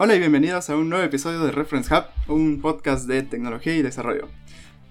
[0.00, 3.82] Hola y bienvenidos a un nuevo episodio de Reference Hub, un podcast de tecnología y
[3.82, 4.28] desarrollo.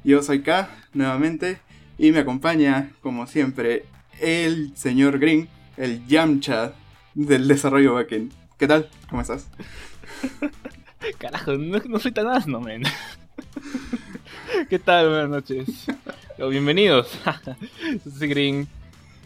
[0.03, 1.61] Yo soy K, nuevamente,
[1.97, 3.85] y me acompaña, como siempre,
[4.19, 5.47] el señor Green,
[5.77, 6.73] el Yamcha
[7.13, 8.33] del desarrollo backend.
[8.57, 8.89] ¿Qué tal?
[9.09, 9.47] ¿Cómo estás?
[11.19, 12.83] Carajo, no, soy tan asno, men.
[14.69, 15.07] ¿Qué tal?
[15.07, 15.85] Buenas noches.
[16.37, 17.17] Bienvenidos.
[18.19, 18.67] soy Green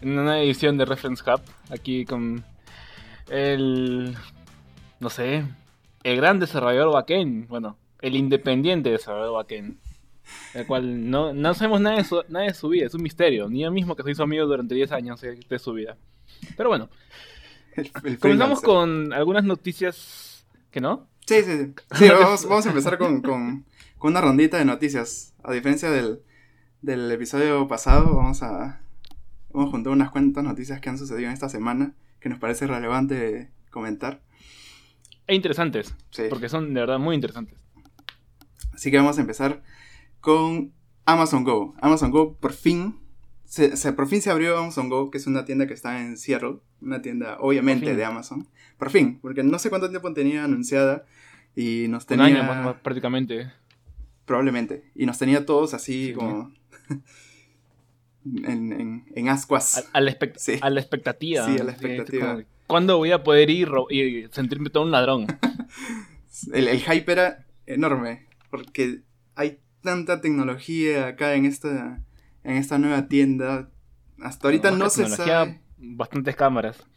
[0.02, 2.44] en una edición de Reference Hub, aquí con
[3.32, 4.16] el...
[5.00, 5.44] no sé,
[6.04, 9.78] el gran desarrollador backend, bueno, el independiente desarrollador backend,
[10.54, 13.50] el cual no, no sabemos nada de, su, nada de su vida, es un misterio,
[13.50, 15.98] ni yo mismo que se hizo amigo durante 10 años de, su vida.
[16.58, 16.90] Pero bueno,
[18.20, 21.08] comenzamos con algunas noticias que no.
[21.26, 21.74] Sí, sí, sí.
[21.98, 22.10] sí
[22.48, 23.66] vamos, a empezar con, con,
[23.98, 25.34] con, una rondita de noticias.
[25.44, 26.22] A diferencia del,
[26.82, 28.82] del episodio pasado, vamos a,
[29.52, 32.68] vamos a juntar unas cuantas noticias que han sucedido en esta semana que nos parece
[32.68, 34.22] relevante comentar.
[35.32, 35.96] E interesantes.
[36.30, 37.58] Porque son de verdad muy interesantes.
[38.74, 39.64] Así que vamos a empezar
[40.20, 40.74] con
[41.06, 41.74] Amazon Go.
[41.80, 43.00] Amazon Go por fin.
[43.46, 46.58] Se, por fin se abrió Amazon Go, que es una tienda que está en Seattle.
[46.82, 48.46] Una tienda, obviamente, de Amazon.
[48.78, 51.06] Por fin, porque no sé cuánto tiempo tenía anunciada.
[51.56, 52.26] Y nos tenía.
[52.26, 53.54] Un año prácticamente.
[54.26, 54.92] Probablemente.
[54.96, 56.52] Y nos tenía todos así como.
[58.26, 59.78] en, en, ascuas.
[59.78, 61.46] A, la a, la expectativa.
[61.46, 62.44] Sí, a la expectativa.
[62.72, 65.28] ¿Cuándo voy a poder ir y sentirme todo un ladrón?
[66.54, 69.02] el, el hype era enorme, porque
[69.36, 72.02] hay tanta tecnología acá en esta,
[72.46, 73.70] en esta nueva tienda.
[74.22, 75.60] Hasta ahorita no, se sabe.
[75.80, 76.88] Bastantes cámaras.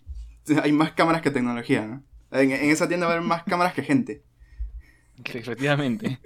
[0.62, 2.04] Hay más cámaras que tecnología, ¿no?
[2.30, 4.22] En, esa tienda va a haber más cámaras que gente.
[5.24, 6.20] efectivamente.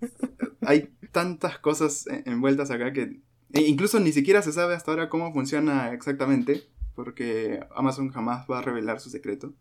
[0.60, 3.22] hay tantas cosas envueltas acá que
[3.54, 8.58] e incluso ni siquiera se sabe hasta ahora cómo funciona exactamente porque Amazon jamás va
[8.58, 9.52] a revelar su secreto.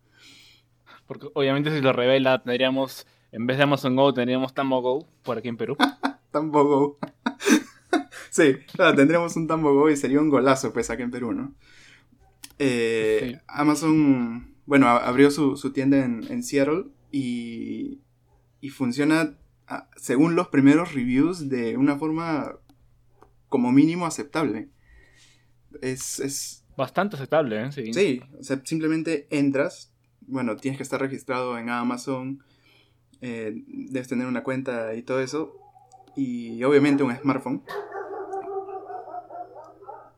[1.07, 5.37] Porque obviamente si lo revela, tendríamos, en vez de Amazon Go, tendríamos Tambo Go por
[5.37, 5.75] aquí en Perú.
[6.31, 6.99] Tambo Go.
[8.29, 8.55] sí,
[8.95, 11.55] tendríamos un Tambo Go y sería un golazo pues aquí en Perú, ¿no?
[12.59, 18.01] Eh, Amazon, bueno, abrió su, tienda en, Seattle y,
[18.59, 19.35] y funciona
[19.67, 22.59] ah, según los primeros reviews de una forma
[23.49, 24.69] como mínimo aceptable.
[25.81, 27.71] Es, es, Bastante aceptable, ¿eh?
[27.71, 27.93] Sí.
[27.93, 32.43] Sí, o sea, simplemente entras, bueno, tienes que estar registrado en Amazon,
[33.21, 35.55] eh, debes tener una cuenta y todo eso,
[36.15, 37.61] y obviamente un smartphone.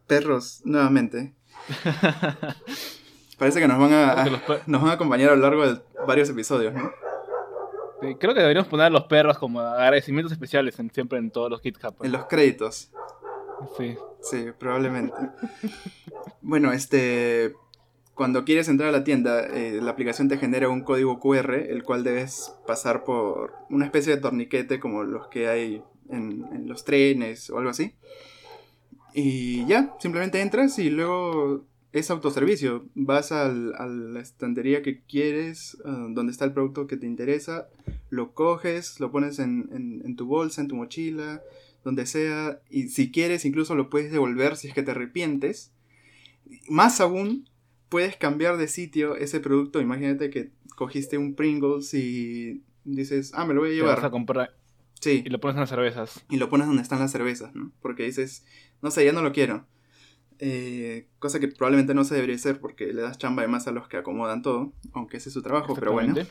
[0.07, 1.33] Perros, nuevamente.
[3.37, 4.25] Parece que nos van a,
[4.65, 6.89] nos van a acompañar a lo largo de varios episodios, ¿no?
[8.19, 11.95] creo que deberíamos poner a los perros como agradecimientos especiales siempre en todos los GitHub.
[12.03, 12.89] En los créditos.
[14.21, 14.45] Sí.
[14.57, 15.15] Probablemente.
[16.41, 17.53] bueno, este.
[18.15, 21.81] Cuando quieres entrar a la tienda, eh, la aplicación te genera un código QR, el
[21.81, 27.49] cual debes pasar por una especie de torniquete como los que hay en, los trenes
[27.49, 27.95] o algo así.
[29.15, 32.85] Y ya, simplemente entras y luego es autoservicio.
[32.95, 37.67] Vas a la estantería que quieres, ah, donde está el producto que te interesa,
[38.09, 41.41] lo coges, lo pones en, tu bolsa, en tu mochila,
[41.83, 45.73] donde sea, y si quieres incluso lo puedes devolver si es que te arrepientes.
[46.69, 47.49] Más aún,
[47.89, 49.81] puedes cambiar de sitio ese producto.
[49.81, 53.95] Imagínate que cogiste un Pringles y dices, ah, me lo voy a llevar.
[53.95, 54.55] Te vas a comprar.
[54.99, 55.23] Sí.
[55.25, 56.25] Y lo pones en las cervezas.
[56.29, 57.71] Y lo pones donde están las cervezas, ¿no?
[57.81, 58.45] Porque dices,
[58.81, 59.67] no sé, ya no lo quiero.
[60.39, 63.71] Eh, cosa que probablemente no se debería hacer porque le das chamba de más a
[63.71, 66.15] los que acomodan todo, aunque ese es su trabajo, pero bueno.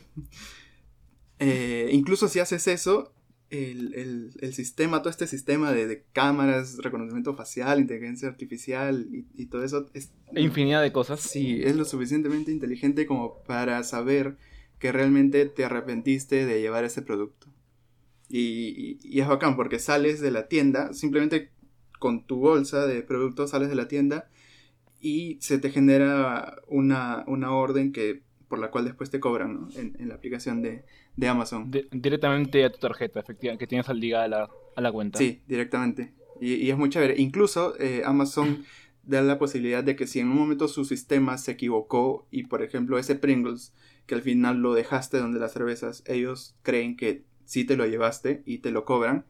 [1.39, 3.11] Eh, incluso si haces eso,
[3.53, 10.11] el, sistema, todo este sistema de, cámaras, reconocimiento facial, inteligencia artificial y, todo eso es...
[10.35, 11.21] Infinidad de cosas.
[11.21, 14.37] Sí, es lo suficientemente inteligente como para saber
[14.79, 17.47] que realmente te arrepentiste de llevar ese producto.
[18.29, 21.51] Y, y, es bacán porque sales de la tienda, simplemente
[21.99, 24.29] con tu bolsa de productos sales de la tienda
[24.99, 28.23] y se te genera una, una orden que
[28.53, 29.69] por la cual después te cobran ¿no?
[29.75, 30.83] en, la aplicación de,
[31.27, 31.71] Amazon.
[31.71, 35.17] directamente a tu tarjeta, efectivamente, que tienes al ligada a la, a la cuenta.
[35.17, 36.13] Sí, directamente.
[36.39, 37.15] Y, es muy chévere.
[37.19, 38.63] Incluso eh, Amazon
[39.01, 42.61] da la posibilidad de que si en un momento su sistema se equivocó y, por
[42.61, 43.73] ejemplo, ese Pringles,
[44.05, 48.43] que al final lo dejaste donde las cervezas, ellos creen que sí te lo llevaste
[48.45, 49.25] y te lo cobran,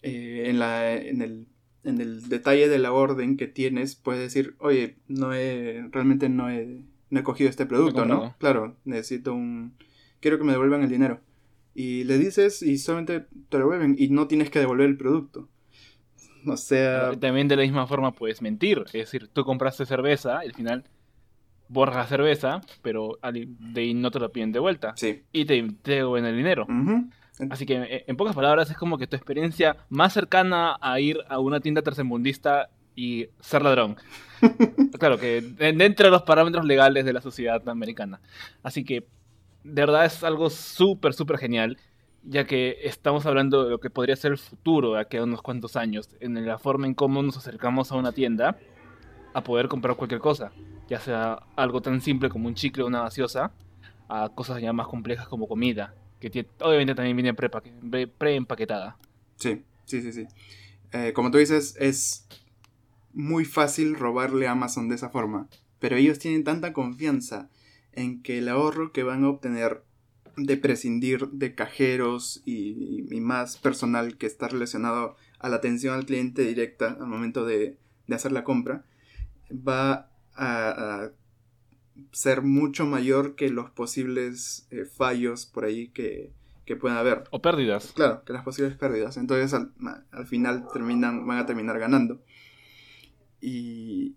[0.00, 1.48] eh, en, la, en, el,
[1.84, 6.48] en el detalle de la orden que tienes, puedes decir, oye, no he, realmente no
[6.48, 6.80] he
[7.12, 8.34] no he cogido este producto, ¿no?
[8.38, 9.74] Claro, necesito un...
[10.20, 11.20] Quiero que me devuelvan el dinero.
[11.74, 15.46] Y le dices y solamente te lo devuelven y no tienes que devolver el producto.
[16.46, 17.12] O sea...
[17.20, 18.84] También de la misma forma puedes mentir.
[18.86, 20.84] Es decir, tú compraste cerveza y al final
[21.68, 24.94] borras la cerveza, pero de ahí no te lo piden de vuelta.
[24.96, 25.22] Sí.
[25.32, 26.66] Y te, te en el dinero.
[27.50, 31.40] Así que, en pocas palabras, es como que tu experiencia más cercana a ir a
[31.40, 33.96] una tienda tercermundista y ser ladrón.
[34.98, 38.20] claro, que dentro de los parámetros legales de la sociedad americana.
[38.62, 39.06] Así que,
[39.64, 41.78] de verdad, es algo súper, súper genial,
[42.24, 45.42] ya que estamos hablando de lo que podría ser el futuro de aquí a unos
[45.42, 48.58] cuantos años, en la forma en cómo nos acercamos a una tienda
[49.34, 50.52] a poder comprar cualquier cosa,
[50.88, 53.52] ya sea algo tan simple como un chicle o una gaseosa,
[54.08, 58.96] a cosas ya más complejas como comida, que obviamente también viene pre-empaquetada.
[59.36, 60.26] sí, sí, sí, sí.
[60.92, 62.28] Eh, como tú dices, es
[63.12, 65.48] muy fácil robarle a Amazon de esa forma,
[65.78, 67.50] pero ellos tienen tanta confianza
[67.92, 69.82] en que el ahorro que van a obtener
[70.36, 76.42] de prescindir de cajeros y, más personal que está relacionado a la atención al cliente
[76.42, 77.76] directa al momento de,
[78.10, 78.84] hacer la compra,
[79.50, 81.10] va a,
[82.10, 86.32] ser mucho mayor que los posibles eh, fallos por ahí que,
[86.64, 87.24] que puedan haber.
[87.30, 87.92] O pérdidas.
[87.94, 89.16] Claro, que las posibles pérdidas.
[89.16, 89.72] Entonces al,
[90.10, 92.20] al final terminan, van a terminar ganando.
[93.44, 94.14] Y,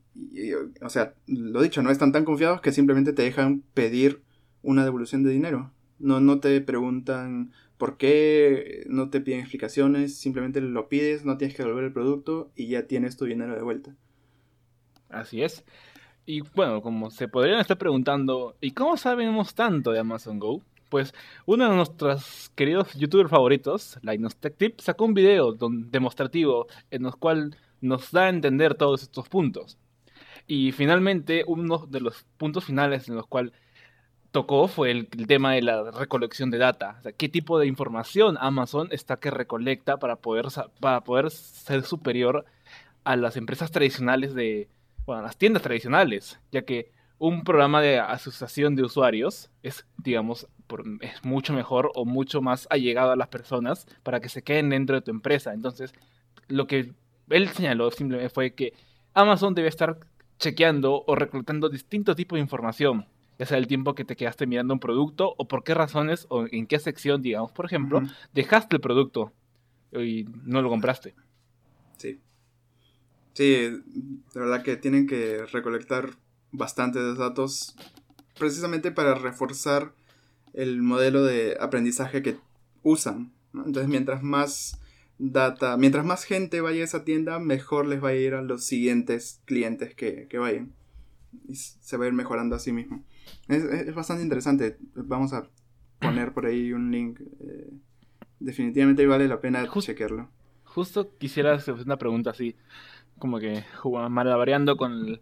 [0.81, 4.21] o sea, lo dicho, no están tan confiados que simplemente te dejan pedir
[4.61, 5.71] una devolución de dinero.
[5.97, 11.57] No, no te preguntan por qué, no te piden explicaciones, simplemente lo pides, no tienes
[11.57, 13.95] que devolver el producto y ya tienes tu dinero de vuelta.
[15.09, 15.65] Así es.
[16.27, 20.61] Y bueno, como se podrían estar preguntando, ¿y cómo sabemos tanto de Amazon Go?
[20.89, 21.15] Pues
[21.47, 27.15] uno de nuestros queridos youtubers favoritos, Linus Tech Tip, sacó un video demostrativo en el
[27.15, 29.77] cual nos da a entender todos estos puntos.
[30.47, 33.53] Y finalmente, uno de los puntos finales en los cuales
[34.31, 36.97] tocó fue el, tema de la recolección de data.
[36.99, 40.47] O sea, qué tipo de información Amazon está que recolecta para poder,
[40.81, 42.45] para poder ser superior
[43.05, 44.67] a las empresas tradicionales de,
[45.05, 50.47] bueno, las tiendas tradicionales, ya que un programa de asociación de usuarios es, digamos,
[50.99, 54.95] es mucho mejor o mucho más allegado a las personas para que se queden dentro
[54.97, 55.53] de tu empresa.
[55.53, 55.93] Entonces,
[56.47, 56.93] lo que
[57.29, 58.73] él señaló simplemente fue que
[59.13, 59.99] Amazon debe estar
[60.37, 63.05] chequeando o reclutando distintos tipos de información,
[63.39, 66.45] ya sea el tiempo que te quedaste mirando un producto o por qué razones o
[66.51, 68.01] en qué sección, digamos, por ejemplo,
[68.33, 69.33] dejaste el producto
[69.93, 71.15] y no lo compraste.
[71.97, 72.19] Sí.
[73.33, 76.11] Sí, de verdad que tienen que recolectar
[76.51, 77.75] bastantes datos
[78.37, 79.93] precisamente para reforzar
[80.53, 82.37] el modelo de aprendizaje que
[82.83, 83.33] usan.
[83.53, 84.79] Entonces, mientras más
[85.17, 85.77] data.
[85.77, 89.41] Mientras más gente vaya a esa tienda, mejor les va a ir a los siguientes
[89.45, 90.73] clientes que, vayan.
[91.47, 93.03] Y se va a ir mejorando a sí mismo.
[93.47, 94.77] Es, bastante interesante.
[94.95, 95.49] Vamos a
[95.99, 97.19] poner por ahí un link.
[97.19, 97.69] Eh,
[98.39, 100.29] definitivamente vale la pena chequearlo.
[100.63, 102.55] Justo quisiera hacer una pregunta así,
[103.17, 103.63] como que
[104.09, 105.21] malabareando con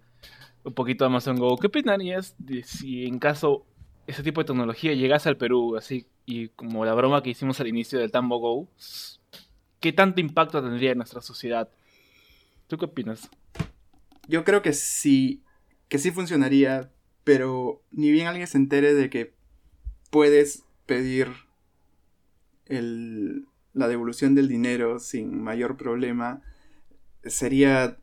[0.63, 1.57] un poquito de Amazon Go.
[1.57, 3.65] ¿Qué opinarías de si en caso
[4.07, 7.67] ese tipo de tecnología llegase al Perú, así, y como la broma que hicimos al
[7.67, 8.67] inicio del Tambo Go,
[9.83, 11.69] ¿qué tanto impacto tendría en nuestra sociedad?
[12.67, 13.29] ¿Tú qué opinas?
[14.29, 15.43] Yo creo que sí,
[15.89, 16.89] que sí funcionaría,
[17.25, 19.33] pero ni bien alguien se entere de que
[20.09, 21.27] puedes pedir
[22.69, 26.41] la devolución del dinero sin mayor problema,
[27.25, 27.97] sería...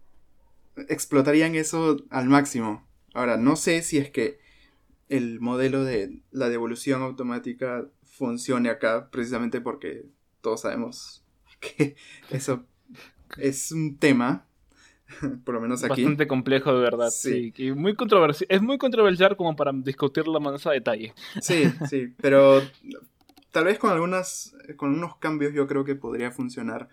[0.76, 2.86] explotarían eso al máximo.
[3.14, 4.38] Ahora, no sé si es que
[5.08, 10.04] el modelo de la devolución automática funcione acá, precisamente porque
[10.42, 11.24] todos sabemos
[11.60, 11.96] que
[12.30, 12.64] eso
[13.38, 14.46] es un tema,
[15.44, 16.02] por lo menos aquí.
[16.02, 17.10] Bastante complejo, de verdad.
[17.10, 17.52] Sí.
[17.56, 18.46] Y muy controversial.
[18.50, 21.14] Es muy controversial como para discutirlo más a detalle.
[21.40, 22.60] Sí, sí, pero
[23.52, 26.88] tal vez con algunas, con unos cambios yo creo que podría funcionar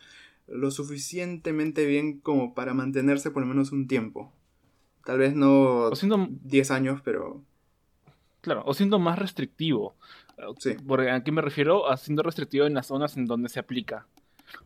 [0.48, 4.32] lo suficientemente bien como para mantenerse por lo menos un tiempo.
[5.04, 7.42] Tal vez no 10 años, pero...
[8.42, 9.96] Claro, o siendo más restrictivo.
[10.60, 10.76] Sí.
[10.86, 14.06] Porque aquí me refiero a siendo restrictivo en las zonas en donde se aplica.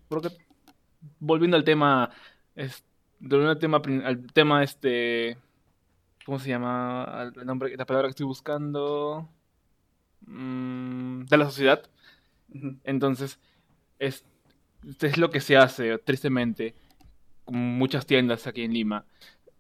[0.08, 0.30] Porque,
[1.20, 2.10] volviendo al tema,
[2.56, 2.84] es,
[3.20, 5.38] volviendo al tema, al tema este,
[6.26, 7.32] ¿cómo se llama?
[7.36, 9.30] El nombre, la palabra que estoy buscando,
[10.26, 11.90] mm, de la sociedad.
[12.84, 13.40] Entonces,
[14.00, 14.26] es,
[15.02, 16.76] es lo que se hace, tristemente,
[17.46, 19.06] con muchas tiendas aquí en Lima.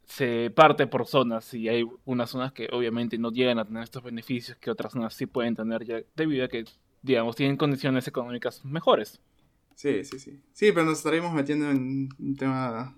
[0.05, 4.03] Se parte por zonas y hay unas zonas que obviamente no llegan a tener estos
[4.03, 6.65] beneficios que otras zonas sí pueden tener ya debido a que,
[7.01, 9.21] digamos, tienen condiciones económicas mejores.
[9.75, 10.41] Sí, sí, sí.
[10.53, 12.97] Sí, pero nos estaremos metiendo en un tema...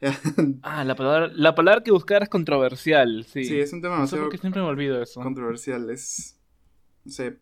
[0.62, 3.44] ah, la palabra, la palabra que buscar es controversial, sí.
[3.44, 4.24] Sí, es un tema demasiado...
[4.24, 5.20] porque siempre me olvido eso.
[5.20, 6.38] Controversial, es...
[7.04, 7.38] No sé,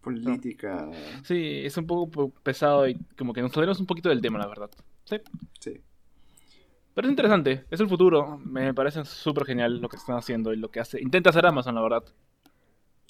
[0.00, 0.90] política...
[1.24, 4.46] Sí, es un poco pesado y como que nos salimos un poquito del tema, la
[4.46, 4.70] verdad.
[5.04, 5.16] Sí.
[5.60, 5.80] Sí.
[6.94, 8.38] Pero es interesante, es el futuro.
[8.44, 11.00] Me parece súper genial lo que están haciendo y lo que hace.
[11.00, 12.04] Intenta hacer Amazon, la verdad.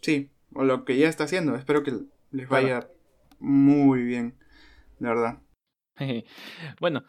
[0.00, 1.56] Sí, o lo que ya está haciendo.
[1.56, 1.92] Espero que
[2.30, 2.88] les vaya
[3.40, 4.34] muy bien,
[5.02, 5.38] de verdad.
[6.80, 7.02] bueno,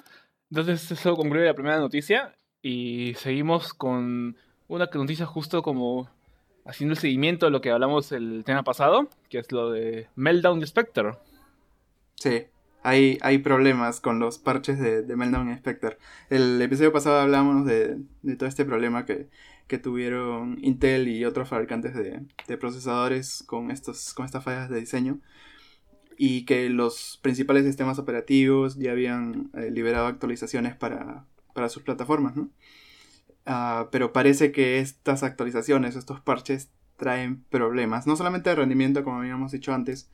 [0.49, 4.35] entonces eso concluye la primera noticia y seguimos con
[4.67, 6.09] una noticia justo como
[6.65, 10.61] haciendo el seguimiento de lo que hablamos el tema pasado, que es lo de Meltdown
[10.61, 11.11] y Spectre.
[12.15, 12.45] Sí,
[12.81, 15.97] hay, hay problemas con los parches de, Meltdown y Spectre.
[16.29, 17.97] El episodio pasado hablábamos de,
[18.37, 19.29] todo este problema que,
[19.81, 25.19] tuvieron Intel y otros fabricantes de, procesadores con, estos, con estas fallas de diseño
[26.17, 32.35] y que los principales sistemas operativos ya habían eh, liberado actualizaciones para, para sus plataformas,
[32.35, 32.49] ¿no?
[33.45, 38.07] Ah, pero parece que estas actualizaciones, estos parches, traen problemas.
[38.07, 40.09] No solamente de rendimiento, como habíamos dicho antes,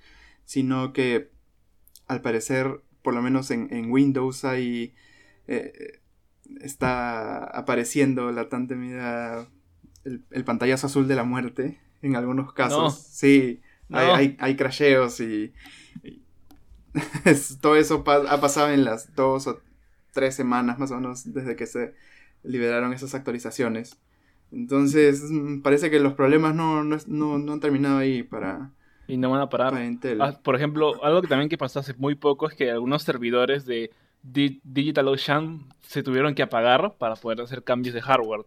[0.45, 1.29] sino que
[2.07, 4.95] al parecer, por lo menos en, Windows, hay.
[5.47, 5.99] Eh,
[6.61, 8.73] está apareciendo latente
[10.03, 12.99] el, el, pantallazo azul de la muerte en algunos casos.
[12.99, 15.53] Sí, hay, hay, crasheos y.
[17.61, 19.61] todo eso ha pasado en las dos o
[20.11, 21.93] tres semanas más o menos desde que se
[22.43, 23.97] liberaron esas actualizaciones.
[24.51, 28.71] Entonces, mm, parece que los problemas no, no, han terminado ahí para...
[29.07, 29.73] Y no van a parar.
[30.19, 33.65] Ah, por ejemplo, algo que también que pasó hace muy poco es que algunos servidores
[33.65, 33.91] de
[34.21, 38.45] DigitalOcean se tuvieron que apagar para poder hacer cambios de hardware.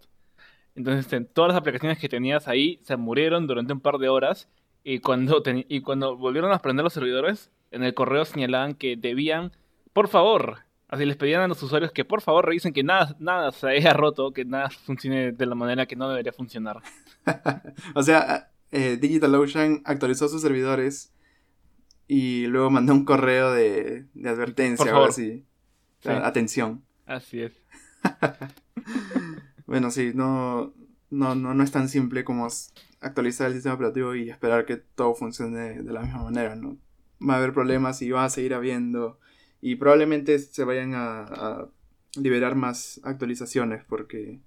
[0.76, 4.48] Entonces, todas las aplicaciones que tenías ahí se murieron durante un par de horas
[4.84, 9.52] y cuando, y cuando volvieron a prender los servidores, en el correo señalaban que debían,
[9.92, 10.58] por favor,
[10.92, 13.94] Así les pedían a los usuarios que por favor revisen que nada, nada se haya
[13.94, 16.82] roto, que nada funcione de la manera que no debería funcionar.
[17.94, 21.14] o sea, eh, DigitalOcean actualizó sus servidores
[22.08, 25.46] y luego mandó un correo de, advertencia o así.
[26.04, 26.84] Atención.
[27.06, 27.52] Así es.
[29.66, 30.74] bueno, sí, no,
[31.08, 32.48] no, no, no es tan simple como
[33.02, 36.78] actualizar el sistema operativo y esperar que todo funcione de la misma manera, ¿no?
[37.26, 39.18] Va a haber problemas y va a seguir habiendo
[39.62, 41.66] y probablemente se vayan a,
[42.14, 44.38] liberar más actualizaciones porque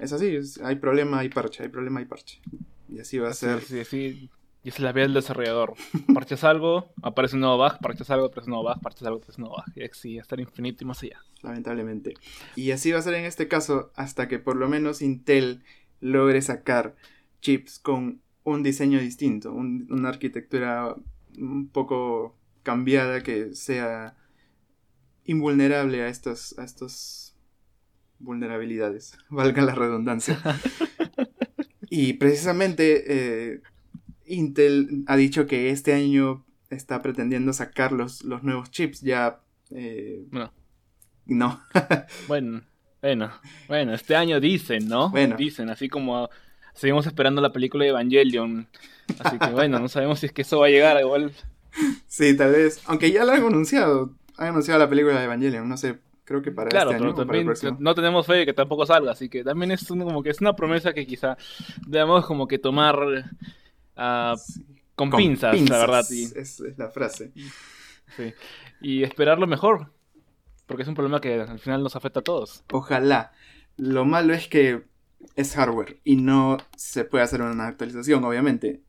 [0.00, 2.40] es así, hay problema, hay parche, hay problema, hay parche.
[2.88, 3.60] Y así va a ser.
[3.60, 4.30] Sí, sí,
[4.64, 5.74] Y es la vía del desarrollador.
[6.12, 9.40] Parches algo, aparece un nuevo bug, parches algo, aparece un nuevo bug, parches algo, aparece
[9.40, 9.76] un nuevo bug.
[9.76, 11.20] Y así, hasta el infinito y más allá.
[11.42, 12.14] Lamentablemente.
[12.56, 15.62] Y así va a ser en este caso hasta que por lo menos Intel
[16.00, 16.96] logre sacar
[17.40, 20.94] chips con un diseño distinto, una arquitectura
[21.38, 24.16] un poco cambiada que sea
[25.24, 27.36] invulnerable a estas a estos
[28.18, 30.38] vulnerabilidades, valga la redundancia.
[31.90, 33.62] y precisamente eh,
[34.26, 39.40] Intel ha dicho que este año está pretendiendo sacar los, los nuevos chips ya...
[39.70, 40.52] Eh, no.
[41.26, 41.60] No.
[42.28, 42.62] bueno,
[43.00, 43.32] bueno,
[43.68, 45.10] bueno, este año dicen, ¿no?
[45.10, 45.36] Bueno.
[45.36, 46.28] Dicen, así como
[46.80, 48.66] seguimos esperando la película de Evangelion.
[49.18, 51.30] Así que bueno, no sabemos si es que eso va a llegar igual.
[52.06, 52.80] Sí, tal vez.
[52.86, 54.14] Aunque ya lo han anunciado.
[54.38, 55.68] Han anunciado la película de Evangelion.
[55.68, 57.14] No sé, creo que para claro, este año.
[57.14, 59.12] Pero también no tenemos fe de que tampoco salga.
[59.12, 61.36] Así que también es como que es una promesa que quizá
[61.86, 64.38] debemos como que tomar uh,
[64.94, 66.06] con, pinzas, la verdad.
[66.10, 67.30] Es, la frase.
[68.16, 68.32] Sí.
[68.80, 69.92] Y esperar lo mejor.
[70.64, 72.64] Porque es un problema que al final nos afecta a todos.
[72.72, 73.32] Ojalá.
[73.76, 74.88] Lo malo es que
[75.36, 78.82] es hardware y no se puede hacer una actualización, obviamente.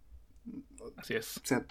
[0.98, 1.38] Así es.
[1.38, 1.66] O sea,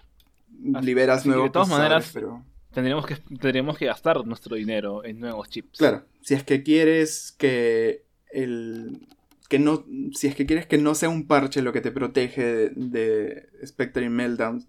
[0.82, 2.44] liberas nuevos De todas maneras, pero...
[2.72, 5.78] tendríamos, que, tendríamos que gastar nuestro dinero en nuevos chips.
[5.78, 9.06] Claro, si es que quieres que el
[9.48, 12.70] que no si es que quieres que no sea un parche lo que te protege
[12.70, 14.64] de, Spectre y Meltdown,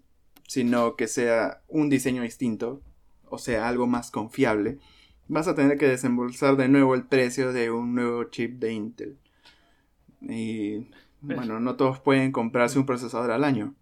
[0.48, 2.82] sino que sea un diseño distinto,
[3.26, 4.78] o sea, algo más confiable,
[5.28, 9.18] vas a tener que desembolsar de nuevo el precio de un nuevo chip de Intel.
[10.28, 10.88] Y
[11.20, 13.74] bueno, no todos pueden comprarse un procesador al año.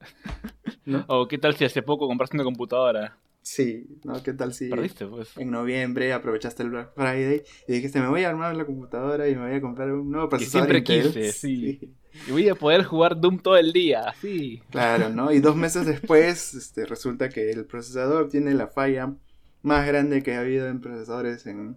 [1.06, 3.16] O qué tal si hace poco compraste una computadora.
[3.44, 4.22] Sí, ¿no?
[4.22, 5.36] ¿Qué tal si Perdiste, pues.
[5.36, 9.34] en noviembre aprovechaste el Black Friday y dijiste, me voy a armar la computadora y
[9.34, 11.94] me voy a comprar un nuevo procesador Que siempre quise, sí.
[12.26, 14.62] Y voy a poder jugar Doom todo el día, sí.
[14.70, 15.30] Claro, ¿no?
[15.30, 19.14] Y dos meses después este, resulta que el procesador tiene la falla
[19.60, 21.76] más grande que ha habido en procesadores en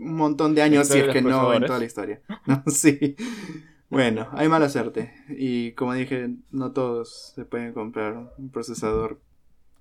[0.00, 2.20] un montón de años, si es que no en toda la historia.
[2.46, 2.62] ¿no?
[2.70, 3.16] Sí.
[3.88, 5.12] Bueno, hay mala suerte.
[5.28, 9.20] Y como dije, no todos se pueden comprar un procesador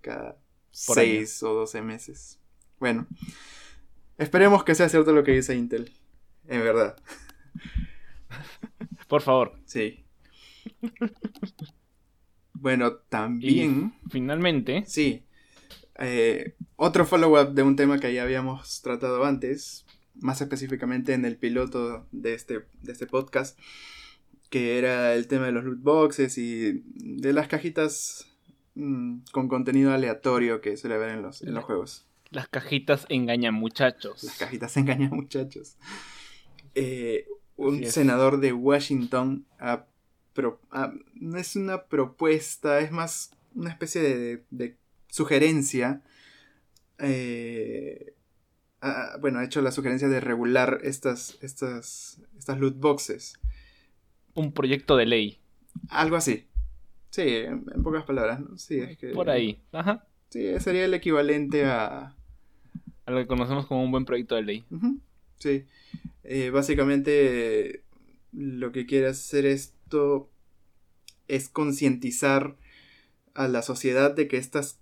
[0.01, 0.37] cada
[0.71, 2.39] 6 o 12 meses.
[2.79, 3.07] Bueno,
[4.17, 5.91] esperemos que sea cierto lo que dice Intel.
[6.47, 6.95] En verdad.
[9.07, 9.53] Por favor.
[9.65, 10.05] Sí.
[12.53, 13.93] Bueno, también.
[14.09, 14.83] finalmente.
[14.85, 15.23] Sí.
[15.99, 19.85] Eh, otro follow-up de un tema que ya habíamos tratado antes,
[20.19, 23.57] más específicamente en el piloto de este, de este podcast,
[24.49, 28.27] que era el tema de los loot boxes y de las cajitas
[28.75, 32.05] mm, con contenido aleatorio que suele haber en los, en los juegos.
[32.31, 34.23] Las cajitas engañan muchachos.
[34.23, 35.77] Las cajitas engañan muchachos.
[36.75, 39.45] Eh, un senador de Washington
[41.15, 44.01] no es una propuesta, es más una especie
[44.49, 44.77] de,
[45.09, 46.03] sugerencia.
[46.99, 48.13] Eh,
[49.19, 53.39] bueno, ha hecho la sugerencia de regular estas, estas, estas loot boxes.
[54.33, 55.39] Un proyecto de ley.
[55.89, 56.47] Algo así.
[57.09, 58.41] Sí, en, pocas palabras.
[58.57, 59.61] Sí, es que, Por ahí.
[59.71, 60.07] Ajá.
[60.29, 62.15] Sí, sería el equivalente a...
[63.05, 64.65] A lo que conocemos como un buen proyecto de ley.
[65.39, 65.65] Sí.
[66.23, 67.83] Eh, básicamente
[68.31, 70.29] lo que quiere hacer esto
[71.27, 72.55] es concientizar
[73.33, 74.79] a la sociedad de que estas,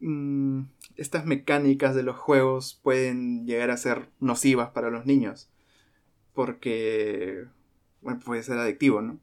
[0.00, 0.62] mm,
[0.96, 5.48] estas mecánicas de los juegos pueden llegar a ser nocivas para los niños.
[6.32, 7.46] Porque
[8.00, 9.18] bueno, puede ser adictivo, ¿no?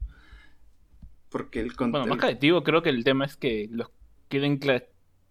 [1.30, 3.90] Porque el Bueno, más que adictivo, creo que el tema es que los
[4.28, 4.60] quieren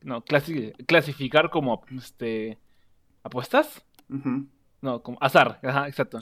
[0.01, 2.57] no, clasificar como este
[3.23, 3.85] apuestas.
[4.81, 6.19] No, como azar, ajá, exacto.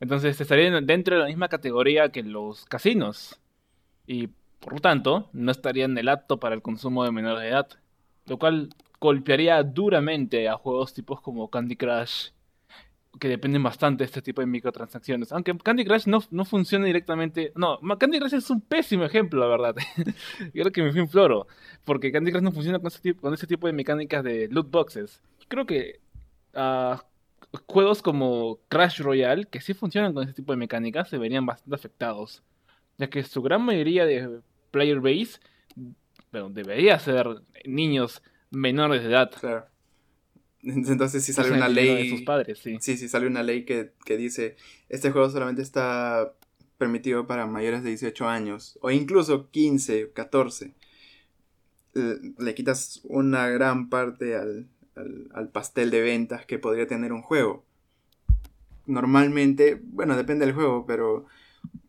[0.00, 3.40] Entonces estarían dentro de la misma categoría que los casinos.
[4.06, 4.28] Y
[4.60, 7.68] por lo tanto, no estarían en el apto para el consumo de menores de edad.
[8.26, 8.70] Lo cual
[9.02, 12.28] golpearía duramente a juegos tipos como Candy Crush,
[13.18, 15.32] que dependen bastante de este tipo de microtransacciones.
[15.32, 17.52] Aunque Candy Crush no, no funciona directamente.
[17.56, 19.74] No, Candy Crush es un pésimo ejemplo, la verdad.
[20.52, 21.48] creo que me fui un floro.
[21.84, 24.70] Porque Candy Crush no funciona con ese tipo, con ese tipo de mecánicas de loot
[24.70, 25.20] boxes.
[25.48, 26.00] Creo que
[26.54, 27.04] ah,
[27.66, 31.74] juegos como Crash Royale, que sí funcionan con ese tipo de mecánicas, se verían bastante
[31.74, 32.44] afectados.
[32.98, 34.40] Ya que su gran mayoría de
[34.70, 35.40] player base
[36.30, 37.26] bueno, debería ser
[37.66, 39.30] niños menores de edad.
[39.38, 39.66] Claro.
[40.62, 42.08] Entonces si sale una ley...
[42.08, 42.78] sus padres, sí.
[42.80, 44.56] Sí, sí sale una ley que, que dice,
[44.88, 46.32] este juego solamente está
[46.78, 50.72] permitido para mayores de 18 años, o incluso 15, 14.
[52.38, 54.68] Le quitas una gran parte al,
[55.34, 57.64] al, pastel de ventas que podría tener un juego.
[58.86, 61.26] Normalmente, bueno, depende del juego, pero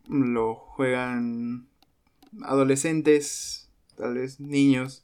[0.08, 1.68] lo juegan
[2.42, 5.03] adolescentes, tal vez niños.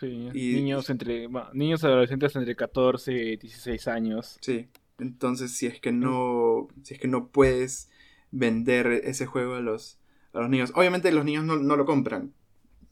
[0.00, 4.38] Sí, niños entre niños adolescentes entre 14 y 16 años.
[4.40, 4.68] Sí.
[4.98, 7.90] Entonces, si es que no si es que no puedes
[8.30, 9.98] vender ese juego a los
[10.32, 12.32] a los niños, obviamente los niños no, no lo compran,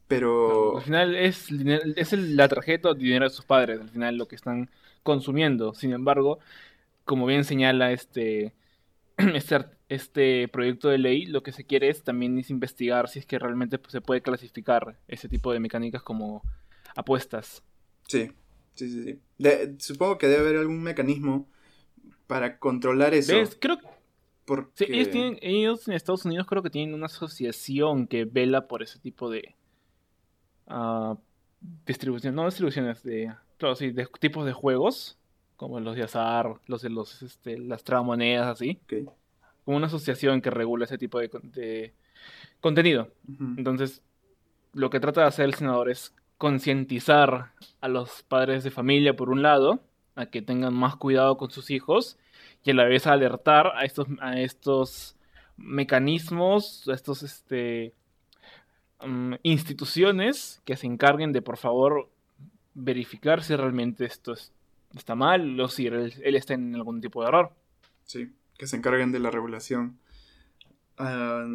[0.09, 0.79] pero...
[0.79, 4.37] al final es, es la tarjeta o dinero de sus padres, al final lo que
[4.37, 4.71] están
[5.03, 5.75] consumiendo.
[5.75, 6.39] Sin embargo,
[7.05, 8.55] como bien señala este,
[9.17, 13.27] este, este proyecto de ley, lo que se quiere es también es investigar si es
[13.27, 16.43] que realmente pues, se puede clasificar ese tipo de mecánicas como
[16.97, 17.63] apuestas.
[18.09, 18.31] Sí,
[18.75, 19.21] sí, sí.
[19.39, 19.49] sí.
[19.79, 21.49] supongo que debe haber algún mecanismo
[22.27, 23.35] para controlar eso.
[23.61, 23.79] Creo
[24.45, 24.85] porque...
[24.89, 29.01] ellos, tienen, ellos en Estados Unidos creo que tienen una asociación que vela por ese
[29.01, 29.57] tipo de,
[31.85, 35.19] distribución, no distribuciones de, claro, sí, de tipos de juegos,
[35.57, 38.79] como los de azar, los de los, este, las tragamonedas, así.
[39.65, 41.93] Como una asociación que regula ese tipo de,
[42.61, 43.11] contenido.
[43.57, 44.03] Entonces,
[44.73, 49.31] lo que trata de hacer el senador es concientizar a los padres de familia, por
[49.31, 49.81] un lado,
[50.15, 52.19] a que tengan más cuidado con sus hijos
[52.65, 55.17] y a la vez alertar a estos, a estos
[55.57, 57.95] mecanismos, a estos este,
[59.05, 62.09] Mm, instituciones que se encarguen de, por favor,
[62.75, 64.35] verificar si realmente esto
[64.95, 67.53] está mal o si él, está en algún tipo de error.
[68.05, 69.99] Sí, que se encarguen de la regulación.
[70.97, 71.47] Ah,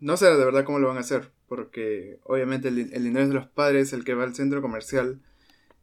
[0.00, 3.34] no sé de verdad cómo lo van a hacer, porque obviamente el, dinero es de
[3.34, 5.20] los padres, el que va al centro comercial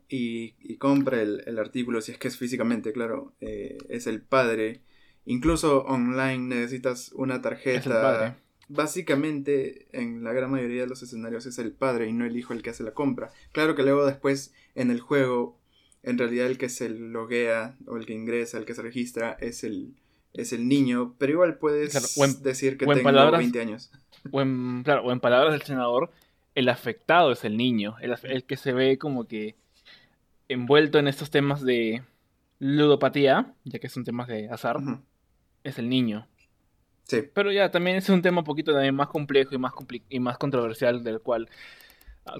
[0.07, 4.81] y, compra el, artículo, si es que es físicamente, claro, eh, es el padre.
[5.25, 11.71] Incluso online necesitas una tarjeta básicamente en la gran mayoría de los escenarios es el
[11.71, 13.31] padre y no el hijo el que hace la compra.
[13.51, 15.57] Claro que luego después en el juego,
[16.03, 19.63] en realidad el que se loguea o el que ingresa, el que se registra es
[19.63, 19.95] el,
[20.33, 21.93] es el niño, pero igual puedes
[22.41, 23.91] decir que tengo 20 años.
[24.31, 26.11] O en, claro, o en palabras del senador,
[26.55, 29.55] el afectado es el niño, el, que se ve como que
[30.47, 32.03] envuelto en estos temas de
[32.59, 34.77] ludopatía, ya que son temas de azar,
[35.63, 36.27] es el niño.
[37.03, 37.23] Sí.
[37.33, 39.73] Pero ya, también es un tema un poquito también más complejo y más,
[40.09, 41.49] y más controversial del cual
[42.25, 42.37] ah,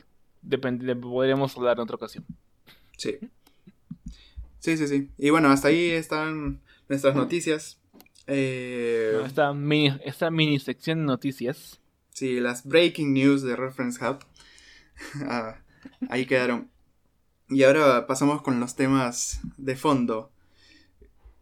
[1.02, 2.26] podríamos hablar en otra ocasión.
[2.98, 3.20] Sí.
[4.60, 5.10] Sí, sí, sí.
[5.18, 7.80] Y bueno, hasta ahí están nuestras noticias.
[8.28, 9.22] Eh...
[9.26, 11.80] Esta, mini, esta mini sección de noticias.
[12.12, 14.20] Sí, las breaking news de Reference Hub.
[15.28, 15.58] Ah,
[16.10, 16.70] ahí quedaron.
[17.50, 20.32] Y ahora pasamos con los temas de fondo.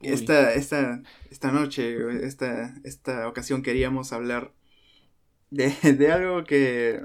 [0.02, 4.52] Esta, esta, esta noche, esta, esta ocasión queríamos hablar
[5.50, 7.02] de, de, algo que,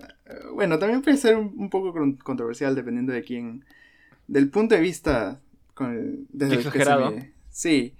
[0.55, 3.64] bueno, también puede ser un, poco controversial dependiendo de quién,
[4.27, 5.41] del punto de vista
[5.75, 7.14] con desde Exagerado.
[7.51, 7.95] sí,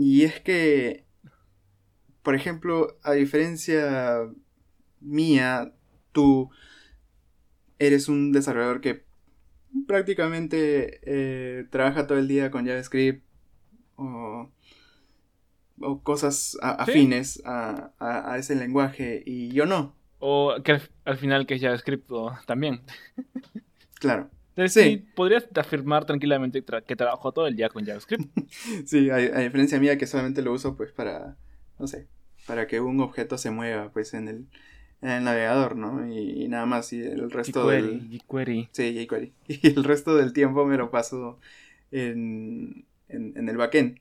[0.00, 1.04] y es que,
[2.22, 4.30] por ejemplo, a diferencia
[4.98, 5.74] mía,
[6.12, 6.48] tú
[7.78, 9.04] eres un desarrollador que
[9.86, 13.22] prácticamente eh, trabaja todo el día con JavaScript
[13.96, 14.50] o,
[16.02, 19.94] cosas afines a, ese lenguaje y yo no.
[20.18, 22.10] O que al, final que es JavaScript
[22.46, 22.80] también.
[23.96, 24.30] Claro.
[24.68, 25.06] Sí.
[25.14, 28.30] podrías afirmar tranquilamente que trabajo todo el día con JavaScript.
[28.84, 31.36] sí, a, diferencia mía que solamente lo uso pues para,
[31.78, 32.06] no sé,
[32.46, 34.46] para que un objeto se mueva pues en el,
[35.02, 36.12] en el navegador, ¿no?
[36.12, 38.08] Y, nada más, y el resto del...
[38.10, 38.68] jQuery.
[38.72, 39.32] Sí, jQuery.
[39.48, 41.38] Y el resto del tiempo me lo paso
[41.90, 43.98] en, en, el backend.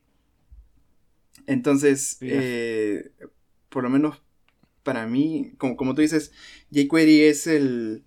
[1.47, 3.11] Entonces, eh,
[3.69, 4.21] por lo menos
[4.83, 6.31] para mí, como, como tú dices,
[6.71, 8.03] jQuery es el,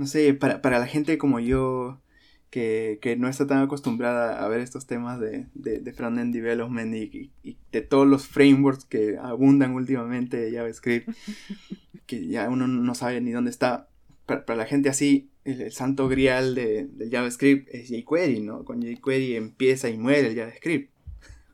[0.00, 2.00] no sé, para, para la gente como yo,
[2.48, 6.94] que, que, no está tan acostumbrada a ver estos temas de, de, de front-end development
[6.94, 11.10] y, y, de todos los frameworks que abundan últimamente de JavaScript,
[12.06, 13.90] que ya uno no sabe ni dónde está.
[14.24, 18.64] Para, la gente así, el, santo grial de, del JavaScript es jQuery, ¿no?
[18.64, 20.89] Con jQuery empieza y muere el JavaScript.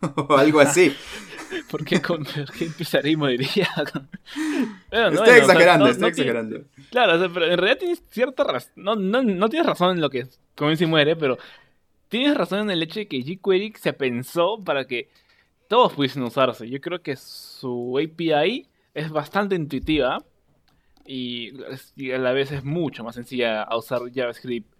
[0.16, 0.94] o algo así.
[1.70, 3.68] ¿Por qué, con, qué empezaría y moriría?
[4.90, 6.60] estoy exagerando, estoy exagerando.
[6.90, 8.72] claro, pero en realidad tienes cierta razón.
[8.76, 11.38] No, no, no tienes razón en lo que comienza y muere, pero
[12.08, 15.08] tienes razón en el hecho de que jQuery se pensó para que
[15.68, 16.68] todos pudiesen usarse.
[16.68, 20.18] Yo creo que su API es bastante intuitiva
[21.04, 21.52] y,
[22.12, 24.75] a la vez es mucho más sencilla a usar JavaScript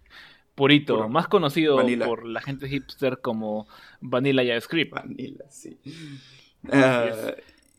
[0.57, 3.67] purito, más conocido por la gente hipster como
[4.01, 4.91] Vanilla JavaScript.
[4.91, 5.77] Vanilla, sí.
[6.71, 7.35] Ah,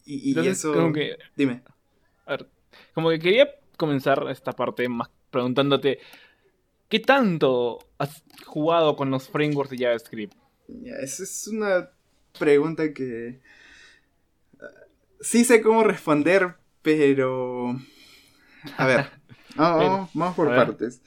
[0.06, 0.72] y, eso...
[0.72, 1.62] Como que, Dime.
[2.24, 2.48] A ver,
[2.94, 5.98] como que quería comenzar esta parte más preguntándote,
[6.88, 10.34] ¿qué tanto has jugado con los frameworks de JavaScript?
[11.02, 11.90] esa es una
[12.38, 13.40] pregunta que...
[14.60, 14.66] Ah,
[15.20, 17.76] sí sé cómo responder, pero
[18.76, 19.10] a ver,
[19.56, 21.02] vamos, por partes.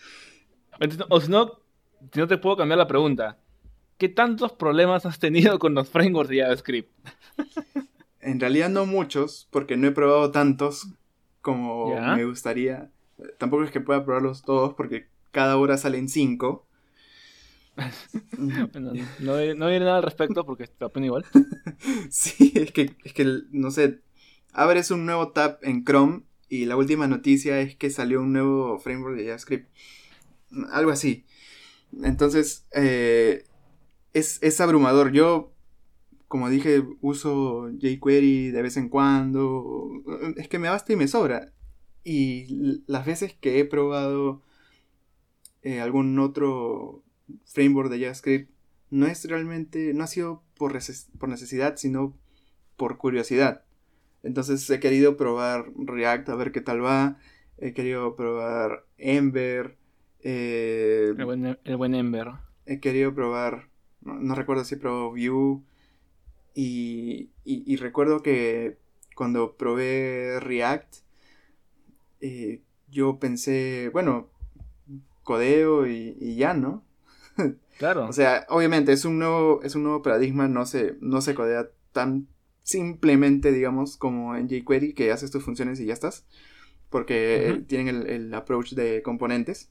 [1.09, 1.60] O si no,
[2.15, 3.37] no te puedo cambiar la pregunta.
[3.97, 6.91] ¿Qué tantos problemas has tenido con los frameworks de JavaScript?
[8.23, 10.87] En realidad no muchos, porque no he probado tantos
[11.41, 12.91] como me gustaría.
[13.39, 16.67] Tampoco es que pueda probarlos todos, porque cada hora salen cinco.
[18.37, 18.93] no, no,
[19.55, 21.25] no nada al respecto porque te pena igual.
[22.09, 24.01] sí, es que, es que, no sé,
[24.53, 28.77] abres un nuevo tab en Chrome y la última noticia es que salió un nuevo
[28.77, 29.69] framework de JavaScript.
[30.71, 31.25] Algo así.
[32.03, 33.43] Entonces, eh,
[34.13, 35.11] es, abrumador.
[35.11, 35.53] Yo,
[36.27, 39.89] como dije, uso jQuery de vez en cuando.
[40.37, 41.53] Es que me basta y me sobra.
[42.03, 44.41] Y las veces que he probado
[45.61, 47.03] eh, algún otro
[47.45, 48.51] framework de JavaScript,
[48.89, 52.17] no es realmente, no ha sido por necesidad, sino
[52.77, 53.63] por curiosidad.
[54.23, 57.17] Entonces he querido probar React a ver qué tal va.
[57.57, 59.77] He querido probar Ember.
[60.23, 62.27] Eh, el, buen, Ember.
[62.65, 63.69] He querido probar,
[64.01, 65.61] no, recuerdo si probó Vue.
[66.53, 68.77] Y, y, recuerdo que
[69.15, 70.95] cuando probé React,
[72.19, 74.29] eh, yo pensé, bueno,
[75.23, 76.83] codeo y, ya, ¿no?
[77.77, 78.07] Claro.
[78.07, 81.67] o sea, obviamente es un nuevo, es un nuevo paradigma, no se, no se codea
[81.91, 82.27] tan
[82.63, 86.25] simplemente, digamos, como en jQuery, que haces tus funciones y ya estás.
[86.89, 89.70] Porque tienen el, approach de componentes.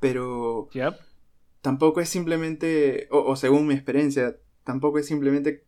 [0.00, 0.68] Pero
[1.60, 5.64] tampoco es simplemente, o, según mi experiencia, tampoco es simplemente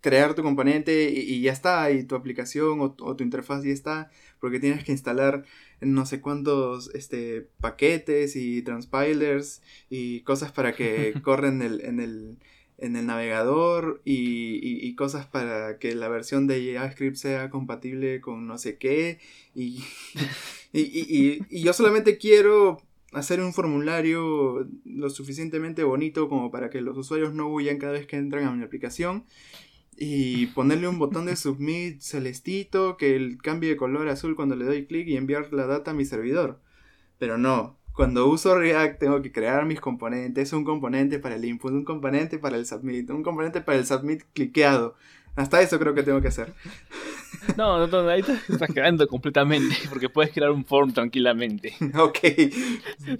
[0.00, 4.60] crear tu componente y, ya está, y tu aplicación o, tu interfaz ya está, porque
[4.60, 5.44] tienes que instalar
[5.80, 12.38] no sé cuántos este, paquetes y transpilers y cosas para que corren en el
[12.78, 18.58] en el navegador y, cosas para que la versión de JavaScript sea compatible con no
[18.58, 19.18] sé qué.
[19.54, 19.82] Y,
[20.72, 22.82] y, yo solamente quiero
[23.14, 28.06] hacer un formulario lo suficientemente bonito como para que los usuarios no huyan cada vez
[28.06, 29.24] que entran a mi aplicación.
[29.96, 34.86] Y ponerle un botón de submit celestito que cambie de color azul cuando le doy
[34.86, 36.60] clic y enviar la data a mi servidor.
[37.18, 41.72] Pero no, cuando uso React tengo que crear mis componentes, un componente para el input,
[41.72, 44.96] un componente para el submit, un componente para el submit cliqueado.
[45.36, 46.52] Hasta eso creo que tengo que hacer.
[47.56, 51.74] No, no, ahí te estás quedando completamente, porque puedes crear un form tranquilamente.
[51.98, 52.18] Ok.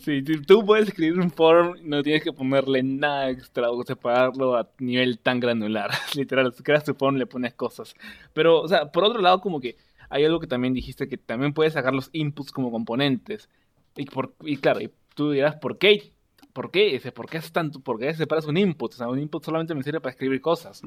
[0.01, 4.69] Sí, tú puedes escribir un form, no tienes que ponerle nada extra o separarlo a
[4.79, 5.91] nivel tan granular.
[6.15, 7.95] Literal, si creas tu form le pones cosas.
[8.33, 9.77] Pero, o sea, por otro lado, como que
[10.11, 13.49] hay algo que también dijiste, que también puedes sacar los inputs como componentes.
[13.97, 16.13] Y, por, y claro, y tú dirás, ¿por qué?
[16.53, 17.01] ¿Por qué?
[17.15, 18.93] ¿Por qué, tanto, ¿Por qué separas un input?
[18.93, 20.83] O sea, un input solamente me sirve para escribir cosas.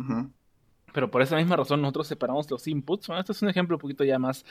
[0.97, 3.05] Pero por esa misma razón nosotros separamos los inputs.
[3.05, 4.43] Bueno, este es un ejemplo un poquito ya más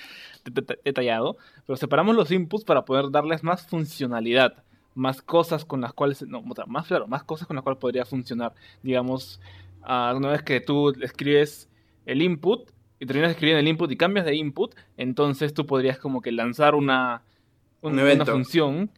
[0.84, 1.38] detallado.
[1.66, 4.62] Pero separamos los inputs para poder darles más funcionalidad.
[4.94, 6.22] Más cosas con las cuales...
[6.22, 8.52] No, más claro, más cosas con las cuales podría funcionar.
[8.84, 9.40] Digamos,
[9.82, 11.68] uh, una vez que tú escribes
[12.04, 15.98] el input y terminas de escribir el input y cambias de input, entonces tú podrías
[15.98, 17.22] como que lanzar una,
[17.82, 18.92] una, una función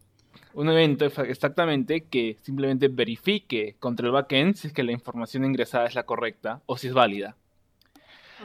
[0.59, 5.87] un evento exactamente que simplemente verifique contra el backend si es que la información ingresada
[5.87, 7.37] es la correcta o si es válida.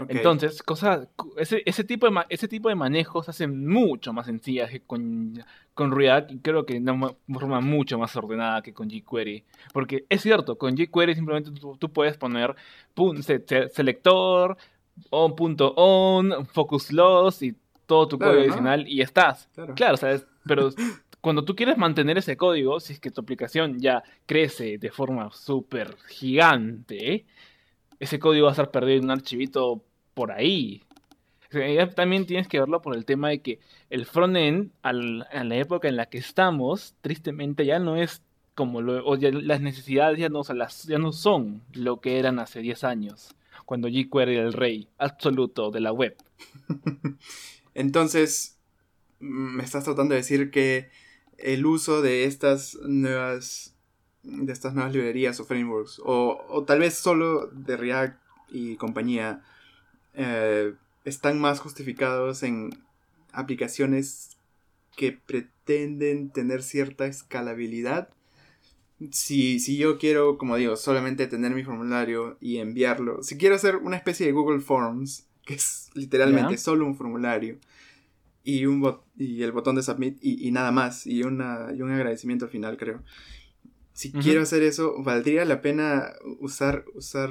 [0.08, 4.82] Entonces, cosa, ese, ese, tipo de, ese tipo de manejos hacen mucho más sencillas que
[4.82, 9.44] con, con React y creo que de una forma mucho más ordenada que con jQuery.
[9.72, 12.56] Porque es cierto, con jQuery simplemente tú, puedes poner
[13.72, 14.56] selector,
[15.10, 17.56] on, punto on, focus loss y
[17.88, 19.50] todo tu código adicional y estás.
[19.56, 20.28] Claro, claro ¿sabes?
[20.46, 20.70] pero
[21.24, 25.32] cuando tú quieres mantener ese código, si es que tu aplicación ya crece de forma
[25.32, 27.26] súper gigante,
[27.98, 30.84] ese código va a estar perdido en un archivito por ahí.
[31.96, 35.96] también tienes que verlo por el tema de que el frontend, en la época en
[35.96, 38.22] la que estamos, tristemente ya no es
[38.54, 42.84] como lo, o las necesidades ya no, ya no son lo que eran hace 10
[42.84, 43.34] años,
[43.64, 46.18] cuando jQuery era el rey absoluto de la web.
[47.74, 48.60] Entonces,
[49.22, 50.90] me estás tratando de decir que
[51.44, 53.76] el uso de estas nuevas
[54.24, 58.18] de estas nuevas librerías o frameworks o, tal vez solo de React
[58.50, 59.44] y compañía
[60.14, 62.70] eh, están más justificados en
[63.34, 64.38] aplicaciones
[64.96, 68.08] que pretenden tener cierta escalabilidad.
[69.12, 73.78] Si, si yo quiero, como digo, solamente tener mi formulario y enviarlo, si quiero hacer
[73.78, 77.58] una especie de Google Forms, que es literalmente solo un formulario,
[78.44, 82.46] y, un y el botón de submit y, nada más, y, una, y un agradecimiento
[82.46, 83.02] al final, creo.
[83.94, 87.30] Si quiero hacer eso, ¿valdría la pena usar, usar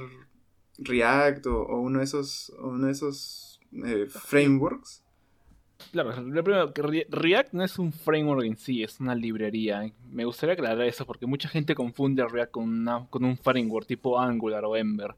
[0.79, 5.03] React o, uno de esos, uno de esos eh, frameworks?
[5.91, 9.93] Claro, lo primero, que React no es un framework en sí, es una librería.
[10.09, 14.65] Me gustaría aclarar eso porque mucha gente confunde React con, con un framework tipo Angular
[14.65, 15.17] o Ember.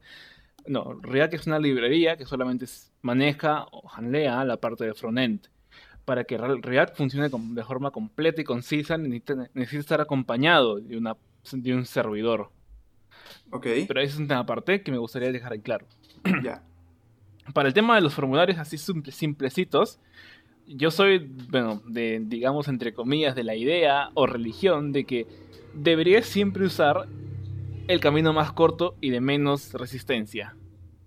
[0.65, 2.65] No, React es una librería que solamente
[3.03, 5.47] maneja o handlea la parte de frontend
[6.05, 11.17] para que React funcione de forma completa y concisa, necesita, estar acompañado de, una,
[11.51, 12.51] de un servidor.
[13.51, 13.67] Ok.
[13.87, 15.87] Pero esa es una parte que me gustaría dejar en claro.
[16.43, 16.63] Ya.
[17.53, 19.99] Para el tema de los formularios así simplecitos,
[20.67, 25.27] yo soy, bueno, de, digamos, entre comillas, de la idea o religión de que
[25.73, 27.07] deberías siempre usar
[27.87, 30.55] el camino más corto y de menos resistencia.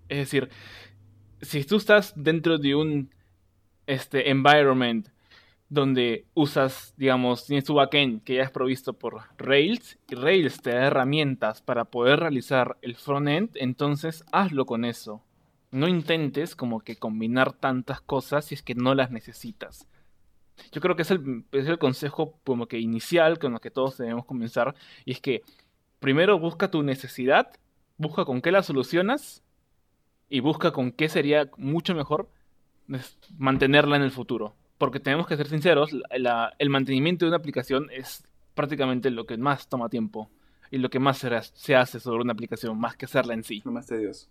[0.07, 0.49] Es decir,
[1.41, 3.09] si tú estás dentro de un
[3.89, 5.09] este environment
[5.69, 10.71] donde usas, digamos, tienes tu backend que ya es provisto por Rails y Rails te
[10.71, 15.23] da herramientas para poder realizar el frontend, entonces hazlo con eso.
[15.71, 19.87] No intentes como que combinar tantas cosas si es que no las necesitas.
[20.71, 23.97] Yo creo que es el, es el consejo como que inicial con lo que todos
[23.97, 24.75] debemos comenzar
[25.05, 25.43] y es que
[25.99, 27.51] primero busca tu necesidad,
[27.97, 29.43] busca con qué la solucionas
[30.29, 32.29] y busca con qué sería mucho mejor
[33.37, 34.55] mantenerla en el futuro.
[34.77, 38.23] Porque tenemos que ser sinceros, el mantenimiento de una aplicación es
[38.53, 40.29] prácticamente lo que más toma tiempo
[40.71, 41.17] y lo que más
[41.53, 43.61] se, hace sobre una aplicación, más que hacerla en sí.
[43.65, 44.29] Lo más tedioso.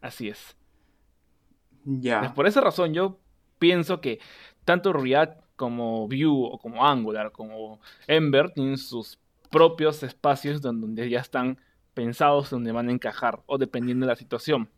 [0.00, 0.56] Así es.
[1.84, 2.34] Ya.
[2.34, 3.18] Por esa razón yo
[3.58, 4.20] pienso que
[4.64, 9.18] tanto React como Vue o como Angular como Ember tienen sus
[9.50, 11.58] propios espacios donde ya están
[11.94, 14.68] pensados donde van a encajar o dependiendo de la situación.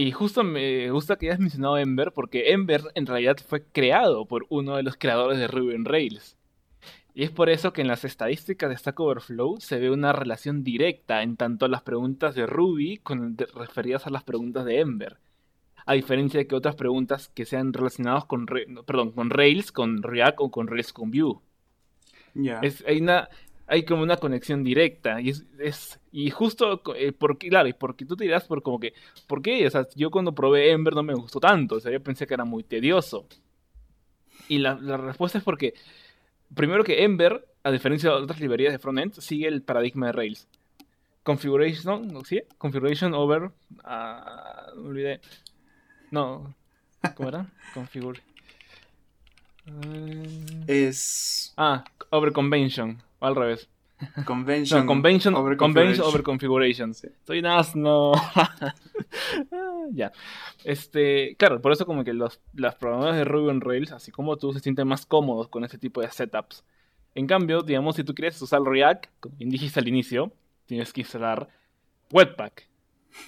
[0.00, 4.46] Y justo me gusta que hayas mencionado Ember, porque Ember en realidad fue creado por
[4.48, 6.38] uno de los creadores de Ruby on Rails.
[7.12, 10.64] Y es por eso que en las estadísticas de Stack Overflow se ve una relación
[10.64, 15.18] directa en tanto las preguntas de Ruby con, referidas a las preguntas de Ember.
[15.84, 20.38] A diferencia de que otras preguntas que sean relacionadas con, perdón, con Rails, con React
[20.40, 21.40] o con Rails con Vue.
[22.62, 23.28] Es, hay una,
[23.70, 25.20] hay como una conexión directa.
[25.20, 28.94] Y es, y justo eh, porque, claro, y porque tú te dirás por como que,
[29.28, 29.64] ¿por qué?
[29.64, 31.76] O sea, yo cuando probé Ember no me gustó tanto.
[31.76, 33.26] O sea, yo pensé que era muy tedioso.
[34.48, 35.74] Y la, respuesta es porque,
[36.52, 40.48] primero que Ember, a diferencia de otras librerías de frontend, sigue el paradigma de Rails.
[41.22, 42.42] Configuration, ¿sí?
[42.58, 43.52] Configuration over.
[43.84, 45.20] Uh, olvidé.
[46.10, 46.56] No,
[47.14, 47.46] ¿Cómo era?
[47.74, 48.20] Configure.
[50.66, 51.52] Es.
[51.56, 53.00] Ah, over convention.
[53.20, 53.68] O al revés.
[54.24, 54.80] Convention.
[54.80, 56.94] No, convention over convention over configuration.
[56.94, 57.08] Sí.
[57.44, 58.12] Asno.
[58.34, 60.12] Ah, ya.
[60.64, 64.36] Este, claro, por eso como que los, las programadores de Ruby on Rails, así como
[64.36, 66.64] tú, se sienten más cómodos con este tipo de setups.
[67.14, 70.32] En cambio, digamos, si tú quieres usar React, como bien dijiste al inicio,
[70.66, 71.48] tienes que instalar
[72.10, 72.68] Webpack.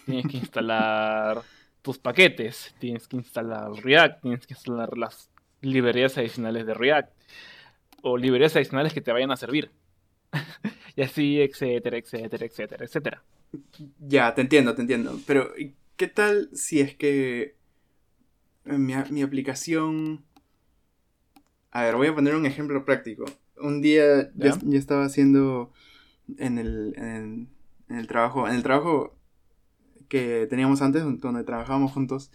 [0.06, 1.42] Tienes que instalar
[1.82, 2.74] tus paquetes.
[2.78, 4.22] Tienes que instalar React.
[4.22, 7.12] Tienes que instalar las librerías adicionales de React.
[8.02, 9.70] O librerías adicionales que te vayan a servir.
[10.96, 13.22] y así, etcétera, etcétera, etcétera, etcétera.
[13.98, 15.18] Ya, te entiendo, te entiendo.
[15.26, 17.56] Pero, ¿y ¿qué tal si es que
[18.64, 20.24] mi, a- mi aplicación...
[21.70, 23.24] A ver, voy a poner un ejemplo práctico.
[23.56, 25.72] Un día yo, estaba haciendo
[26.38, 27.50] en el, en,
[27.88, 29.16] en el trabajo, en el trabajo
[30.08, 32.30] que teníamos antes, donde trabajábamos juntos,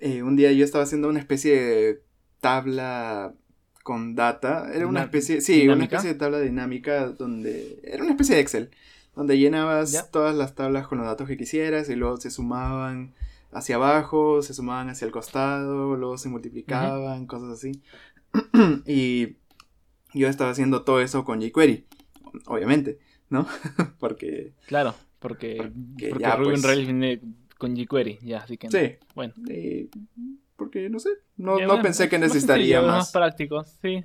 [0.00, 2.02] eh, un día yo estaba haciendo una especie de
[2.40, 3.34] tabla
[3.88, 4.70] con data.
[4.74, 8.70] Era una especie, sí, una especie de tabla dinámica donde era una especie de Excel,
[9.16, 13.14] donde llenabas todas las tablas con los datos que quisieras y luego se sumaban
[13.50, 17.80] hacia abajo, se sumaban hacia el costado, luego se multiplicaban, cosas así.
[18.86, 19.36] y
[20.12, 21.86] yo estaba haciendo todo eso con jQuery,
[22.44, 22.98] obviamente,
[23.30, 23.46] ¿no?
[23.98, 26.64] Porque Claro, porque, Que porque ya, Ruby on pues.
[26.64, 27.22] Rails viene
[27.56, 28.78] con jQuery, ya, así que no.
[28.78, 29.32] sí, Bueno.
[30.58, 33.12] Porque no sé, no, no bueno, pensé que más necesitaría sencillo, más.
[33.12, 34.04] práctico, sí.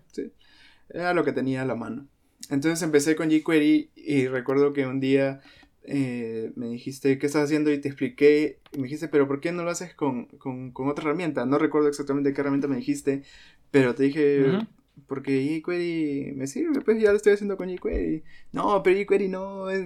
[0.89, 2.07] Era lo que tenía a la mano.
[2.49, 5.41] Entonces empecé con jQuery y recuerdo que un día
[5.83, 7.71] eh, me dijiste, ¿qué estás haciendo?
[7.71, 10.89] Y te expliqué, y me dijiste, pero ¿por qué no lo haces con, con, con
[10.89, 11.45] otra herramienta?
[11.45, 13.23] No recuerdo exactamente qué herramienta me dijiste,
[13.71, 14.67] pero te dije, Ujú.
[15.07, 18.23] porque jQuery me sirve, pues ya lo estoy haciendo con jQuery.
[18.51, 19.85] No, pero jQuery no, es,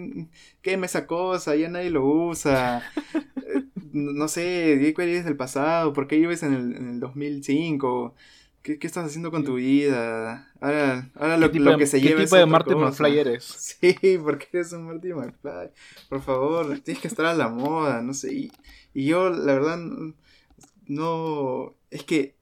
[0.62, 2.84] queme esa cosa, ya nadie lo usa.
[3.94, 8.16] No sé, jQuery es del pasado, ¿por qué vives en el, en el 2005?
[8.64, 10.52] ¿Qué, ¿Qué estás haciendo con tu vida?
[10.60, 12.74] Ahora, ahora lo, ¿Qué tipo de- que se qué lleva tipo es de otra Marty
[12.74, 13.04] cosa.
[13.04, 13.44] McFly eres?
[13.80, 15.72] Sí, porque eres un Marty McFly.
[16.10, 18.34] Por favor, tienes que estar a la moda, no sé.
[18.34, 18.52] Y,
[18.94, 20.14] y yo, la verdad, no-
[20.88, 21.76] no...
[21.92, 22.36] Es que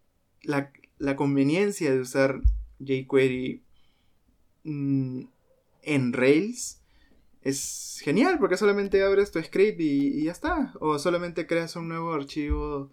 [0.43, 2.41] la, la conveniencia de usar
[2.79, 3.61] jQuery
[4.63, 5.21] mm,
[5.83, 6.81] en Rails
[7.45, 10.73] es genial, porque solamente abres tu script y, y ya está.
[10.81, 12.91] O solamente creas un nuevo archivo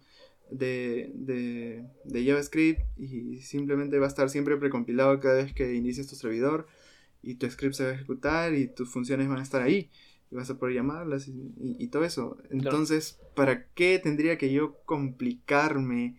[0.49, 6.07] de, de, de JavaScript y simplemente va a estar siempre precompilado cada vez que inicies
[6.07, 6.67] tu servidor
[7.21, 9.89] y tu script se va a ejecutar y tus funciones van a estar ahí
[10.31, 12.37] y vas a poder llamarlas y, y- y todo eso.
[12.51, 16.15] Entonces, ¿para qué tendría que yo complicarme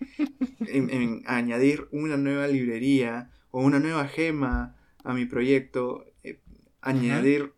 [0.61, 6.05] en, en añadir una nueva librería o una nueva gema a mi proyecto?
[6.25, 6.41] Eh,
[6.81, 7.53] añadir...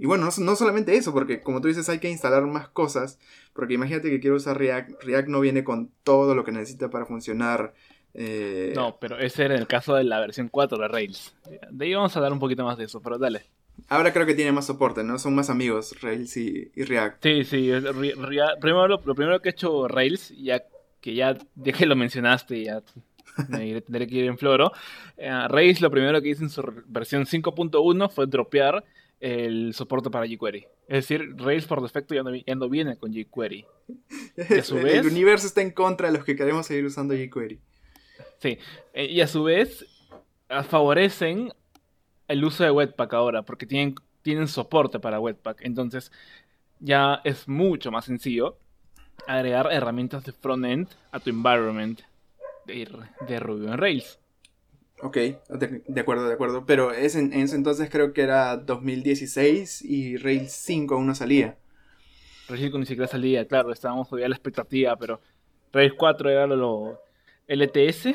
[0.00, 3.18] Y bueno, no, no solamente eso, porque como tú dices hay que instalar más cosas,
[3.52, 7.04] porque imagínate que quiero usar React, React no viene con todo lo que necesita para
[7.04, 7.74] funcionar.
[8.14, 11.34] eh, No, pero ese era en el caso de la versión 4 de Rails.
[11.70, 13.42] De ahí vamos a hablar un poquito más de eso, pero dale.
[13.88, 15.18] Ahora creo que tiene más soporte, ¿no?
[15.18, 17.22] Son más amigos Rails y, y React.
[17.22, 18.14] Sí, sí, Re-
[18.60, 20.62] primero, lo, lo primero que ha hecho Rails, ya
[21.00, 22.82] que ya, que lo mencionaste, ya
[23.48, 24.72] me tendré que ir en floro.
[25.16, 28.82] eh, Rails lo primero que hizo en su versión 5.1 fue dropear
[29.20, 30.66] el soporte para jQuery.
[30.88, 33.66] Es decir, Rails por defecto ya no, ya no viene con jQuery.
[34.58, 37.60] a su El universo está en contra de los que queremos seguir usando jQuery.
[38.38, 38.58] Sí,
[38.94, 39.84] eh, y a su vez
[40.48, 41.52] ah, favorecen
[42.28, 45.62] el uso de Webpack ahora, porque tienen, tienen soporte para Webpack.
[45.62, 46.10] Entonces
[46.78, 48.56] ya es mucho más sencillo
[49.26, 52.00] agregar herramientas de frontend a tu environment
[52.66, 52.88] de,
[53.28, 54.19] de Ruby on Rails.
[55.02, 56.66] Ok, de, de acuerdo, de acuerdo.
[56.66, 61.14] Pero es en, en ese entonces creo que era 2016 y Rails 5 aún no
[61.14, 61.56] salía.
[62.48, 65.20] Rails 5 ni siquiera salía, claro, estábamos todavía a la expectativa, pero
[65.72, 66.98] Rails 4 era lo, lo
[67.46, 68.14] LTS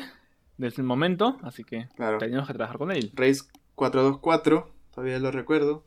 [0.58, 2.18] desde el momento, así que Claro.
[2.18, 3.10] teníamos que trabajar con él.
[3.14, 5.84] Rails 424, todavía lo recuerdo.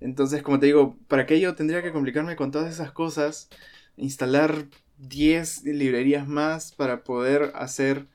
[0.00, 3.48] Entonces, como te digo, ¿para qué yo tendría que complicarme con todas esas cosas?
[3.96, 4.66] Instalar
[4.98, 8.06] 10 librerías más para poder hacer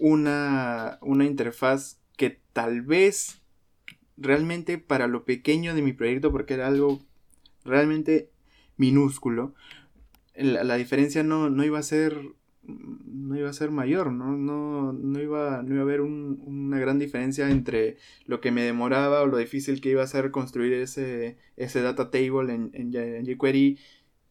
[0.00, 3.42] una, una interfaz que tal vez
[4.16, 7.00] realmente para lo pequeño de mi proyecto, porque era algo
[7.64, 8.30] realmente
[8.76, 9.54] minúsculo,
[10.34, 12.18] la, la diferencia no, no iba a ser
[12.68, 16.80] no iba a ser mayor, no, no, no, iba, no iba a haber un- una
[16.80, 20.72] gran diferencia entre lo que me demoraba o lo difícil que iba a ser construir
[20.72, 23.78] ese, ese data table en, en, en jQuery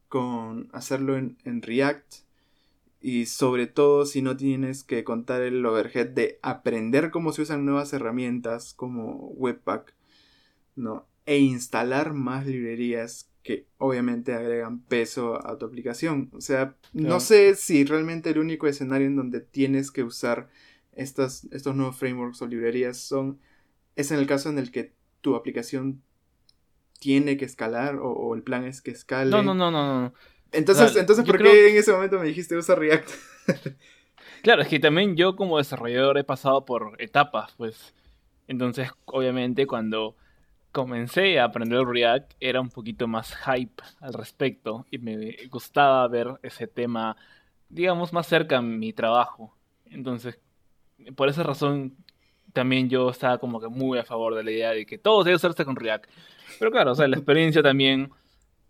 [0.09, 2.24] con hacerlo en, en React
[3.05, 7.63] y sobre todo si no tienes que contar el overhead de aprender cómo se usan
[7.63, 9.93] nuevas herramientas como Webpack,
[10.75, 11.05] ¿no?
[11.27, 16.31] E instalar más librerías que obviamente agregan peso a tu aplicación.
[16.33, 20.49] O sea, no sé si realmente el único escenario en donde tienes que usar
[20.93, 23.37] estas, estos nuevos frameworks o librerías son,
[23.95, 26.01] es en el caso en el que tu aplicación
[26.99, 29.29] tiene que escalar o, el plan es que escale.
[29.29, 30.13] No, no, no, no, no.
[30.55, 33.09] Entonces, entonces ¿por qué en ese momento me dijiste usa React?
[34.41, 37.93] claro, es que también yo como desarrollador he pasado por etapas, pues.
[38.47, 40.15] Entonces, obviamente, cuando
[40.71, 46.27] comencé a aprender React era un poquito más hype al respecto y me gustaba ver
[46.43, 47.15] ese tema,
[47.69, 49.55] digamos, más cerca a mi trabajo.
[49.85, 50.37] Entonces,
[51.15, 51.95] por esa razón,
[52.53, 55.35] también yo estaba como que muy a favor de la idea de que todo debe
[55.35, 56.09] hacerse con React.
[56.59, 58.11] Pero claro, o sea, la experiencia también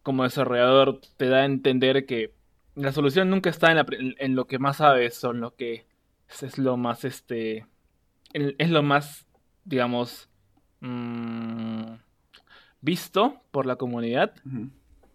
[0.06, 2.32] como desarrollador te da a entender que
[2.76, 5.86] la solución nunca está en, lo que más sabes o en lo que
[6.30, 7.66] es, lo más, este,
[8.34, 9.26] es lo más,
[9.66, 10.30] digamos,
[10.86, 11.96] Mm,
[12.82, 14.36] visto por la comunidad,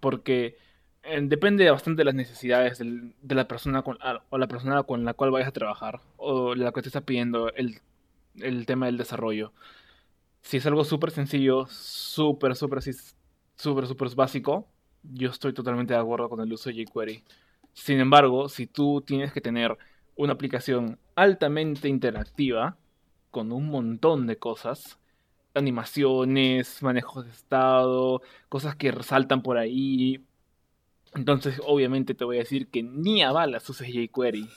[0.00, 0.56] porque
[1.04, 3.98] eh, depende bastante de las necesidades de la persona con,
[4.30, 7.52] o la persona con la cual vayas a trabajar o la que te está pidiendo
[7.54, 7.80] el,
[8.40, 9.52] el tema del desarrollo.
[10.42, 12.82] Si es algo súper sencillo, súper, súper,
[13.56, 14.66] súper, súper básico,
[15.02, 17.22] yo estoy totalmente de acuerdo con el uso de jQuery.
[17.72, 19.76] Sin embargo, si tú tienes que tener
[20.16, 22.76] una aplicación altamente interactiva,
[23.30, 24.98] con un montón de cosas,
[25.54, 30.24] animaciones, manejos de estado, cosas que resaltan por ahí.
[31.14, 34.48] Entonces, obviamente te voy a decir que ni a balas uses jQuery.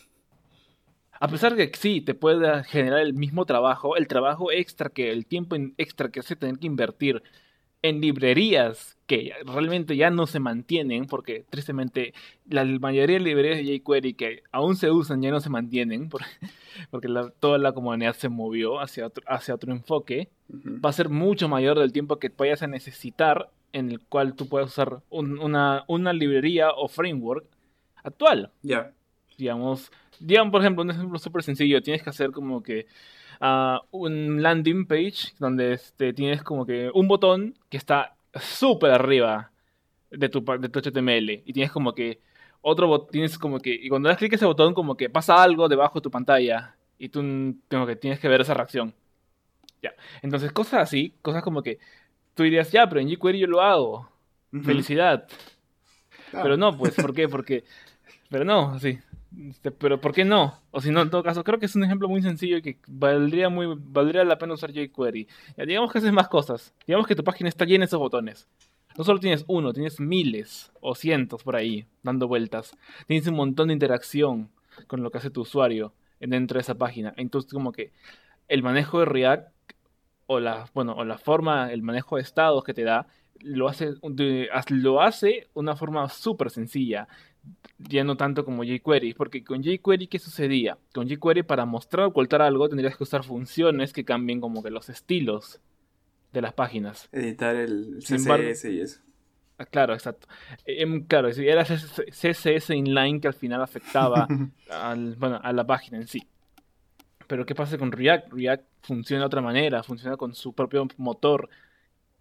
[1.19, 5.11] A pesar de que sí, te puede generar el mismo trabajo, el trabajo extra que,
[5.11, 7.23] el tiempo extra que hace tener que invertir
[7.83, 12.13] en librerías que realmente ya no se mantienen, porque tristemente
[12.49, 16.09] la mayoría de librerías de jQuery que aún se usan ya no se mantienen,
[16.89, 17.09] porque,
[17.39, 21.77] toda la comunidad se movió hacia otro, hacia otro enfoque, va a ser mucho mayor
[21.77, 26.71] del tiempo que vayas a necesitar en el cual tú puedes usar una, una, librería
[26.71, 27.45] o framework
[28.03, 28.51] actual.
[28.61, 28.93] Ya.
[29.37, 32.85] Digamos, digamos, por ejemplo, un ejemplo súper sencillo, tienes que hacer como que
[33.91, 39.51] un landing page donde este, tienes como que un botón que está súper arriba
[40.11, 42.19] de tu, de tu HTML y tienes como que
[42.61, 45.41] otro botón, tienes como que, y cuando das clic a ese botón como que pasa
[45.41, 47.21] algo debajo de tu pantalla y tú
[47.67, 48.93] tengo que, tienes que ver esa reacción.
[49.81, 51.79] Ya, entonces cosas así, cosas como que
[52.33, 54.09] tú dirías, ya, pero en jQuery yo lo hago.
[54.63, 55.27] Felicidad.
[56.31, 57.27] Pero no, pues, ¿por qué?
[57.27, 57.63] Porque,
[58.29, 58.99] pero no, sí.
[59.49, 60.59] Este, pero ¿por qué no?
[60.71, 62.77] O si no, en todo caso, creo que es un ejemplo muy sencillo y que
[62.87, 65.27] valdría, muy, valdría la pena usar jQuery.
[65.65, 66.73] Digamos que haces más cosas.
[66.85, 68.47] Digamos que tu página está llena de esos botones.
[68.97, 72.77] No solo tienes uno, tienes miles o cientos por ahí dando vueltas.
[73.07, 74.49] Tienes un montón de interacción
[74.87, 77.13] con lo que hace tu usuario dentro de esa página.
[77.17, 77.91] Entonces, como que
[78.47, 79.49] el manejo de React
[80.27, 83.07] o la, bueno, o la forma, el manejo de estados que te da,
[83.41, 83.95] lo hace,
[84.69, 87.07] lo hace una forma súper sencilla
[87.77, 90.77] ya no tanto como jQuery, porque con jQuery, ¿qué sucedía?
[90.93, 94.69] Con jQuery para mostrar o ocultar algo tendrías que usar funciones que cambien como que
[94.69, 95.59] los estilos
[96.31, 97.09] de las páginas.
[97.11, 99.01] Editar el CSS y eso.
[99.57, 100.27] Ah, claro, exacto.
[100.65, 104.27] Em, claro, era CSS inline que al final afectaba
[105.17, 106.27] bueno, a la página en sí.
[107.27, 108.33] Pero ¿qué pasa con React?
[108.33, 111.49] React funciona de otra manera, funciona con su propio motor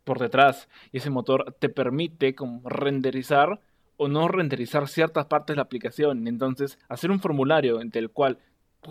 [0.04, 0.68] por detrás.
[0.92, 3.60] Y ese motor te permite como renderizar
[4.02, 6.26] o no renderizar ciertas partes de la aplicación.
[6.26, 8.38] Entonces, hacer un formulario entre el cual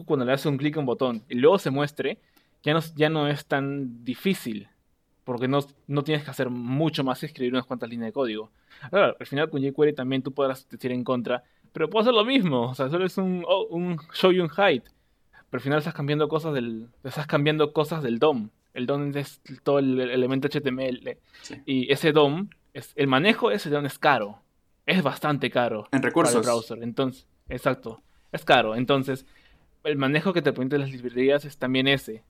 [0.06, 2.18] cuando le haces un clic en un botón y luego se muestre,
[2.64, 4.70] ya no, ya no es tan difícil.
[5.26, 8.52] Porque no, no tienes que hacer mucho más que escribir unas cuantas líneas de código.
[8.90, 11.44] Claro, al final con jQuery también tú podrás decir en contra,
[11.74, 12.70] pero puedo hacer lo mismo.
[12.70, 14.84] O sea, solo es un, oh, un show you un hide.
[15.50, 18.50] Pero al final estás cambiando cosas del, estás cambiando cosas del DOM.
[18.74, 21.18] El DOM es todo el elemento HTML.
[21.66, 24.40] Y ese DOM, es, el manejo de ese DOM es caro
[24.92, 25.88] es bastante caro.
[25.92, 26.34] En recursos.
[26.34, 26.84] Para el browser.
[26.84, 28.02] Entonces, exacto.
[28.32, 28.76] Es caro.
[28.76, 29.26] Entonces,
[29.84, 32.24] el manejo que te permite las librerías es también ese.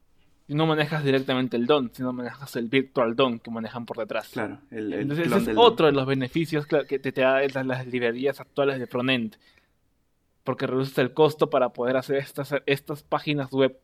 [0.48, 4.30] No manejas directamente el DOM, sino manejas el virtual DOM que manejan por detrás.
[4.30, 4.60] Claro.
[4.70, 8.80] El, Entonces, ese es otro de los beneficios que te, te dan las, librerías actuales
[8.80, 9.36] de frontend.
[10.44, 13.80] Porque reduces el costo para poder hacer estas, estas páginas web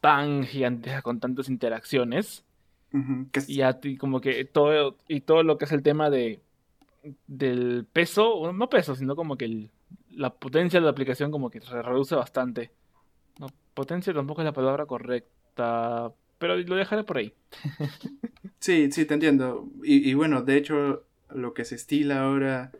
[0.00, 2.44] tan gigantes con tantas interacciones.
[3.46, 6.40] Y a ti como que todo, y todo lo que es el tema de
[7.26, 9.68] del peso, no peso, sino como que
[10.10, 12.70] la potencia de la aplicación como que se reduce bastante.
[13.38, 17.34] No, potencia tampoco es la palabra correcta, pero lo dejaré por ahí.
[18.58, 19.68] sí, sí, te entiendo.
[19.82, 22.72] Y, bueno, de hecho, lo que se estila ahora,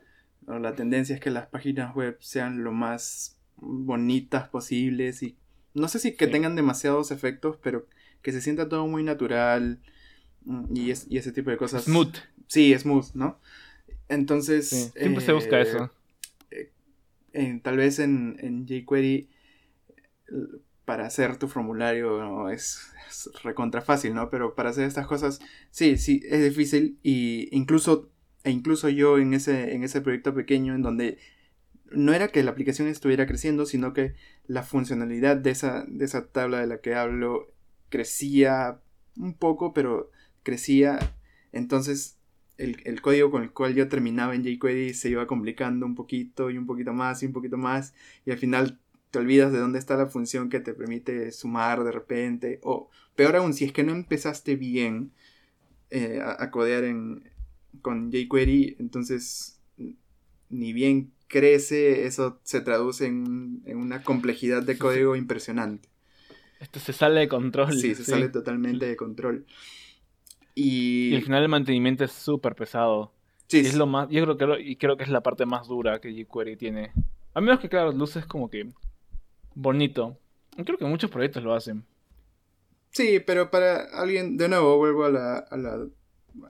[0.47, 5.37] o la tendencia es que las páginas web sean lo más bonitas posibles y
[5.72, 7.87] no sé si que tengan demasiados efectos, pero
[8.22, 9.81] que se sienta todo muy natural
[10.45, 11.85] mm, y, y ese tipo de cosas.
[11.85, 12.16] Smooth.
[12.47, 13.39] Sí, smooth, ¿no?
[14.09, 14.68] Entonces...
[14.70, 15.90] Sí, siempre se busca eh, eso.
[16.50, 16.70] eh,
[17.32, 19.28] en- tal vez en, en jQuery
[20.84, 22.50] para hacer tu formulario ¿no?
[22.50, 24.30] es, es recontra fácil, ¿no?
[24.30, 25.40] Pero para hacer estas cosas,
[25.70, 26.98] sí, sí, es difícil.
[27.02, 28.11] Y incluso,
[28.44, 31.18] e incluso yo en ese, en ese proyecto pequeño en donde
[31.90, 34.14] no era que la aplicación estuviera creciendo, sino que
[34.46, 37.52] la funcionalidad de esa, de esa tabla de la que hablo
[37.88, 38.80] crecía
[39.18, 40.11] un poco, pero
[40.44, 40.98] crecía.
[41.52, 42.15] Entonces,
[42.59, 46.50] el, el código con el cual yo terminaba en jQuery se iba complicando un poquito
[46.50, 47.94] y un poquito más y un poquito más.
[48.24, 48.78] Y al final
[49.11, 52.61] te olvidas de dónde está la función que te permite sumar de repente.
[52.62, 55.12] O peor aún, si es que no empezaste bien
[55.90, 57.30] eh, a, a codear en,
[57.82, 59.61] con jQuery, entonces
[60.48, 65.88] ni bien crece, eso se traduce en, en una complejidad de código impresionante.
[66.61, 67.74] Esto se sale de control.
[67.78, 69.44] Sí, se sale totalmente de control.
[70.57, 70.72] Y,
[71.09, 73.12] Y al final el mantenimiento es súper pesado.
[73.48, 75.46] sí, Y es lo más, yo creo que lo- y creo que es la parte
[75.46, 76.92] más dura que jQuery tiene.
[77.34, 78.68] A menos que claro, luces como que
[79.54, 80.18] bonito.
[80.64, 81.84] Creo que muchos proyectos lo hacen.
[82.90, 85.88] sí, pero para alguien, de nuevo, vuelvo a la, a la-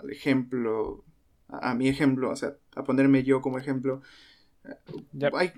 [0.01, 1.05] al ejemplo,
[1.49, 4.03] a, a mi ejemplo, o sea, a ponerme yo como ejemplo.
[5.13, 5.53] Ya, Hay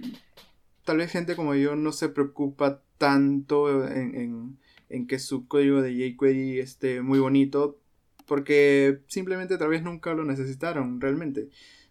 [0.84, 4.59] tal vez gente como yo no se preocupa tanto en, en-
[4.90, 7.80] en que su código de jQuery esté muy bonito
[8.29, 11.49] porque simplemente tal vez nunca lo necesitaron realmente.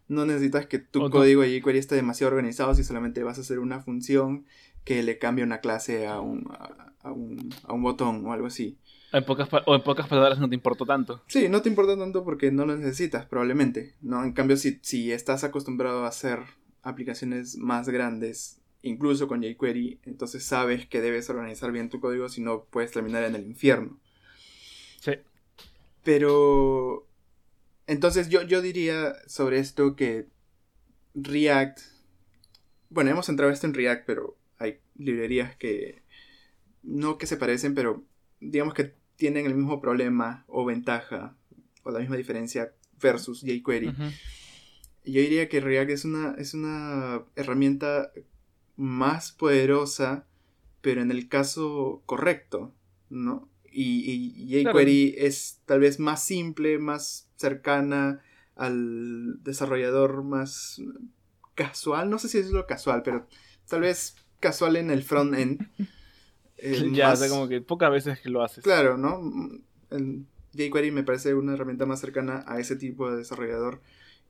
[0.07, 1.09] No necesitas que tu O no.
[1.09, 4.45] código de jQuery esté demasiado organizado si solamente vas a hacer una función
[4.85, 8.47] que le cambia una clase a un, a, a un, a un botón o algo
[8.47, 8.77] así.
[9.11, 11.23] en pocas, o en pocas palabras no te importó tanto.
[11.27, 13.95] Sí, no te importa tanto porque no lo necesitas, probablemente.
[14.01, 14.23] ¿no?
[14.23, 16.39] En cambio, si, si estás acostumbrado a hacer
[16.83, 22.39] aplicaciones más grandes, incluso con jQuery, entonces sabes que debes organizar bien tu código, si
[22.39, 23.99] no puedes terminar en el infierno.
[25.01, 25.11] Sí.
[26.07, 27.05] Pero...
[27.85, 30.29] Entonces yo, yo diría sobre esto que
[31.15, 31.79] React...
[32.89, 36.03] Bueno, hemos entrado esto en React, pero hay librerías que...
[36.81, 38.05] No que se parecen, pero
[38.39, 41.35] digamos que tienen el mismo problema o ventaja
[41.83, 43.93] o la misma diferencia versus jQuery.
[45.03, 48.13] Yo diría que React es una, es una herramienta
[48.77, 50.25] más poderosa,
[50.79, 52.73] pero en el caso correcto,
[53.09, 53.49] ¿no?
[53.79, 58.21] Y, y jQuery es tal vez más simple, más cercana
[58.55, 60.81] al desarrollador más
[61.53, 63.27] casual, no sé si es lo casual, pero
[63.67, 65.67] tal vez casual en el front-end.
[66.57, 68.63] Eh, ya, más- o sea, como que pocas veces que lo haces.
[68.63, 69.21] Claro, ¿no?
[69.91, 70.25] El
[70.55, 73.81] jQuery me parece una herramienta más cercana a ese tipo de desarrollador.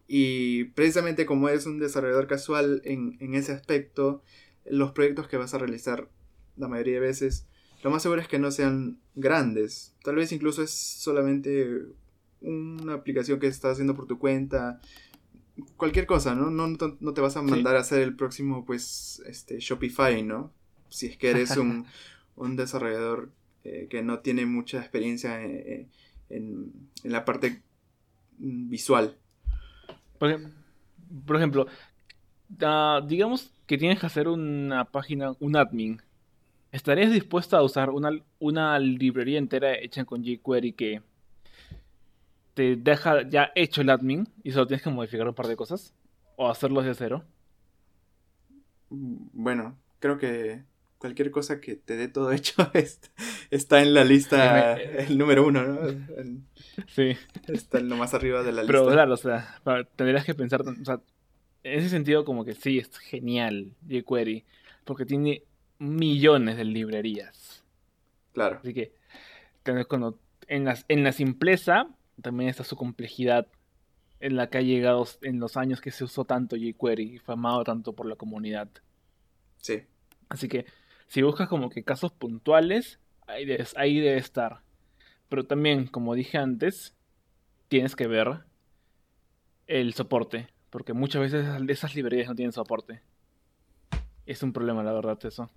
[0.10, 4.24] Y precisamente como es un desarrollador casual en, en ese aspecto,
[4.66, 6.10] los proyectos que vas a realizar
[6.58, 7.47] la mayoría de veces,
[7.84, 9.94] lo más seguro es que no sean grandes.
[10.04, 11.84] Tal vez incluso es solamente
[12.42, 14.82] una aplicación que estás haciendo por tu cuenta.
[15.76, 16.50] Cualquier cosa, ¿no?
[16.52, 16.68] No,
[17.00, 20.52] no, te vas a mandar a hacer el próximo, pues, este, Shopify, ¿no?
[20.90, 21.86] Si es que eres un,
[22.36, 23.32] un desarrollador
[23.64, 25.90] eh, que no tiene mucha experiencia en,
[26.30, 26.72] en-
[27.04, 27.62] en la parte
[28.38, 29.18] visual.
[31.26, 31.68] Por ejemplo,
[32.62, 36.02] ah, digamos que tienes que hacer una página, un admin.
[36.72, 41.02] ¿Estarías dispuesto a usar una, una librería entera hecha con jQuery que
[42.54, 45.94] te deja ya hecho el admin y solo tienes que modificar un par de cosas?
[46.36, 47.24] ¿O hacerlo desde cero?
[48.90, 50.64] Mm, Bueno, creo que
[50.98, 53.00] cualquier cosa que te dé todo hecho es-
[53.52, 55.80] está en la lista, el número uno, ¿no?
[55.88, 56.42] El-
[56.88, 57.16] Sí.
[57.48, 58.94] Está en lo más arriba de la Pero lista.
[58.94, 59.62] claro, o sea,
[59.96, 61.00] tendrías que pensar, o sea,
[61.64, 64.44] en ese sentido como que sí, es genial jQuery,
[64.86, 65.44] porque tiene
[65.80, 67.64] millones de librerías.
[68.34, 68.94] Claro, Así que
[69.64, 71.90] tenés cuando, en, la, en la simpleza
[72.22, 73.48] también está su complejidad
[74.20, 77.34] en la que ha llegado en los años que se usó tanto jQuery y fue
[77.34, 78.70] amado tanto por la comunidad.
[79.58, 79.84] sí.
[80.30, 80.66] Así que
[81.08, 84.62] si buscas como que casos puntuales, ahí debe, ahí debe estar.
[85.30, 86.96] Pero también, como dije antes,
[87.70, 88.44] tienes que ver
[89.68, 93.02] el soporte, porque muchas veces esas librerías no tienen soporte.
[94.26, 95.50] Es un problema, la verdad, eso.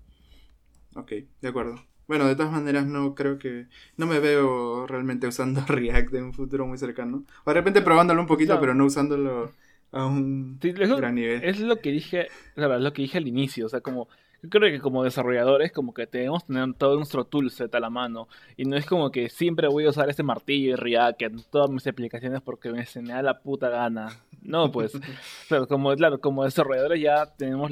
[0.96, 1.76] Ok, de acuerdo.
[2.08, 3.66] Bueno, de todas maneras no creo que...
[3.96, 7.24] No me veo realmente usando React en un futuro muy cercano.
[7.44, 9.52] O de repente probándolo un poquito, pero no usándolo
[9.92, 11.44] a un Sí, eso- gran nivel.
[11.44, 14.08] Es lo que dije, claro, es lo que dije al inicio, o sea, como
[14.42, 18.26] yo creo que como desarrolladores como que debemos tener todo nuestro toolset a la mano
[18.56, 21.68] y no es como que siempre voy a usar este martillo y React en todas
[21.70, 24.08] mis aplicaciones porque me, se me da la puta gana.
[24.40, 24.92] No, pues,
[25.48, 27.70] claro, como claro, como desarrolladores ya tenemos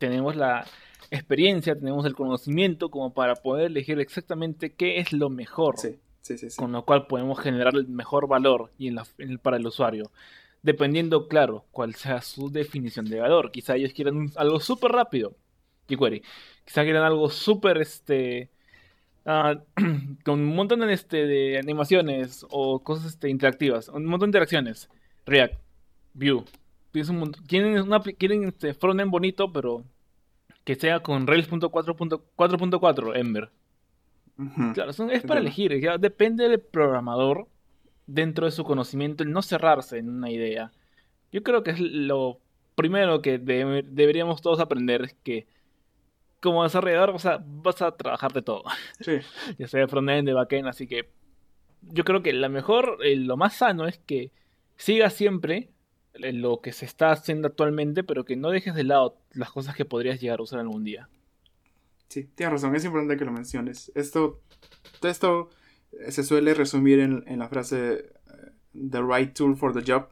[0.00, 0.66] tenemos la
[1.12, 6.36] experiencia, tenemos el conocimiento como para poder elegir exactamente qué es lo mejor Sí, sí,
[6.38, 6.48] sí.
[6.56, 9.66] con lo cual podemos generar el mejor valor y en la- en el- para el
[9.66, 10.10] usuario.
[10.62, 13.50] dependiendo, claro, cuál sea su definición de valor.
[13.50, 15.34] Quizá ellos quieran algo súper rápido,
[15.88, 16.22] jQuery.
[16.66, 18.50] Quizá quieran algo súper, este,
[19.24, 19.54] ah,
[20.24, 24.90] con un montón de, este, de animaciones o cosas este, interactivas, un montón de interacciones.
[25.24, 25.54] React,
[26.12, 26.44] Vue.
[26.92, 29.84] Quieren, una, quieren este frontend bonito, pero
[30.64, 33.50] que sea con Rails.4.4 Ember.
[34.74, 37.46] Claro, es para elegir, ya depende del programador
[38.06, 40.72] dentro de su conocimiento el no cerrarse en una idea.
[41.30, 42.40] Yo creo que es lo
[42.74, 45.46] primero que deberíamos todos aprender, es que
[46.40, 48.64] como desarrollador vas a, vas a trabajar de todo.
[49.00, 49.18] Sí.
[49.58, 51.10] ya sea de frontend, de backend, así que
[51.82, 54.32] yo creo que la mejor, eh, lo más sano es que
[54.76, 55.68] sigas siempre
[56.14, 59.84] lo que se está haciendo actualmente, pero que no dejes de lado las cosas que
[59.84, 61.08] podrías llegar a usar algún día.
[62.08, 63.92] Sí, tienes razón, es importante que lo menciones.
[63.94, 64.40] Esto,
[65.02, 65.50] esto
[65.92, 70.08] eh, se suele resumir en, la frase eh, The right tool for the job.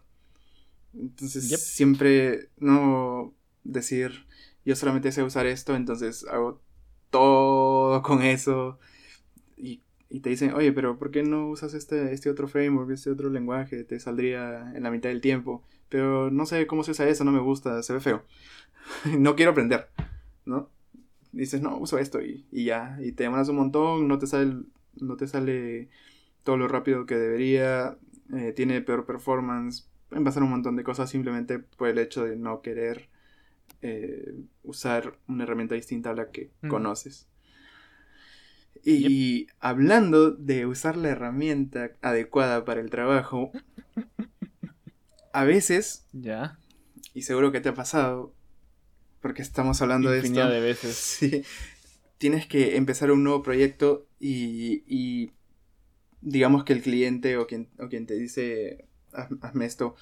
[0.95, 3.35] Entonces, siempre no
[3.65, 4.27] decir
[4.65, 6.61] yo solamente sé usar esto, entonces hago
[7.11, 8.79] todo con eso.
[9.57, 13.11] Y, y, te dicen, oye, pero ¿por qué no usas este, este otro framework, este
[13.11, 13.83] otro lenguaje?
[13.85, 17.33] Te saldría en la mitad del tiempo pero no sé cómo se usa eso, no
[17.33, 18.25] me gusta, se ve feo.
[19.19, 19.89] no quiero aprender,
[20.45, 20.71] ¿no?
[21.33, 24.63] Dices, no, uso esto y, ya, y te demoras un montón, no te sale,
[25.01, 25.89] no te sale
[26.43, 27.99] todo lo rápido que debería,
[28.35, 32.37] eh, tiene peor performance, pueden pasar un montón de cosas simplemente por el hecho de
[32.37, 33.09] no querer
[33.83, 36.69] eh, usar una herramienta distinta a la que mm.
[36.69, 37.29] conoces.
[38.85, 43.51] Y hablando de usar la herramienta adecuada para el trabajo,
[45.39, 46.07] a veces.
[46.13, 46.59] Ya.
[47.15, 48.35] Y seguro que te ha pasado.
[49.21, 50.49] Porque estamos hablando de esto.
[50.49, 50.97] de veces.
[51.19, 51.43] Sí.
[52.19, 55.31] Tienes que empezar un nuevo proyecto y, y
[56.21, 59.95] digamos que el cliente o quien, o quien te dice hazme esto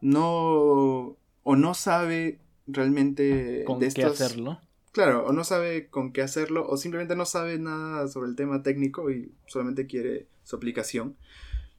[0.00, 4.60] no o no sabe realmente con qué hacerlo
[4.92, 8.62] claro o no sabe con qué hacerlo o simplemente no sabe nada sobre el tema
[8.62, 11.16] técnico y solamente quiere su aplicación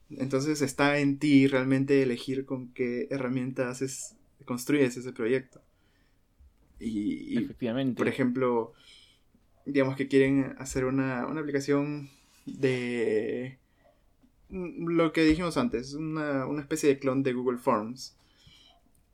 [0.09, 5.61] entonces está en ti realmente elegir con qué herramienta haces, construyes ese proyecto.
[6.79, 7.97] Y, Efectivamente.
[7.97, 8.73] por ejemplo,
[9.65, 12.09] digamos que quieren hacer una, aplicación
[12.45, 13.57] de
[14.49, 18.15] lo que dijimos antes, una, especie de clon de Google Forms.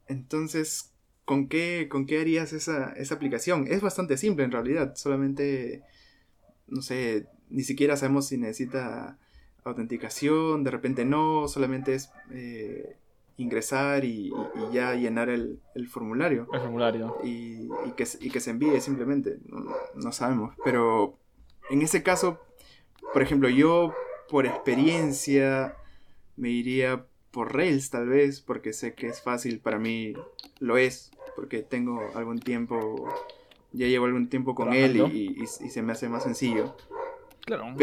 [0.08, 0.92] Entonces,
[1.24, 3.68] ¿con qué, con qué harías esa, esa aplicación?
[3.70, 5.84] Es bastante simple en realidad, solamente,
[6.68, 9.18] no sé, ni siquiera sabemos si necesita
[9.64, 12.98] autenticación, de repente no, solamente es eh,
[13.38, 14.32] ingresar y,
[14.72, 15.60] ya llenar el,
[15.90, 16.48] formulario.
[16.54, 17.18] El formulario.
[17.24, 19.40] Y, que, que, se envíe simplemente,
[19.96, 20.56] no, sabemos.
[20.64, 21.18] Pero
[21.70, 22.40] en ese caso,
[23.14, 23.94] por ejemplo, yo
[24.30, 25.76] por experiencia
[26.38, 30.14] me iría por Rails tal vez, porque sé que es fácil, para mí
[30.60, 33.08] lo es, porque tengo algún tiempo,
[33.72, 36.76] ya llevo algún tiempo con él y, y se me hace más sencillo.
[37.46, 37.74] Claro,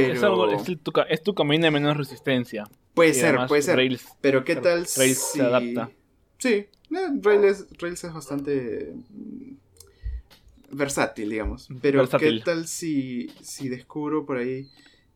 [1.08, 2.64] es, tu, camino de menos resistencia.
[2.94, 3.98] Puede ser, puede ser.
[4.20, 5.14] pero ¿qué tal si...
[5.14, 5.90] se adapta.
[6.38, 7.66] Sí, eh, Rails,
[8.04, 11.68] es bastante mm, versátil, digamos.
[11.80, 14.68] Pero ¿qué tal si, si descubro por ahí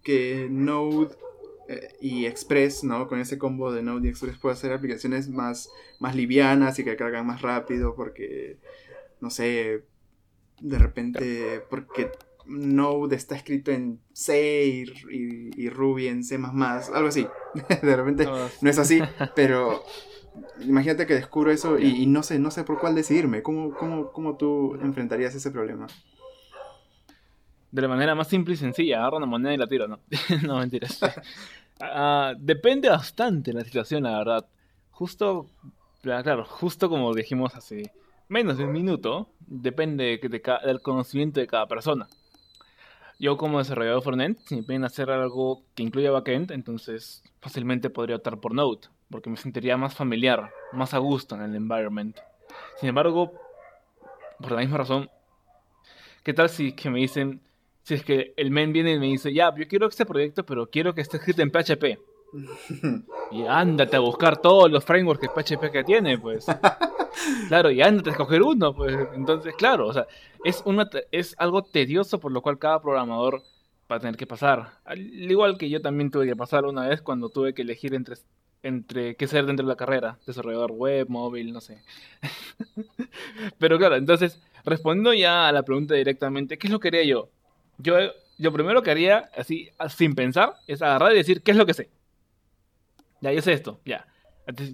[0.03, 1.15] que Node
[1.69, 3.09] eh, y Express, ¿no?
[3.09, 5.71] Con ese combo de Node y Express puedo hacer aplicaciones más,
[6.01, 8.59] más livianas y que cargan más rápido porque,
[9.21, 9.85] no sé,
[10.61, 12.11] de repente, porque
[12.47, 17.27] Node está escrito en C y, Ruby en C, algo así.
[17.83, 18.27] de repente
[18.61, 19.01] no es así,
[19.35, 19.83] pero
[20.61, 23.43] imagínate que descubro eso y, no sé no sé por cuál decidirme.
[23.43, 25.87] ¿Cómo, cómo, tú enfrentarías ese problema?
[27.71, 30.01] De la manera más simple y sencilla, agarro una moneda y la tiro, no.
[30.47, 31.01] no, mentiras.
[31.81, 34.47] Ah, depende bastante la situación, la verdad.
[34.91, 35.47] Justo,
[36.03, 37.91] claro, justo como dijimos hace
[38.29, 40.19] menos de un minuto, depende
[40.65, 42.09] del conocimiento de cada persona.
[43.23, 48.17] Yo como desarrollador frontend, si me piden hacer algo que incluya backend, entonces fácilmente podría
[48.17, 52.19] optar por Node, porque me sentiría más familiar, más a gusto en el environment.
[52.81, 53.33] Sin embargo,
[54.41, 55.09] por la misma razón,
[56.25, 57.41] ¿qué tal si que me dicen,
[57.85, 60.69] si es que el men viene y me dice, ya, yo quiero este proyecto, pero
[60.69, 62.01] quiero que esté escrito en PHP?
[63.31, 66.47] Y ándate a buscar todos los frameworks que PHP que tiene, pues.
[67.49, 68.97] claro, y ándate a escoger uno, pues.
[69.15, 70.07] Entonces, claro, o sea,
[70.45, 73.43] es, una, es algo tedioso por lo cual cada programador
[73.91, 74.73] va a tener que pasar.
[74.85, 78.17] Al igual que yo también tuve que pasar una vez cuando tuve que elegir entre,
[78.63, 81.83] entre qué ser dentro de la carrera, desarrollador web, móvil, no sé.
[83.59, 87.29] Pero claro, entonces, respondiendo ya a la pregunta directamente, ¿qué es lo que haría yo?
[87.79, 87.97] Yo,
[88.39, 91.75] yo primero que haría, así, sin pensar, es agarrar y decir, ¿qué es lo que
[91.75, 91.91] sé?
[93.23, 94.07] Ya, yo sé esto, ya.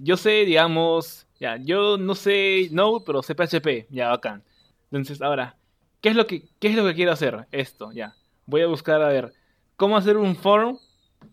[0.01, 4.43] Yo sé, digamos, ya, yo no sé Node, pero sé PHP, ya, bacán.
[4.85, 5.55] Entonces, ahora,
[6.01, 7.47] ¿qué es lo que, qué es lo que quiero hacer?
[7.51, 8.15] Esto, ya.
[8.47, 9.33] Voy a buscar, a ver,
[9.75, 10.79] cómo hacer un form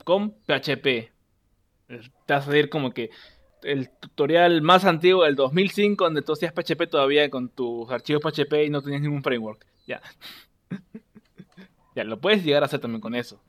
[0.05, 1.11] con PHP.
[1.87, 3.11] Te vas a salir como que
[3.63, 8.67] el tutorial más antiguo del 2005, donde tú hacías PHP todavía con tus archivos PHP
[8.67, 9.67] y no tenías ningún framework.
[9.87, 10.03] Ya.
[11.97, 13.41] ya, lo puedes llegar a hacer también con eso.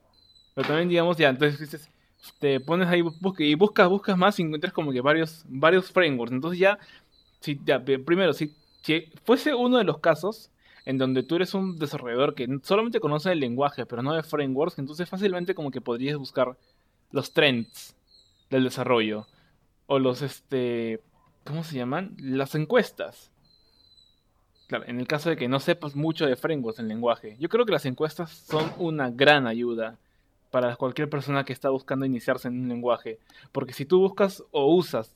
[0.55, 1.89] Pero también, digamos, ya, entonces dices,
[2.39, 3.03] te pones ahí
[3.39, 6.33] y buscas, buscas más y encuentras como que varios, varios frameworks.
[6.33, 6.79] Entonces ya,
[7.39, 10.51] si, ya primero, si, si fuese uno de los casos
[10.85, 14.79] en donde tú eres un desarrollador que solamente conoce el lenguaje, pero no de frameworks,
[14.79, 16.57] entonces fácilmente como que podrías buscar
[17.11, 17.95] los trends
[18.49, 19.27] del desarrollo
[19.85, 21.01] o los, este,
[21.43, 22.15] ¿cómo se llaman?
[22.19, 23.31] Las encuestas.
[24.67, 27.37] Claro, en el caso de que no sepas mucho de frameworks en lenguaje.
[27.39, 29.97] Yo creo que las encuestas son una gran ayuda
[30.51, 33.19] para cualquier persona que está buscando iniciarse en un lenguaje.
[33.51, 35.13] Porque si tú buscas o usas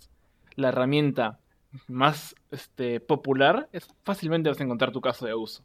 [0.56, 1.40] la herramienta
[1.88, 5.64] más este, popular, es, fácilmente vas a encontrar tu caso de uso.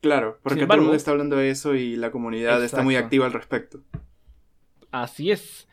[0.00, 3.26] Claro, porque todo el mundo está hablando de eso y la comunidad está muy activa
[3.26, 3.80] al respecto.
[4.90, 5.68] Así es.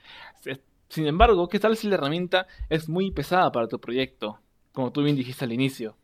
[0.89, 4.39] Sin embargo, ¿qué tal si la herramienta es muy pesada para tu proyecto?
[4.73, 5.97] Como tú bien dijiste al inicio.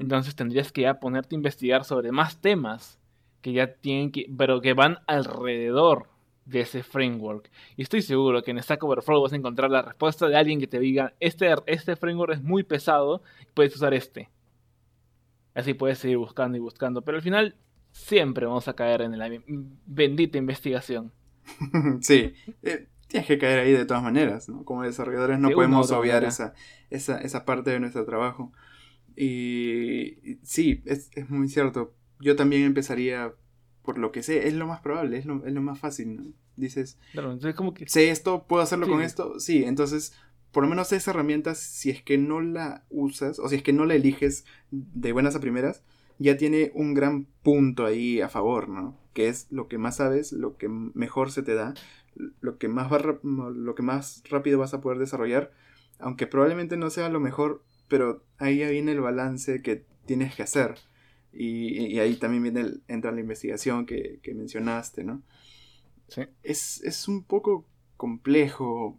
[0.00, 2.98] Entonces tendrías que ya ponerte a investigar sobre más temas
[3.42, 6.08] que ya tienen que, pero que van alrededor
[6.48, 7.50] de ese framework.
[7.76, 10.66] Y estoy seguro que en Stack Overflow vas a encontrar la respuesta de alguien que
[10.66, 13.22] te diga, este, este framework es muy pesado,
[13.54, 14.30] puedes usar este.
[15.54, 17.56] Así puedes seguir buscando y buscando, pero al final
[17.92, 19.30] siempre vamos a caer en la
[19.86, 21.12] bendita investigación.
[22.00, 24.64] sí, eh, tienes que caer ahí de todas maneras, ¿no?
[24.64, 26.54] Como desarrolladores no podemos obviar esa,
[26.90, 28.52] esa, esa, parte de nuestro trabajo.
[29.16, 31.92] Y, sí, es, es, muy cierto.
[32.20, 33.32] Yo también empezaría
[33.88, 36.24] por lo que sé, es lo más probable, es lo, es lo más fácil, ¿no?
[36.56, 37.88] Dices, claro, entonces como que...
[37.88, 40.12] sé esto, puedo hacerlo con esto, sí, entonces
[40.52, 43.72] por lo menos esa herramienta, si es que no la usas, o si es que
[43.72, 45.82] no la eliges de buenas a primeras,
[46.18, 48.94] ya tiene un gran punto ahí a favor, ¿no?
[49.14, 51.72] Que es lo que más sabes, lo que mejor se te da,
[52.42, 52.90] lo que más,
[53.22, 55.50] lo que más rápido vas a poder desarrollar,
[55.98, 60.74] aunque probablemente no sea lo mejor, pero ahí viene el balance que tienes que hacer.
[61.32, 65.22] Y, ahí también viene entra la investigación que, mencionaste, ¿no?
[66.08, 66.22] Sí.
[66.42, 67.66] Es, un poco
[67.96, 68.98] complejo.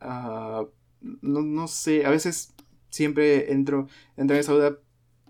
[0.00, 0.64] Ah,
[1.00, 2.54] no, no, sé, a veces
[2.90, 4.78] siempre entro, entro en esa duda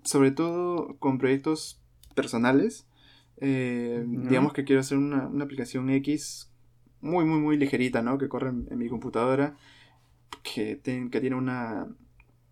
[0.03, 1.81] sobre todo con proyectos
[2.15, 2.87] personales.
[3.41, 6.51] Eh, digamos que quiero hacer una, aplicación X
[7.01, 8.19] muy, muy, muy ligerita, ¿no?
[8.19, 9.57] Que corre en, mi computadora,
[10.43, 11.89] que, que tiene una,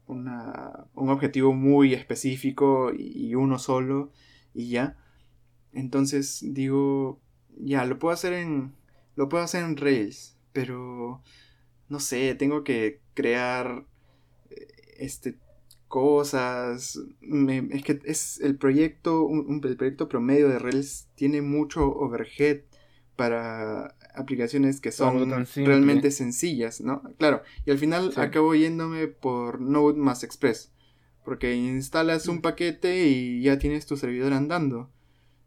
[0.06, 4.12] una, un objetivo muy específico y, uno solo
[4.54, 4.96] y ya.
[5.72, 7.20] Entonces digo,
[7.58, 8.74] ya, lo puedo hacer en,
[9.16, 11.22] lo puedo hacer en Rails, pero
[11.88, 13.84] no sé, tengo que crear
[14.50, 14.66] eh,
[14.98, 15.36] este
[15.88, 16.98] cosas.
[17.70, 22.62] es que es el proyecto, un, el proyecto promedio de Rails tiene mucho overhead
[23.16, 27.02] para aplicaciones que son realmente sencillas, ¿no?
[27.18, 30.72] Claro, y al final acabo yéndome por Node más Express,
[31.24, 34.90] porque instalas un paquete y ya tienes tu servidor andando.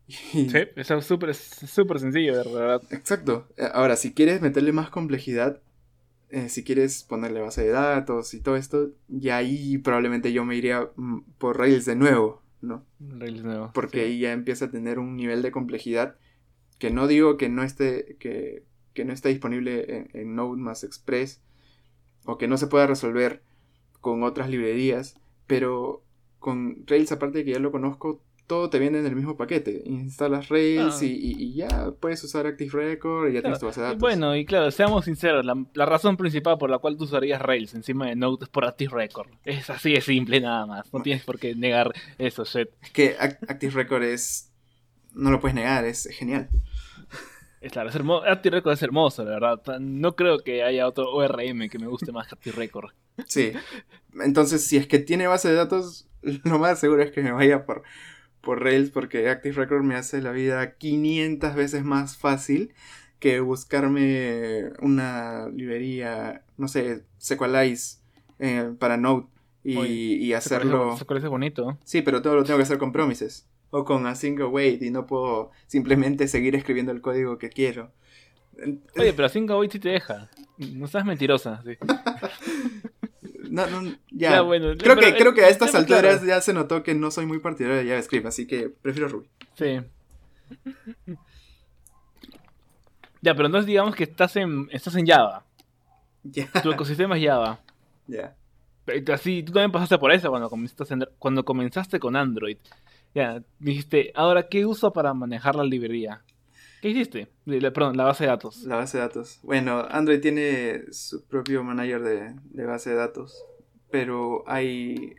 [0.09, 2.81] Sí, es súper sencillo, de verdad.
[2.89, 3.47] Exacto.
[3.73, 5.61] Ahora, si quieres meterle más complejidad,
[6.31, 10.55] eh, si quieres ponerle base de datos y todo esto, y ahí probablemente yo me
[10.55, 12.85] iría mm, por Rails de nuevo, ¿no?
[12.99, 13.71] Rails nuevo.
[13.73, 16.15] Porque ahí ya empieza a tener un nivel de complejidad
[16.79, 18.63] que no digo que no esté, que,
[19.05, 21.41] no esté disponible en, Node más Express
[22.25, 23.43] o que no se pueda resolver
[24.01, 26.03] con otras librerías, pero
[26.39, 29.83] con Rails, aparte de que ya lo conozco, todo te viene en el mismo paquete.
[29.85, 31.05] Instalas Rails ah.
[31.05, 33.99] y, ya puedes usar Active Record y ya tienes tu base de datos.
[34.01, 38.07] Bueno, y claro, seamos sinceros, la, razón principal por la cual tú usarías Rails encima
[38.07, 39.29] de Node es por Active Record.
[39.43, 40.91] Es así de simple nada más.
[40.91, 42.69] No tienes por qué negar eso, shit.
[42.81, 44.51] Es que Active Record es...
[45.13, 46.49] No lo puedes negar, es genial.
[47.61, 48.25] Es claro, es hermoso.
[48.25, 49.79] Active Record es hermoso, la verdad.
[49.79, 52.91] No creo que haya otro ORM que me guste más que Active Record.
[53.27, 53.51] Sí.
[54.21, 57.65] Entonces, si es que tiene base de datos, lo más seguro es que me vaya
[57.65, 57.83] por
[58.41, 62.73] por Rails porque Active Record me hace la vida 500 veces más fácil
[63.19, 67.97] que buscarme una librería, no sé, Sequelize
[68.39, 69.25] eh, para Node
[69.63, 70.95] y, hacerlo.
[70.97, 71.77] Sequelize es bonito.
[71.83, 75.05] Sí, pero todo lo tengo que hacer con promises o con async await y no
[75.05, 77.91] puedo simplemente seguir escribiendo el código que quiero.
[78.97, 80.29] Oye, pero async await sí te deja.
[80.57, 81.63] No seas mentirosa.
[81.63, 81.77] Sí.
[83.49, 84.43] No, no, ya.
[84.77, 87.77] creo, que, creo que a estas alturas ya se notó que no soy muy partidario
[87.77, 89.27] de JavaScript, así que prefiero Ruby.
[89.55, 89.81] Sí.
[93.21, 95.45] Ya, pero entonces digamos que estás en, estás en Java.
[96.61, 97.59] Tu ecosistema es Java.
[98.07, 98.35] Ya.
[99.13, 102.57] Así, tú también pasaste por eso cuando comenzaste, cuando comenzaste con Android.
[103.13, 106.23] Ya, dijiste, ahora, ¿qué uso para manejar la librería?
[106.81, 107.27] ¿Qué hiciste?
[107.45, 108.63] Perdón, la base de datos.
[108.63, 109.39] La base de datos.
[109.43, 113.43] Bueno, Android tiene su propio manager de, base de datos,
[113.91, 115.15] pero hay,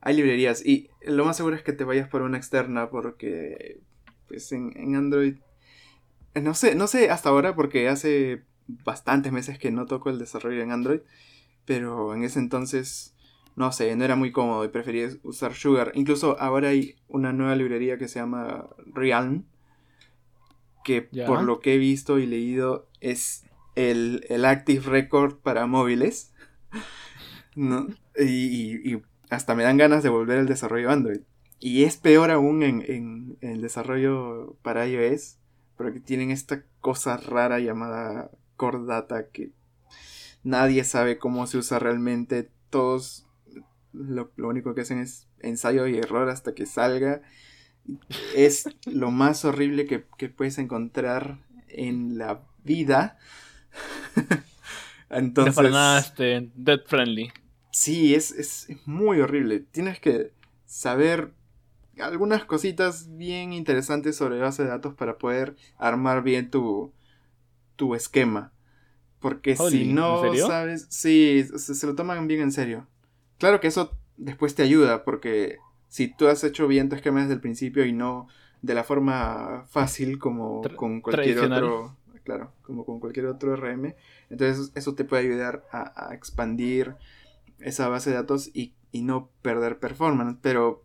[0.00, 3.80] hay librerías y lo más seguro es que te vayas por una externa porque
[4.28, 5.38] pues en, en Android,
[6.40, 10.62] no sé, no sé hasta ahora porque hace bastantes meses que no toco el desarrollo
[10.62, 11.00] en Android,
[11.64, 13.13] pero en ese entonces,
[13.56, 15.92] no sé, no era muy cómodo y prefería usar Sugar.
[15.94, 19.44] Incluso ahora hay una nueva librería que se llama Realm,
[20.82, 23.44] que por lo que he visto y leído es
[23.76, 26.32] el, Active Record para móviles.
[27.54, 27.86] ¿no?
[28.18, 28.98] Y,
[29.30, 31.20] hasta me dan ganas de volver al desarrollo Android.
[31.58, 35.38] Y es peor aún en, en, el desarrollo para iOS,
[35.76, 39.50] porque tienen esta cosa rara llamada Core Data que
[40.42, 42.50] nadie sabe cómo se usa realmente.
[42.68, 43.26] Todos
[43.94, 47.22] lo, lo único que hacen es ensayo y error hasta que salga
[48.34, 51.38] es lo más horrible que, puedes encontrar
[51.68, 53.18] en la vida.
[55.10, 55.54] Entonces.
[55.54, 57.30] para nada este, dead friendly.
[57.70, 59.60] Sí, es, es, muy horrible.
[59.60, 60.32] Tienes que
[60.64, 61.32] saber
[62.00, 66.92] algunas cositas bien interesantes sobre base de datos para poder armar bien tu,
[67.76, 68.52] tu esquema.
[69.20, 70.86] Porque si no sabes.
[70.90, 72.86] Sí, se, lo toman bien en serio.
[73.38, 75.58] Claro que eso después te ayuda, porque
[75.88, 78.28] si tú has hecho bien tu esquema desde el principio y no
[78.62, 83.94] de la forma fácil como con cualquier otro, claro, como con cualquier otro RM,
[84.30, 86.94] entonces eso te puede ayudar a, expandir
[87.58, 90.84] esa base de datos y, no perder performance, pero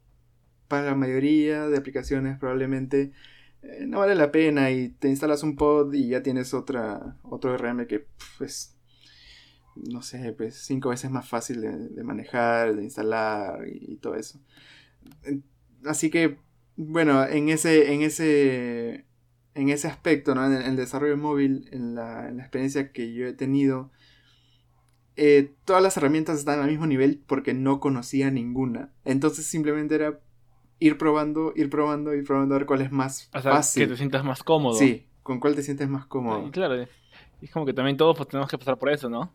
[0.67, 3.11] para la mayoría de aplicaciones probablemente
[3.61, 7.55] eh, no vale la pena y te instalas un pod y ya tienes otra otro
[7.55, 8.07] RM que
[8.39, 8.75] pues
[9.87, 14.39] no sé, pues cinco veces más fácil de, manejar, de instalar y todo eso.
[15.85, 16.37] Así que,
[16.75, 19.05] bueno, en ese, en ese,
[19.55, 20.45] en ese aspecto, ¿no?
[20.45, 23.91] en, el, desarrollo móvil, en la, experiencia que yo he tenido,
[25.15, 28.91] eh, todas las herramientas están al mismo nivel porque no conocía ninguna.
[29.05, 30.19] Entonces simplemente era
[30.79, 33.83] ir probando, ir probando, ir probando a ver cuál es más fácil.
[33.83, 34.75] Que te sientas más cómodo.
[34.75, 36.49] Sí, con cuál te sientes más cómodo.
[36.51, 36.87] claro,
[37.41, 39.31] es como que también todos pues, tenemos que pasar por eso, ¿no?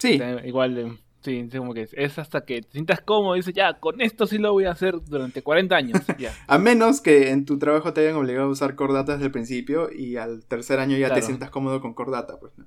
[0.00, 0.20] Sí.
[0.44, 4.26] Igual Sí, como que es hasta que te sientas cómodo y dices, ya, con esto
[4.26, 6.00] sí lo voy a hacer durante 40 años.
[6.46, 9.92] a menos que en tu trabajo te hayan obligado a usar Cordata desde el principio
[9.92, 12.56] y al tercer año ya te sientas cómodo con Cordata, pues.
[12.56, 12.64] ¿no?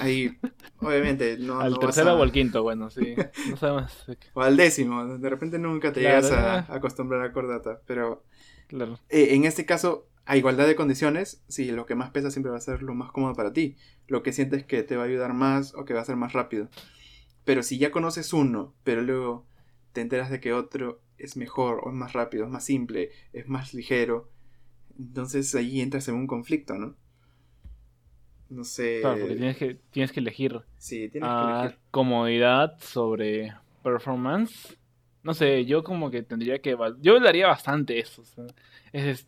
[0.00, 0.36] Ahí,
[0.80, 1.60] obviamente, no.
[1.60, 3.14] al tercero o al quinto, bueno, sí.
[3.48, 3.92] No sabemos.
[4.34, 8.24] o al décimo, de repente nunca te llegas a, acostumbrar a Cordata, pero.
[8.66, 8.98] Claro.
[9.08, 12.58] Eh, en este caso, a igualdad de condiciones, sí, lo que más pesa siempre va
[12.58, 13.76] a ser lo más cómodo para ti.
[14.08, 16.32] Lo que sientes que te va a ayudar más o que va a ser más
[16.32, 16.68] rápido.
[17.44, 19.46] Pero si ya conoces uno, pero luego
[19.92, 23.48] te enteras de que otro es mejor, o es más rápido, es más simple, es
[23.48, 24.30] más ligero,
[24.98, 26.96] entonces ahí entras en un conflicto, ¿no?
[28.48, 28.98] No sé.
[29.00, 30.60] Claro, porque tienes que, tienes que elegir.
[30.76, 31.78] Sí, tienes que elegir.
[31.90, 34.76] Comodidad sobre performance.
[35.22, 36.76] No sé, yo como que tendría que.
[37.00, 38.22] Yo daría bastante eso.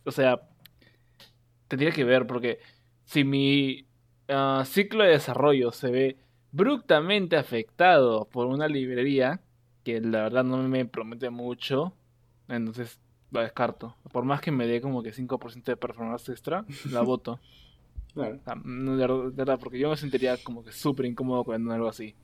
[0.05, 0.41] O sea,
[1.67, 2.59] tendría que ver, porque
[3.03, 3.88] si mi
[4.29, 6.17] ah, ciclo de desarrollo se ve
[6.51, 9.41] brutalmente afectado por una librería
[9.83, 11.93] que la verdad no me promete mucho.
[12.47, 12.99] Entonces
[13.31, 13.95] la descarto.
[14.11, 17.39] Por más que me dé como que 5% de performance extra, la voto.
[18.13, 18.39] Claro.
[18.45, 22.15] de, verdad, porque yo me sentiría como que súper incómodo con algo así.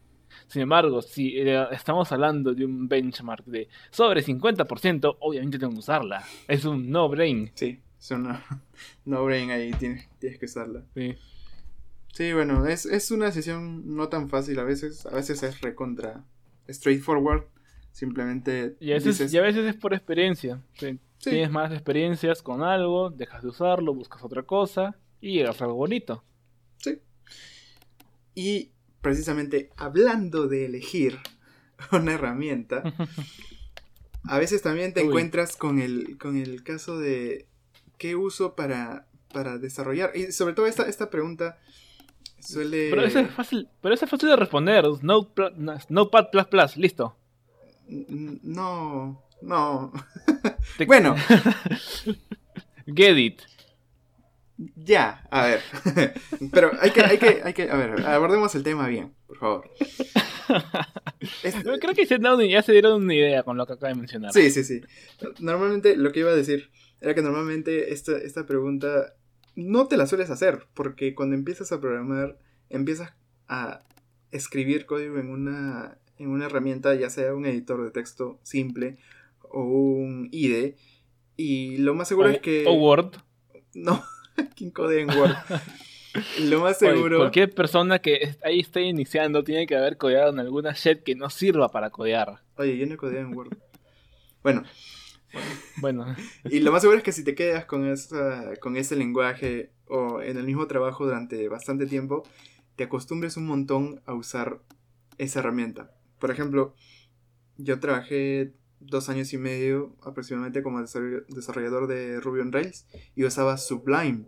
[0.47, 5.79] Sin embargo, si eh, estamos hablando de un benchmark de sobre 50%, obviamente tengo que
[5.79, 6.23] usarla.
[6.47, 7.51] Es un no-brain.
[7.53, 8.35] Sí, es un
[9.05, 10.83] no-brain ahí, tienes, tienes que usarla.
[10.95, 11.15] Sí.
[12.15, 15.05] Sí, bueno, es, es una decisión no tan fácil a veces.
[15.05, 16.23] A veces es recontra
[16.69, 17.43] straightforward.
[17.91, 18.77] Simplemente.
[18.79, 20.61] Y a veces, y a veces es por experiencia.
[21.19, 25.75] Tienes más experiencias con algo, dejas de usarlo, buscas otra cosa y llegas a algo
[25.75, 26.23] bonito.
[26.77, 26.99] Sí.
[28.33, 31.19] Y precisamente hablando de elegir
[31.91, 32.83] una herramienta,
[34.23, 37.47] a veces también te encuentras con el, con el caso de
[37.97, 40.11] qué uso para, para desarrollar.
[40.15, 41.59] Y sobre todo esta, esta pregunta
[42.53, 44.85] pero eso es fácil, pero eso es fácil de responder.
[45.01, 46.29] Notepad++,
[46.75, 47.15] listo.
[47.87, 49.93] No, no.
[50.87, 51.15] bueno.
[52.85, 53.41] Get it.
[54.57, 55.61] Ya, a ver.
[56.53, 59.71] Pero hay que, hay que, hay que, a ver, abordemos el tema bien, por favor.
[61.81, 62.05] Creo que
[62.49, 64.31] ya se dieron una idea con lo que acaba de mencionar.
[64.31, 64.81] Sí, sí, sí.
[65.39, 66.69] Normalmente, lo que iba a decir
[67.01, 69.15] era que normalmente esta, esta pregunta
[69.55, 72.37] no te la sueles hacer, porque cuando empiezas a programar,
[72.69, 73.13] empiezas
[73.47, 73.81] a
[74.31, 78.97] escribir código en una, en una herramienta, ya sea un editor de texto simple
[79.41, 80.75] o un IDE.
[81.37, 82.65] Y lo más seguro O- es que.
[82.67, 83.15] O Word.
[83.73, 84.03] No,
[84.55, 85.35] ¿quién codea en Word?
[86.43, 87.17] lo más Oye, seguro.
[87.17, 91.29] cualquier persona que ahí esté iniciando tiene que haber codeado en alguna shit que no
[91.29, 92.41] sirva para codear.
[92.57, 93.57] Oye, yo no codeo en Word.
[94.43, 94.63] Bueno,
[95.77, 96.05] Bueno,
[96.45, 100.21] y lo más seguro es que si te quedas con, esa, con ese lenguaje o
[100.21, 102.23] en el mismo trabajo durante bastante tiempo,
[102.75, 104.61] te acostumbres un montón a usar
[105.17, 105.91] esa herramienta.
[106.19, 106.73] Por ejemplo,
[107.57, 113.23] yo trabajé dos años y medio aproximadamente como desarroll- desarrollador de Ruby on Rails y
[113.25, 114.25] usaba Sublime.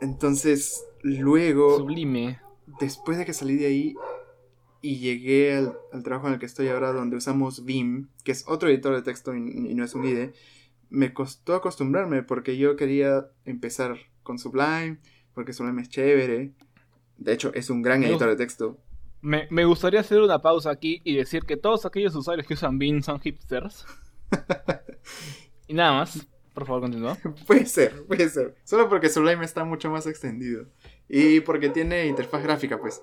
[0.00, 2.38] Entonces, luego, sublime.
[2.80, 3.94] después de que salí de ahí
[4.86, 8.44] y llegué al, al trabajo en el que estoy ahora, donde usamos Vim, que es
[8.46, 10.32] otro editor de texto y, y no es un IDE,
[10.88, 14.98] me costó acostumbrarme porque yo quería empezar con Sublime,
[15.34, 16.52] porque Sublime es chévere.
[17.16, 18.78] De hecho, es un gran Me editor de texto.
[19.22, 22.78] Me, me gustaría hacer una pausa aquí y decir que todos aquellos usuarios que usan
[22.78, 23.86] Bean son hipsters.
[25.66, 26.26] y nada más.
[26.54, 27.18] Por favor, continúa.
[27.46, 28.56] Puede ser, puede ser.
[28.64, 30.66] Solo porque Sublime está mucho más extendido.
[31.06, 33.02] Y porque tiene interfaz gráfica, pues.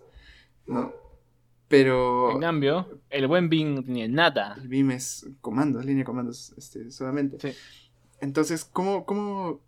[0.65, 1.02] ¿No?
[1.73, 4.55] Pero En cambio, el buen Bean no tenía nada.
[4.61, 7.39] el Vim es comandos, línea de comandos este, solamente.
[7.39, 7.57] Sí.
[8.21, 9.59] Entonces, ¿cómo, cómo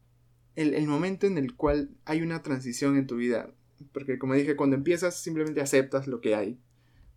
[0.56, 3.50] el, el momento en el cual hay una transición en tu vida?
[3.92, 6.60] Porque como dije, cuando empiezas simplemente aceptas lo que hay.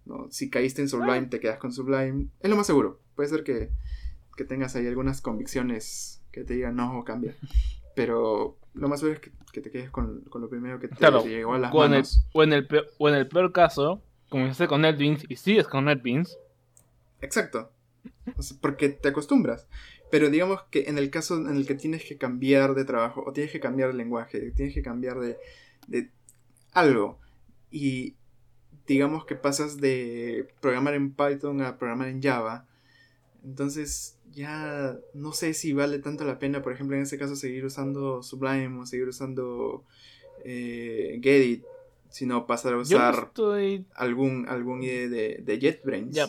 [0.07, 0.27] ¿no?
[0.31, 2.29] Si caíste en Sublime, te quedas con Sublime.
[2.41, 2.99] Es lo más seguro.
[3.15, 3.69] Puede ser que,
[4.39, 7.37] que tengas ahí algunas convicciones que te digan no, cambia.
[7.95, 10.97] Pero lo más seguro es que, que te quedes con, con lo primero que te
[10.97, 12.27] Claro, llegó a las O en, el, manos.
[12.33, 15.87] o, en el peor, o en el peor caso, comenzaste con NetBeans y sigues con
[15.87, 16.39] NetBeans.
[17.21, 17.71] Exacto.
[18.61, 19.67] Porque te acostumbras.
[20.11, 23.33] Pero digamos que en el caso en el que tienes que cambiar de trabajo, o
[23.33, 25.37] tienes que cambiar de lenguaje, tienes que cambiar de,
[25.87, 26.11] de
[26.73, 27.19] algo,
[27.71, 28.17] y
[28.87, 32.67] digamos que pasas de programar en Python a programar en Java,
[33.45, 37.65] entonces ya no sé si vale tanto la pena, por ejemplo, en ese caso, seguir
[37.65, 39.85] usando Sublime o seguir usando
[40.45, 41.65] eh, Gedit,
[42.11, 43.87] sino pasar a usar estoy.
[43.95, 46.15] algún, algún de, de JetBrains.
[46.15, 46.29] Ya.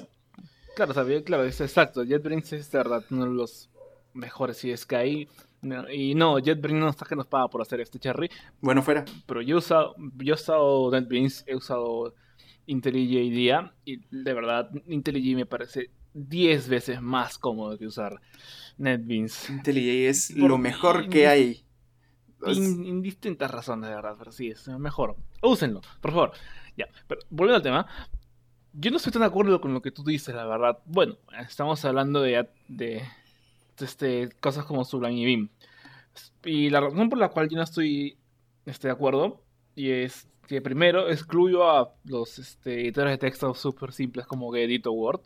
[0.75, 2.03] Claro, sabía, claro, es exacto.
[2.03, 3.69] JetBrains es de verdad uno de los
[4.13, 4.57] mejores.
[4.57, 5.27] Si es que
[5.61, 8.29] no, y no, JetBrains no está que nos paga por hacer este cherry.
[8.61, 9.03] Bueno, fuera.
[9.25, 12.13] Pero yo he usado, yo he usado NetBeans, he usado
[12.65, 13.73] IntelliJ IDEA.
[13.85, 18.19] Y de verdad, IntelliJ me parece 10 veces más cómodo que usar
[18.77, 19.49] NetBeans.
[19.49, 21.65] IntelliJ es Por- lo mejor que hay.
[22.47, 25.15] In, in distintas razones, de verdad, pero sí, es mejor.
[25.41, 26.31] Úsenlo, por favor.
[26.77, 27.87] Ya, pero volviendo al tema,
[28.73, 30.79] yo no estoy tan de acuerdo con lo que tú dices, la verdad.
[30.85, 33.03] Bueno, estamos hablando de, de,
[33.77, 35.49] de este, cosas como Sublime y Beam.
[36.45, 38.17] Y la razón por la cual yo no estoy
[38.65, 39.43] este, de acuerdo,
[39.75, 44.87] y es que primero excluyo a los este, editores de texto súper simples como Gedit
[44.87, 45.21] o Word,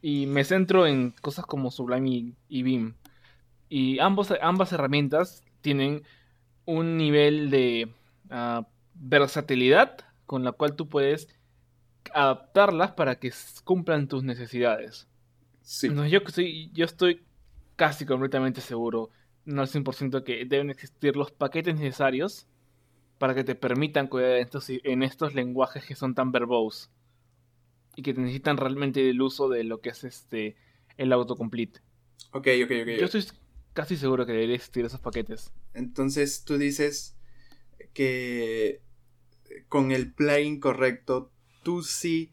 [0.00, 2.94] y me centro en cosas como Sublime y, y Beam.
[3.68, 6.04] Y ambos, ambas herramientas tienen
[6.64, 7.92] un nivel de
[8.30, 11.26] ah, versatilidad con la cual tú puedes
[12.14, 13.32] adaptarlas para que
[13.64, 15.08] cumplan tus necesidades.
[15.62, 15.88] sí.
[15.88, 17.24] Entonces, yo, estoy, yo estoy
[17.74, 19.10] casi completamente seguro,
[19.44, 22.46] no al 100%, que deben existir los paquetes necesarios
[23.18, 26.90] para que te permitan cuidar en estos, en estos lenguajes que son tan verbose
[27.96, 30.54] y que necesitan realmente el uso de lo que es este
[30.96, 31.80] el autocomplete.
[32.30, 32.88] Ok, ok, ok.
[33.00, 33.24] Yo estoy
[33.72, 35.52] casi seguro que debería existir esos paquetes.
[35.76, 37.14] Entonces tú dices
[37.92, 38.80] que
[39.68, 41.30] con el plugin correcto,
[41.62, 42.30] tú sí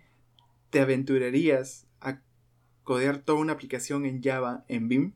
[0.70, 2.20] te aventurarías a
[2.84, 5.14] codear toda una aplicación en Java en Vim.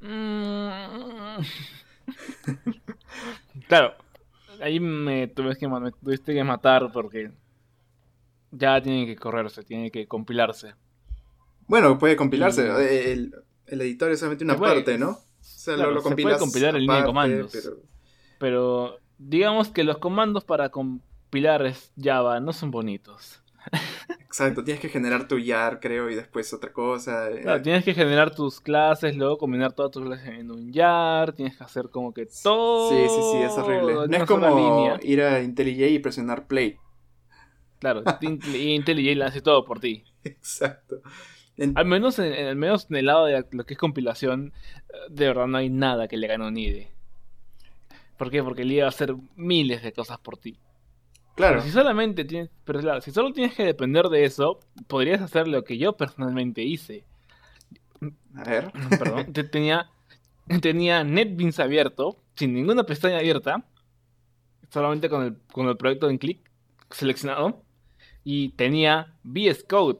[0.00, 1.40] Mm.
[3.68, 3.94] claro,
[4.60, 7.32] ahí me, tuviste que, ma- me tuviste que matar porque
[8.50, 10.74] ya tiene que correrse, tiene que compilarse.
[11.66, 12.62] Bueno, puede compilarse.
[12.66, 13.34] Y- El,
[13.66, 15.18] el editor es solamente una puede- parte, ¿no?
[15.76, 17.52] Sea, claro, lo, lo se puede compilar en línea de comandos.
[17.52, 17.76] pero-
[18.38, 23.42] Pero digamos que los comandos para compilar Java no son bonitos.
[24.20, 27.30] Exacto, tienes que generar tu YAR, creo, y después otra cosa.
[27.30, 31.32] eh, Claro, tienes que generar tus clases, luego combinar todas tus clases en un jar,
[31.32, 32.90] tienes que hacer como que todo.
[32.90, 33.94] Sí, sí, sí, es horrible.
[33.94, 35.00] No es como línea.
[35.02, 36.76] ir a IntelliJ y presionar play.
[37.78, 40.04] Claro, Intel- IntelliJ lo hace todo por ti.
[40.24, 41.00] Exacto.
[41.58, 44.52] En- Al menos en, al menos en el lado de lo que es compilación,
[44.88, 46.88] eh, de verdad no hay nada que le gane a un IDE.
[48.16, 48.42] ¿Por qué?
[48.42, 50.56] Porque el IDE va a hacer miles de cosas por ti.
[51.34, 51.56] claro.
[51.56, 55.46] Pero si solamente tienes, pero claro, si solo tienes que depender de eso, podrías hacer
[55.48, 57.04] lo que yo personalmente hice.
[58.36, 58.72] A ver.
[58.98, 59.90] Perdón, te- tenía,
[60.60, 63.64] tenía NetBeans abierto, sin ninguna pestaña abierta,
[64.70, 66.38] solamente con el, con el proyecto en clic
[66.90, 67.62] seleccionado.
[68.24, 69.98] y tenía VS Code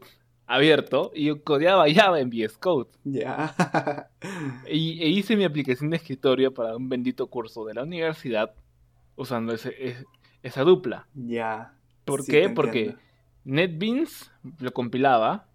[0.49, 2.89] abierto y codeaba Java en VS Code.
[3.05, 3.55] Ya.
[4.71, 8.53] Y e hice mi aplicación de escritorio para un bendito curso de la universidad
[9.17, 10.05] usando ese, es-
[10.43, 11.07] esa dupla.
[11.15, 11.75] Ya.
[12.05, 12.49] ¿Por Sí, qué?
[12.49, 12.97] Porque.
[13.45, 14.31] NetBeans
[14.61, 15.47] lo compilaba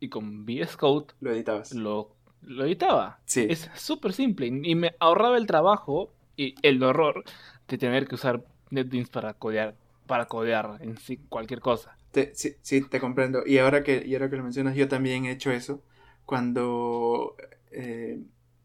[0.00, 1.72] y con VS Code Lo editabas.
[1.74, 3.18] lo, lo editaba.
[3.26, 3.46] Sí.
[3.48, 7.24] Es súper simple y y me ahorraba el trabajo y el horror
[7.68, 9.74] de tener que usar NetBeans para codear,
[10.06, 11.96] para codear en sí cualquier cosa.
[12.12, 13.42] Te- sí, sí, te comprendo.
[13.46, 15.82] Y ahora que, y ahora que lo mencionas, yo también he hecho eso.
[16.26, 17.36] Cuando
[17.72, 18.20] eh,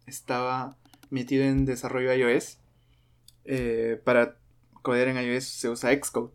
[0.05, 0.77] estaba
[1.09, 2.59] metido en desarrollo iOS,
[3.45, 4.37] eh, para
[4.83, 6.31] codear en iOS se usa Xcode.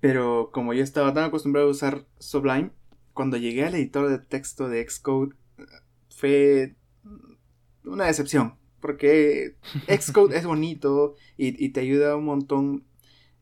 [0.00, 2.70] Pero como yo estaba tan acostumbrado a usar Sublime,
[3.12, 5.34] cuando llegué al editor de texto de Xcode,
[6.10, 6.74] fue
[7.84, 8.54] una decepción.
[8.80, 9.56] Porque
[9.88, 12.84] Xcode es bonito y te ayuda un montón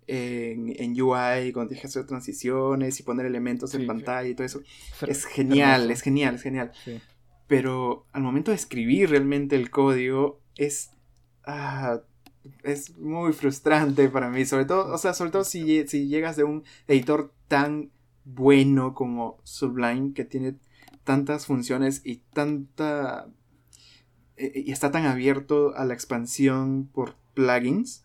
[0.06, 4.34] en, en UI, cuando tienes que hacer transiciones y poner elementos Sí, en pantalla y
[4.34, 4.60] todo eso.
[5.06, 6.72] Es genial, es genial, es genial.
[7.46, 10.90] Pero al momento de escribir realmente el código es...
[11.44, 12.00] ah,
[12.64, 16.42] es muy frustrante para mí, sobre todo, o sea, sobre todo si, si llegas de
[16.42, 17.92] un editor tan
[18.24, 20.56] bueno como Sublime, que tiene
[21.04, 23.28] tantas funciones y tanta...
[24.36, 28.04] eh, y está tan abierto a la expansión por plugins.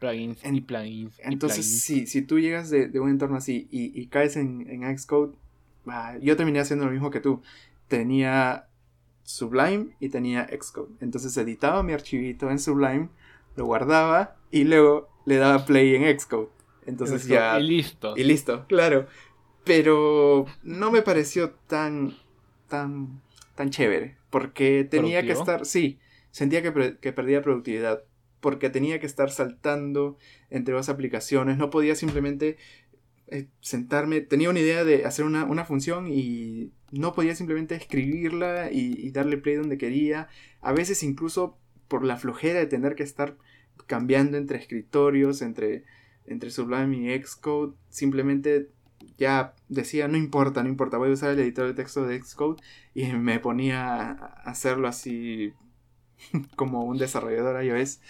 [0.00, 1.18] Plugins En- y plugins.
[1.18, 1.82] y Entonces, plugins.
[1.82, 5.32] si, si tú llegas de, de un entorno así y, y caes en, en Xcode,
[5.86, 7.42] ah, yo terminé haciendo lo mismo que tú.
[7.88, 8.66] Tenía
[9.24, 10.90] Sublime y tenía Xcode.
[11.00, 13.08] Entonces editaba mi archivito en Sublime,
[13.56, 16.48] lo guardaba y luego le daba play en Xcode.
[16.86, 17.58] Entonces ya...
[17.58, 18.16] Y listo.
[18.16, 19.06] Y listo, claro.
[19.64, 22.14] Pero no me pareció tan,
[22.68, 23.20] tan,
[23.54, 24.16] tan chévere.
[24.30, 25.98] Porque tenía que estar, sí,
[26.30, 28.02] sentía que, que perdía productividad.
[28.40, 30.18] Porque tenía que estar saltando
[30.50, 31.58] entre dos aplicaciones.
[31.58, 32.56] No podía simplemente
[33.26, 34.20] eh, sentarme.
[34.20, 39.10] Tenía una idea de hacer una, una función y no podía simplemente escribirla y, y
[39.10, 40.28] darle play donde quería.
[40.60, 41.58] A veces incluso
[41.88, 43.36] por la flojera de tener que estar
[43.86, 45.84] cambiando entre escritorios, entre,
[46.26, 48.70] entre Sublime y Xcode, simplemente
[49.16, 52.62] ya decía, no importa, no importa, voy a usar el editor de texto de Xcode
[52.94, 55.52] y me ponía a hacerlo así
[56.56, 58.00] como un desarrollador iOS.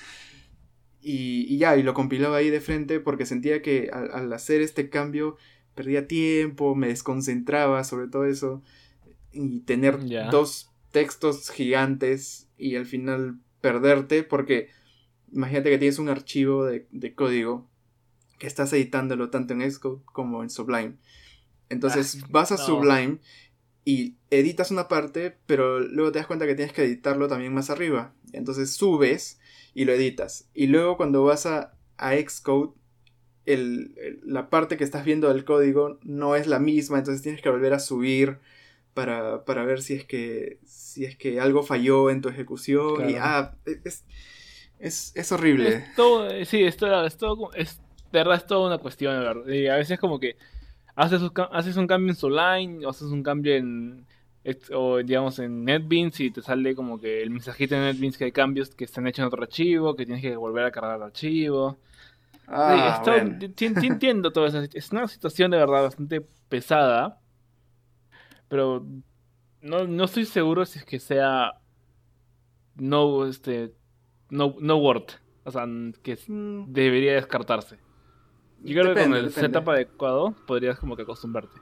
[1.01, 4.61] Y, y ya, y lo compilaba ahí de frente porque sentía que al, al hacer
[4.61, 5.37] este cambio
[5.75, 8.63] perdía tiempo, me desconcentraba sobre todo eso.
[9.33, 9.99] Y tener
[10.31, 14.71] dos textos gigantes y al final perderte porque
[15.33, 17.69] imagínate que tienes un archivo de, de código
[18.39, 20.95] que estás editándolo tanto en Xcode como en Sublime.
[21.69, 22.65] Entonces Ah, vas a no.
[22.65, 23.19] Sublime
[23.89, 27.71] y editas una parte, pero luego te das cuenta que tienes que editarlo también más
[27.71, 28.13] arriba.
[28.33, 29.41] Entonces subes
[29.73, 30.49] y lo editas.
[30.53, 32.73] Y luego cuando vas a, a Xcode,
[33.47, 37.41] el- el- la parte que estás viendo del código no es la misma, entonces tienes
[37.41, 38.39] que volver a subir
[38.93, 43.09] para, para ver si es que si es que algo falló en tu ejecución.
[43.09, 44.05] Y ah, es,
[44.79, 45.69] es, es horrible.
[45.77, 47.81] Es todo, sí, es todo, es todo es,
[48.13, 49.15] de verdad es toda una cuestión.
[49.49, 50.37] Y a veces como que
[51.03, 54.07] haces un, haces un cambio en Soline, o haces un cambio en,
[54.75, 58.33] o digamos en NetBeans y te sale como que el mensajito en NetBeans que hay
[58.33, 61.79] cambios que están hechos en otro archivo, que tienes que volver a cargar el archivo.
[62.33, 63.01] Sí, Ah,
[63.55, 64.63] ti- entiendo todo eso.
[64.73, 67.21] Es una situación de verdad bastante pesada.
[68.49, 68.87] Pero
[69.61, 71.53] no, no estoy seguro si es que sea
[72.77, 73.73] no este
[74.31, 75.13] no, no worth.
[75.45, 75.67] O sea,
[76.03, 77.79] que Mm, debería descartarse.
[78.63, 79.41] Yo creo que con el depende.
[79.53, 81.57] setup adecuado podrías como que acostumbrarte.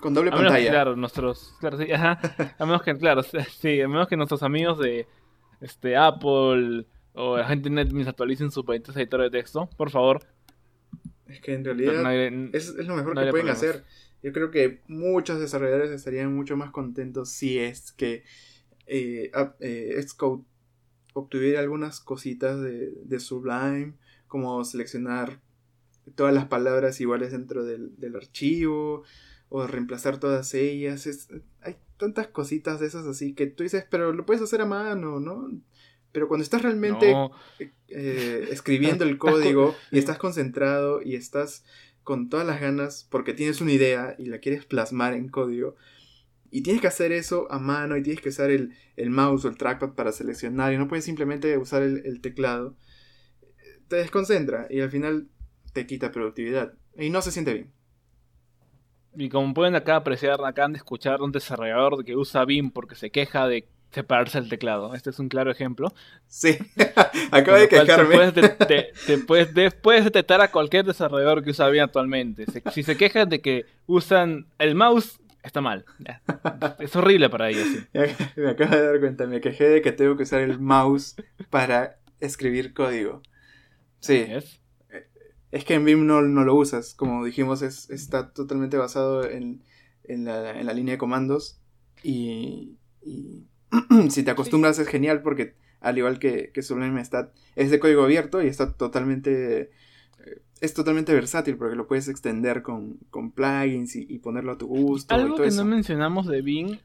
[0.00, 0.70] Con doble A menos que, pantalla.
[0.70, 1.54] claro, nuestros.
[1.60, 2.18] Claro, sí, ajá.
[2.58, 3.22] A menos que, claro,
[3.58, 5.06] sí, a menos que nuestros amigos de
[5.60, 10.20] este Apple o la gente de NetBeans actualicen su benditos editor de texto, por favor.
[11.26, 13.56] Es que en realidad nadie- es, es lo mejor no que pueden problemas.
[13.58, 13.84] hacer.
[14.22, 18.24] Yo creo que muchos desarrolladores estarían mucho más contentos si es que
[18.86, 20.42] eh, ap- eh, Xcode
[21.14, 23.94] obtuviera algunas cositas de, de Sublime,
[24.26, 25.40] como seleccionar
[26.14, 29.02] todas las palabras iguales dentro del, del archivo,
[29.48, 31.06] o reemplazar todas ellas.
[31.06, 31.28] Es-
[31.60, 35.20] hay tantas cositas de esas así que tú dices, pero lo puedes hacer a mano,
[35.20, 35.50] ¿no?
[36.12, 37.30] Pero cuando estás realmente No,
[37.88, 41.64] eh, escribiendo el código y estás concentrado y estás
[42.02, 45.74] con todas las ganas porque tienes una idea y la quieres plasmar en código
[46.50, 49.48] y tienes que hacer eso a mano y tienes que usar el, el mouse o
[49.48, 52.76] el trackpad para seleccionar y no puedes simplemente usar el, el teclado,
[53.88, 55.28] te desconcentra y al final
[55.74, 57.70] te quita productividad y no se siente bien.
[59.16, 63.10] Y como pueden acá apreciar, acaban de escuchar un desarrollador que usa BIM porque se
[63.10, 64.94] queja de separarse el teclado.
[64.94, 65.92] Este es un claro ejemplo.
[66.26, 66.58] Sí,
[67.30, 68.32] acabo de quejarme.
[68.32, 72.46] Te puedes, detectar a cualquier desarrollador que usa bien actualmente.
[72.72, 75.84] Si se quejan de que usan el mouse, está mal.
[76.80, 77.66] Es horrible para ellos.
[78.36, 81.14] Me acabo de dar cuenta, me quejé de que tengo que usar el mouse
[81.50, 83.22] para escribir código.
[84.00, 84.26] Sí.
[84.28, 84.63] ¿Es?
[85.54, 89.62] Es que en Vim no, lo usas, como dijimos, es, está totalmente basado en,
[90.02, 91.60] la, línea de comandos.
[92.02, 92.76] Y,
[94.10, 98.02] si te acostumbras es genial porque al igual que, que Sublime está, es de código
[98.02, 99.70] abierto y está totalmente,
[100.26, 102.98] eh, es totalmente versátil porque lo puedes extender con,
[103.32, 105.14] plugins y, ponerlo a tu gusto.
[105.14, 106.78] Algo que no mencionamos de Vim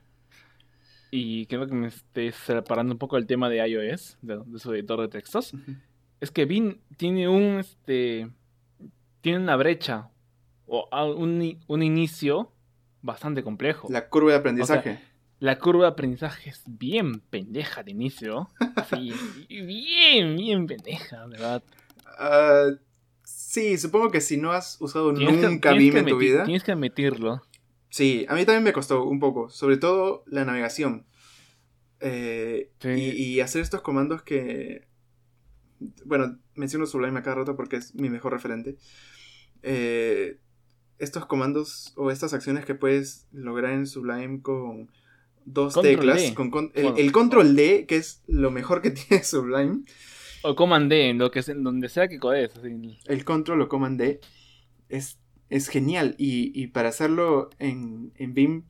[1.10, 5.02] y creo que me esté separando un poco el tema de iOS, de, su editor
[5.02, 5.56] de textos,
[6.22, 8.30] es que Vim tiene un, este,
[9.22, 10.10] tiene una brecha
[10.66, 12.52] o un, un inicio
[13.02, 13.88] bastante complejo.
[13.90, 15.00] La curva de aprendizaje.
[15.40, 18.50] la curva de aprendizaje es bien pendeja de inicio.
[18.90, 19.14] Sí,
[19.50, 21.64] bien, bien pendeja, de verdad.
[22.18, 22.68] Ah,
[23.24, 26.44] sí, supongo que si no has usado nunca BIM en tu vida.
[26.44, 27.42] Tienes que admitirlo.
[27.90, 31.08] Sí, a mí también me costó un poco, sobre todo la navegación.
[32.02, 34.88] Eh, y, hacer estos comandos que.
[36.06, 38.78] Bueno, menciono Sublime a cada rato porque es mi mejor referente.
[39.64, 40.38] Eh,
[41.00, 44.92] estos comandos o estas acciones que puedes lograr en Sublime con
[45.46, 46.32] dos teclas.
[46.34, 49.84] Con, el, control D, que es lo mejor que tiene Sublime.
[50.44, 52.52] O Command D, lo que, donde sea que codes.
[53.06, 54.20] El control o Command D
[54.90, 55.20] es,
[55.50, 56.16] es genial.
[56.18, 58.64] Y, para hacerlo en, en BIM,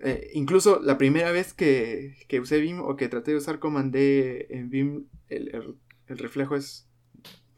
[0.00, 3.92] eh, incluso la primera vez que, que, usé BIM o que traté de usar Command
[3.92, 5.76] D en BIM, el
[6.16, 6.88] reflejo es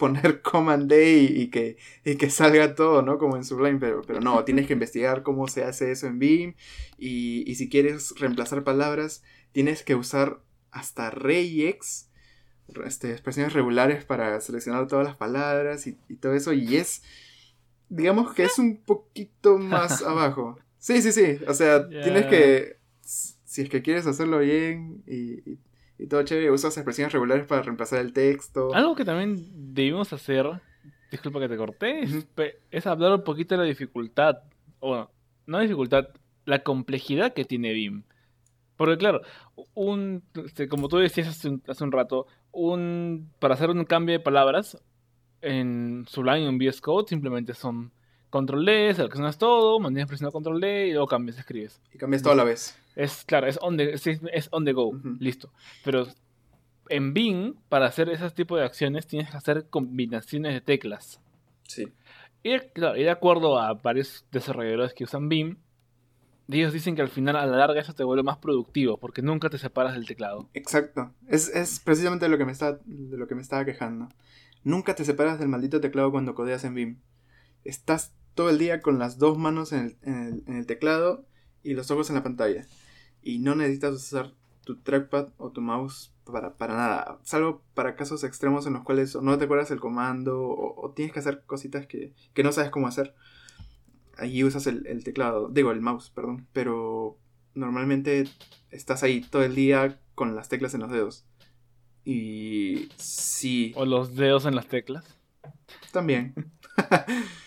[0.01, 3.19] poner Command D y, que, que salga todo, ¿no?
[3.19, 6.55] Como en Sublime, pero, pero no, tienes que investigar cómo se hace eso en Beam
[6.99, 9.23] y, si quieres reemplazar palabras,
[9.53, 10.41] tienes que usar
[10.73, 12.09] hasta regex,
[12.85, 17.03] este, expresiones regulares para seleccionar todas las palabras y, todo eso, y es,
[17.89, 20.59] digamos que es un poquito más abajo.
[20.79, 25.59] Sí, sí, sí, o sea, tienes que, si es que quieres hacerlo bien y y
[26.07, 28.75] todo chévere, usas expresiones regulares para reemplazar el texto.
[28.75, 30.47] Algo que también debimos hacer,
[31.11, 32.03] disculpa que te corté,
[32.71, 34.39] es, hablar un poquito de la dificultad,
[34.79, 35.09] o
[35.47, 36.09] no dificultad,
[36.45, 38.05] la complejidad que tiene BIM.
[38.77, 39.21] Porque claro,
[39.75, 44.79] un, este, como tú decías hace un, rato, un, para hacer un cambio de palabras
[45.43, 47.93] en Sublime en VS Code simplemente son
[48.31, 51.83] control D, seleccionas todo, mantienes presionado control D y luego cambias, escribes.
[51.93, 52.80] Y cambias todo a la vez.
[53.01, 55.53] Es claro, es on the, es, on the go, listo.
[55.85, 56.07] Pero
[56.89, 61.21] en Bing, para hacer ese tipo de acciones, tienes que hacer combinaciones de teclas.
[61.67, 61.89] Sí.
[62.43, 65.57] Y, claro, y de acuerdo a varios desarrolladores que usan BIM,
[66.49, 69.49] ellos dicen que al final, a la larga, eso te vuelve más productivo, porque nunca
[69.51, 70.49] te separas del teclado.
[70.55, 71.13] Exacto.
[71.29, 74.09] Es, es precisamente lo, que me está, de lo que me estaba quejando.
[74.65, 76.99] Nunca te separas del maldito teclado cuando codeas en BIM.
[77.65, 79.97] Estás todo el día con las dos manos en
[80.47, 81.25] el, teclado
[81.63, 82.67] y los ojos en la pantalla.
[83.23, 84.33] Y no necesitas usar
[84.65, 87.19] tu trackpad o tu mouse para, para nada.
[87.23, 91.21] Salvo para casos extremos en los cuales no te acuerdas el comando o, tienes que
[91.21, 93.15] hacer cositas que, no sabes cómo hacer.
[94.17, 96.47] Ahí usas el, teclado, digo el mouse, perdón.
[96.53, 97.19] Pero
[97.55, 98.25] normalmente
[98.71, 101.25] estás ahí todo el día con las teclas en los dedos.
[102.05, 103.73] Y sí.
[103.77, 105.19] ¿O los dedos en las teclas?
[105.93, 106.35] También.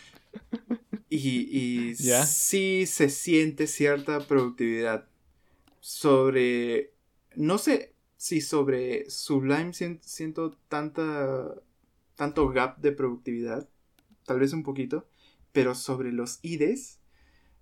[1.16, 5.08] Y, sí se siente cierta productividad.
[5.85, 6.93] Sobre.
[7.35, 11.61] No sé si sobre Sublime siento tanta.
[12.15, 13.68] tanto gap de productividad.
[14.26, 15.10] Tal vez un poquito.
[15.51, 17.01] Pero sobre los IDEs.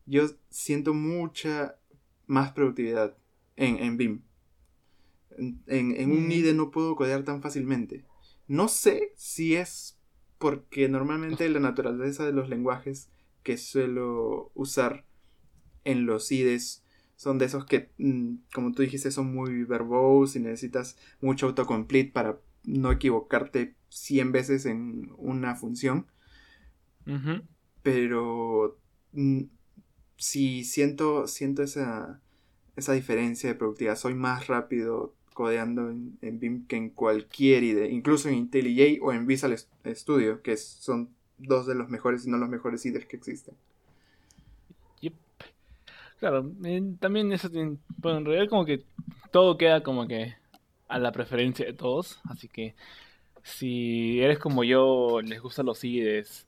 [0.06, 1.80] Yo siento mucha
[2.27, 3.18] más productividad
[3.56, 4.22] en, en BIM.
[5.65, 8.06] En, un IDE no puedo codear tan fácilmente.
[8.48, 9.98] No sé si es
[10.38, 13.10] porque normalmente la naturaleza de los lenguajes
[13.41, 15.06] que suelo usar
[15.85, 16.81] en los IDES
[17.22, 22.11] son de esos que, mm, como tú dijiste, son muy verbose y necesitas mucho autocomplete
[22.11, 26.07] para no equivocarte 100 veces en una función.
[27.84, 28.80] Pero
[29.11, 29.41] mm,
[30.18, 32.19] si siento, siento esa,
[32.76, 33.98] esa diferencia de productividad.
[33.98, 39.14] Soy más rápido codeando en, en BIM que en cualquier IDE, incluso en IntelliJ o
[39.14, 39.56] en Visual
[39.93, 43.53] Studio, que son dos de los mejores, y no los mejores IDEs que existen.
[46.22, 46.49] Claro,
[46.99, 47.49] también eso,
[47.98, 48.84] bueno, en realidad como que
[49.31, 50.35] todo queda como que
[50.88, 52.76] a la preferencia de todos, así que
[53.41, 56.45] si eres como yo, les gustan los IDEs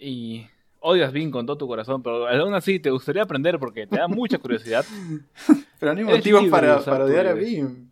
[0.00, 0.46] y
[0.80, 4.08] odias Bing con todo tu corazón, pero aún así te gustaría aprender porque te da
[4.08, 4.84] mucha curiosidad.
[5.78, 7.90] pero no hay motivos para, para odiar a Bim.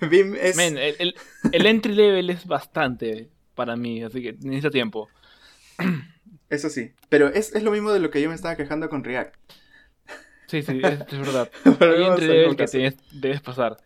[0.10, 0.56] Bim es...
[0.58, 1.14] El, el-
[1.52, 5.10] el entry level es bastante para mí, así que necesita tiempo.
[6.52, 6.92] Eso sí.
[7.08, 9.34] Pero es, es lo mismo de lo que yo me estaba quejando con React.
[10.48, 11.50] Sí, sí, es, es verdad.
[11.78, 13.78] Pero Hay al level que tienes- debes pasar.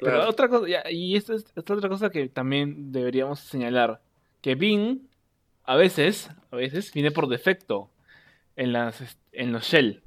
[0.00, 4.00] Pero otra cosa, y esta es, esta es otra cosa que también deberíamos señalar,
[4.40, 5.02] que Bing
[5.64, 7.90] a veces, a veces viene por defecto
[8.56, 9.00] en las
[9.32, 10.02] en los shell.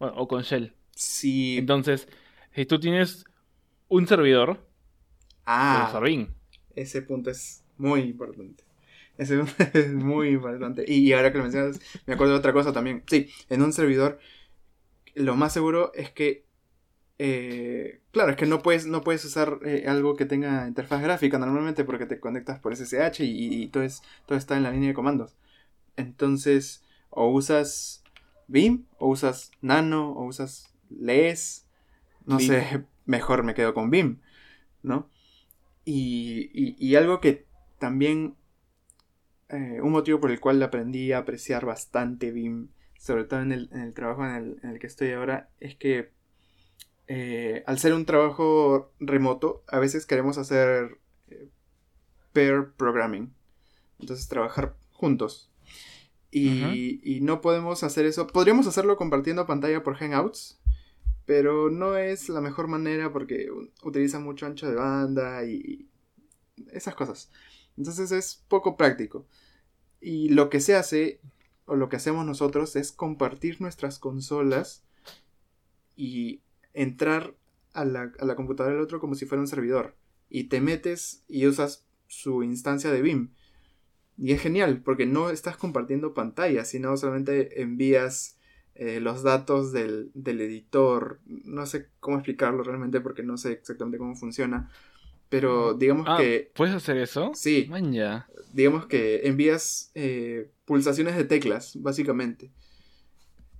[0.00, 0.72] Bueno, o con shell.
[0.96, 1.58] Sí.
[1.58, 2.08] Entonces,
[2.54, 3.24] si tú tienes
[3.88, 4.58] un servidor,
[5.44, 6.28] Ah, usar Bing.
[6.74, 8.64] ese punto es muy importante.
[9.16, 10.84] Punto es muy importante.
[10.86, 13.02] Y, ahora que lo mencionas, me acuerdo de otra cosa también.
[13.06, 14.18] Sí, en un servidor,
[15.14, 16.44] lo más seguro es que.
[17.18, 21.38] eh, claro, es que no puedes, no puedes usar eh, algo que tenga interfaz gráfica
[21.38, 24.88] normalmente porque te conectas por SSH y, y todo, es, todo está en la línea
[24.90, 25.36] de comandos.
[25.96, 28.02] Entonces, o usas
[28.48, 31.66] Vim, o usas Nano, o usas LES.
[32.26, 34.18] No sé, mejor me quedo con Vim,
[34.82, 35.08] ¿no?
[35.84, 37.46] Y, y- y algo que
[37.78, 38.36] también,
[39.52, 42.68] eh, un motivo por el cual aprendí a apreciar bastante BIM,
[42.98, 45.76] sobre todo en el, en el trabajo en el, en el que estoy ahora, es
[45.76, 46.10] que
[47.06, 50.98] eh, al ser un trabajo remoto, a veces queremos hacer
[51.28, 51.48] eh,
[52.32, 53.34] pair programming,
[54.00, 55.50] entonces trabajar juntos.
[56.30, 58.26] Y, y no podemos hacer eso.
[58.26, 60.58] Podríamos hacerlo compartiendo pantalla por Hangouts,
[61.26, 63.50] pero no es la mejor manera porque
[63.82, 65.90] utiliza mucho ancho de banda y
[66.72, 67.30] esas cosas.
[67.76, 69.26] Entonces es poco práctico.
[70.00, 71.20] Y lo que se hace,
[71.64, 74.84] o lo que hacemos nosotros, es compartir nuestras consolas
[75.96, 76.42] y
[76.74, 77.34] entrar
[77.72, 79.96] a la, a la computadora del otro como si fuera un servidor.
[80.28, 83.30] Y te metes y usas su instancia de BIM.
[84.18, 88.38] Y es genial, porque no estás compartiendo pantalla, sino solamente envías
[88.74, 91.20] eh, los datos del, del editor.
[91.26, 94.70] No sé cómo explicarlo realmente porque no sé exactamente cómo funciona.
[95.32, 97.32] Pero digamos Ah, que ¿puedes hacer eso?
[97.34, 97.66] Sí.
[98.52, 102.50] Digamos que envías eh, pulsaciones de teclas, básicamente.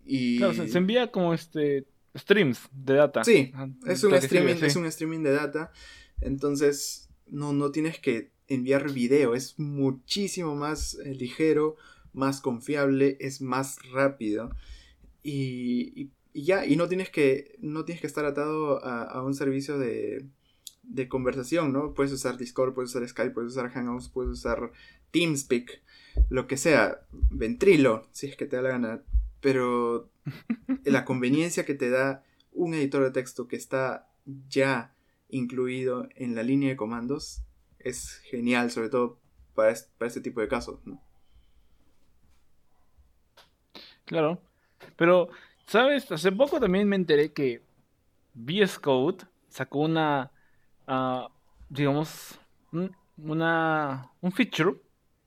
[0.05, 1.87] Y Claro, se, se envía como este
[2.17, 3.25] streams de data.
[3.25, 4.67] Sí, Ah, es un streaming, sí.
[4.67, 5.73] es un streaming de data.
[6.21, 9.35] Entonces, no, no tienes que enviar video.
[9.35, 11.77] Es muchísimo más eh, ligero,
[12.13, 14.51] más confiable, es más rápido.
[15.23, 17.57] Y, y- y ya, y no tienes que.
[17.61, 20.27] No tienes que estar atado a, a un servicio de,
[20.83, 21.95] de conversación, ¿no?
[21.95, 24.73] Puedes usar Discord, puedes usar Skype, puedes usar Hangouts, puedes usar
[25.11, 25.83] TeamSpeak,
[26.29, 27.01] lo que sea,
[27.31, 29.03] Ventrilo, si es que te da la gana.
[29.41, 30.11] Pero
[30.85, 34.09] la conveniencia que te da un editor de texto que está
[34.49, 34.95] ya
[35.29, 37.43] incluido en la línea de comandos
[37.79, 39.19] es genial, sobre todo
[39.55, 40.81] para, es- para este tipo de casos.
[40.85, 41.01] ¿no?
[44.05, 44.41] Claro.
[44.97, 45.29] Pero,
[45.67, 46.11] ¿sabes?
[46.11, 47.63] Hace poco también me enteré que
[48.35, 50.32] VS Code sacó una,
[51.69, 52.39] digamos,
[52.73, 54.77] un, una, un feature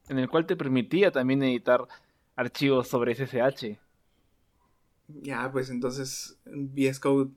[0.09, 1.87] en el cual te permitía también editar
[2.35, 3.79] archivos sobre SSH.
[5.07, 7.31] Ya, pues entonces VS Code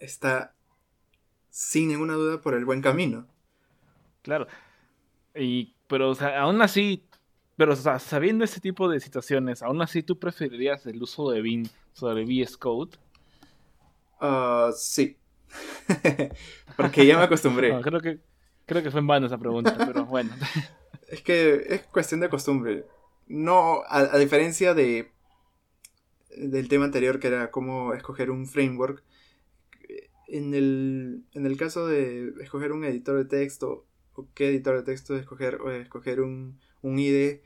[0.00, 0.54] está
[1.50, 3.26] sin ninguna duda por el buen camino.
[4.22, 4.46] Claro.
[5.34, 7.04] Y, pero, o sea, aún así,
[7.56, 11.40] pero, o sea, sabiendo ese tipo de situaciones, aún así tú preferirías el uso de
[11.40, 12.96] Vim sobre VS Code.
[14.20, 15.16] Ah, sí.
[16.76, 17.72] Porque ya me acostumbré.
[17.72, 18.20] No, creo que,
[18.66, 20.30] creo que fue en vano esa pregunta, pero bueno.
[21.08, 22.84] Es que es cuestión de costumbre.
[23.26, 25.10] No, a, a diferencia de
[26.36, 29.02] del tema anterior que era cómo escoger un framework,
[30.30, 34.84] en el, en el caso de escoger un editor de texto o qué editor de
[34.84, 37.42] texto escoger o escoger un, un IDE,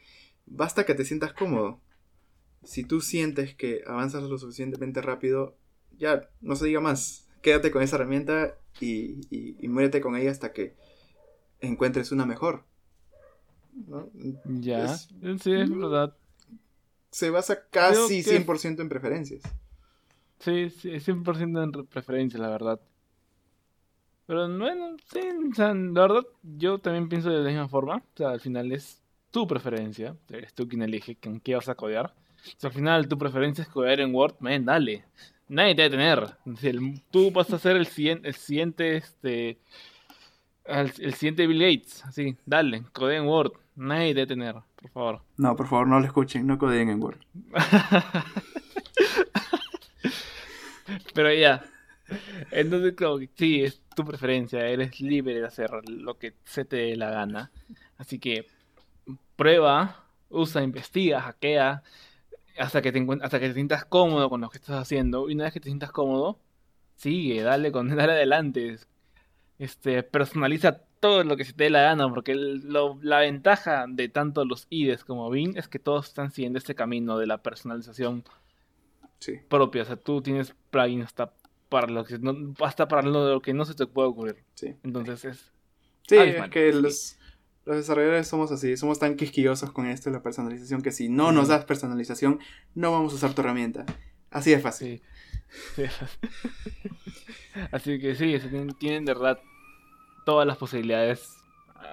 [0.47, 1.81] basta que te sientas cómodo.
[2.63, 5.57] Si tú sientes que avanzas lo suficientemente rápido,
[5.99, 7.24] ya no se diga más.
[7.45, 10.75] Quédate con esa herramienta y, y, y muérete con ella hasta que
[11.61, 12.65] encuentres una mejor.
[13.87, 14.09] ¿no?
[14.47, 15.09] Ya, Es-
[15.43, 16.17] sí, es verdad.
[17.11, 19.43] se basa casi que- 100% en preferencias.
[20.41, 22.81] Sí, sí, es 100% en re- preferencia, la verdad.
[24.27, 27.97] Pero bueno, sí, o sea, la verdad, yo también pienso de la misma forma.
[27.97, 30.17] O sea, al final es tu preferencia.
[30.31, 32.15] Eres tú quien elige con qué vas a codear.
[32.43, 35.05] Si al final tu preferencia es codear en Word, man, dale.
[35.49, 35.89] Nadie te va a
[36.63, 39.59] el- tú vas a ser el siguiente, el siguiente, este,
[40.67, 42.05] el siguiente Bill Gates.
[42.05, 43.53] Así, dale, codea en Word.
[43.77, 45.23] Nadie te va a detener, por favor.
[45.37, 47.19] No, por favor, no lo escuchen, no codeen en Word.
[51.15, 51.65] Pero ya.
[52.51, 54.67] Entonces, como que sí, es tu preferencia.
[54.67, 57.51] Eres libre de hacer lo que se te dé la gana.
[57.97, 58.47] Así que
[59.37, 61.83] prueba usa, investiga, hackea,
[62.59, 65.29] hasta que, te hasta que te sientas cómodo con lo que estás haciendo.
[65.29, 66.39] Y una vez que te sientas cómodo,
[66.97, 68.79] sigue, dale, con, dale adelante.
[69.59, 74.45] Este, personaliza todo lo que se te dé la gana, porque la ventaja de tanto
[74.45, 78.25] los IDEs como Bing es que todos están siguiendo este camino de la personalización
[79.49, 79.83] propia.
[79.83, 81.33] O sea, tú tienes plugins hasta
[81.69, 84.37] para lo que no, hasta para lo que no se te puede ocurrir.
[84.55, 84.75] Sí.
[84.83, 85.53] Entonces es.
[86.07, 87.19] Sí, es que los,
[87.65, 91.33] los, desarrolladores somos así, somos tan quisquillosos con esto de la personalización que si no
[91.33, 92.41] nos das personalización,
[92.75, 93.87] no vamos a usar tu herramienta.
[94.31, 95.03] Así de fácil.
[95.77, 95.85] Sí.
[97.73, 98.39] así que sí,
[98.79, 99.39] tienen de verdad
[100.25, 101.44] todas las posibilidades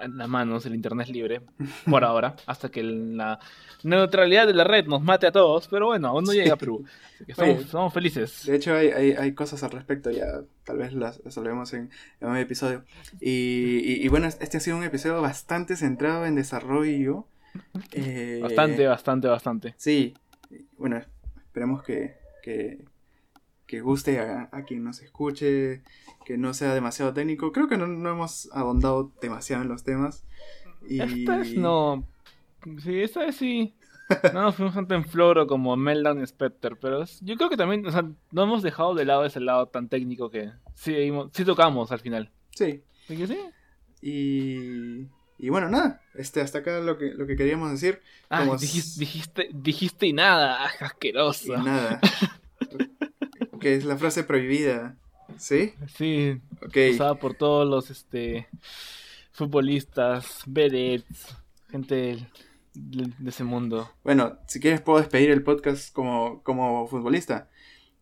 [0.02, 1.40] en las manos, el internet es libre,
[1.88, 3.38] por ahora, hasta que la
[3.82, 6.84] neutralidad de la red nos mate a todos, pero bueno, aún no llega a Perú.
[7.68, 8.46] somos, felices.
[8.46, 11.90] De hecho, hay, hay, cosas al respecto, ya tal vez las resolvemos en,
[12.20, 12.84] en un episodio.
[13.20, 17.26] Y, y, bueno, este ha sido un episodio bastante centrado en desarrollo.
[17.92, 19.74] Eh, bastante, bastante, bastante.
[19.76, 20.14] Sí,
[20.78, 21.00] bueno,
[21.36, 22.84] esperemos que, que,
[23.72, 25.80] que guste a, quien nos escuche,
[26.26, 27.52] que no sea demasiado técnico.
[27.52, 30.24] Creo que no, hemos ahondado demasiado en los temas.
[30.86, 31.00] Y...
[31.00, 32.04] Esta vez no.
[32.82, 33.72] Sí, esta vez sí.
[34.34, 37.86] No nos fuimos tanto en floro como Meltdown y Spectre, pero yo creo que también,
[37.86, 41.92] o sea, no hemos dejado de lado ese lado tan técnico que sí, sí tocamos
[41.92, 42.30] al final.
[42.50, 42.82] Sí.
[43.06, 43.38] ¿Sí sí?
[44.02, 45.06] Y...
[45.38, 48.02] Y bueno, nada, este, hasta acá lo que, lo que queríamos decir.
[48.28, 51.54] Ah, dijiste, dijiste, dijiste y nada, asqueroso.
[51.54, 52.00] Y nada.
[53.62, 54.96] que es la frase prohibida.
[55.38, 55.72] ¿Sí?
[55.96, 56.40] Sí.
[56.92, 58.48] Usada por todos los este
[59.30, 61.34] futbolistas, vedettes,
[61.70, 62.26] gente
[62.74, 63.88] de, ese mundo.
[64.04, 67.48] Bueno, si quieres puedo despedir el podcast como, como futbolista.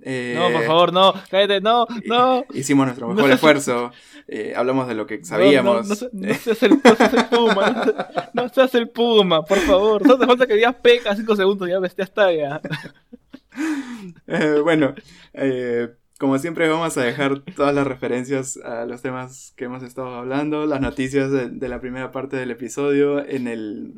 [0.03, 2.47] Eh, no, por favor, no, cállate, no, no.
[2.55, 3.93] Hicimos nuestro mejor esfuerzo,
[4.27, 5.89] eh, hablamos de lo que sabíamos.
[5.89, 6.81] No, no, seas el,
[7.31, 7.85] Puma,
[8.33, 10.07] no, seas el Puma, por favor.
[10.07, 12.63] No hace falta que digas peca 5 segundos, ya, ya está ya.
[14.27, 14.95] Eh, bueno,
[15.35, 20.15] eh, como siempre vamos a dejar todas las referencias a los temas que hemos estado
[20.15, 23.95] hablando, las noticias de, la primera parte del episodio en el,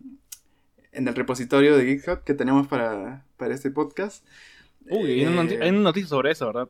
[0.90, 4.26] en el repositorio de GitHub que tenemos para, para este podcast.
[4.88, 6.68] Uy, hay, una eh, noticia sobre eso, ¿verdad?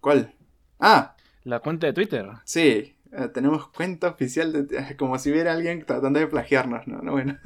[0.00, 0.32] ¿Cuál?
[0.80, 1.16] Ah.
[1.44, 2.26] La cuenta de Twitter.
[2.44, 2.93] Sí,
[3.32, 7.12] tenemos cuenta oficial de, como si hubiera alguien tratando de plagiarnos, ¿no?
[7.12, 7.38] bueno.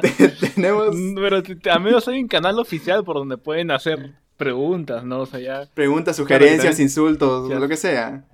[0.54, 0.94] tenemos...
[1.14, 1.42] Pero
[1.72, 5.20] al menos hay un canal oficial por donde pueden hacer preguntas, ¿no?
[5.20, 5.68] O sea, ya...
[5.74, 8.24] Preguntas, sugerencias, insultos, lo que sea.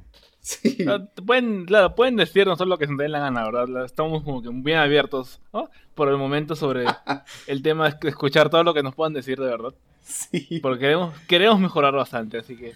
[0.40, 0.78] Sí.
[0.86, 3.84] Ah, pueden, claro, pueden decirnos solo lo que se den la gana, ¿verdad?
[3.84, 5.68] Estamos como que bien abiertos ¿no?
[5.96, 6.84] por el momento sobre
[7.48, 9.74] el tema de escuchar todo lo que nos puedan decir de verdad.
[10.02, 10.60] Sí.
[10.62, 12.74] Porque queremos, queremos mejorar bastante, así que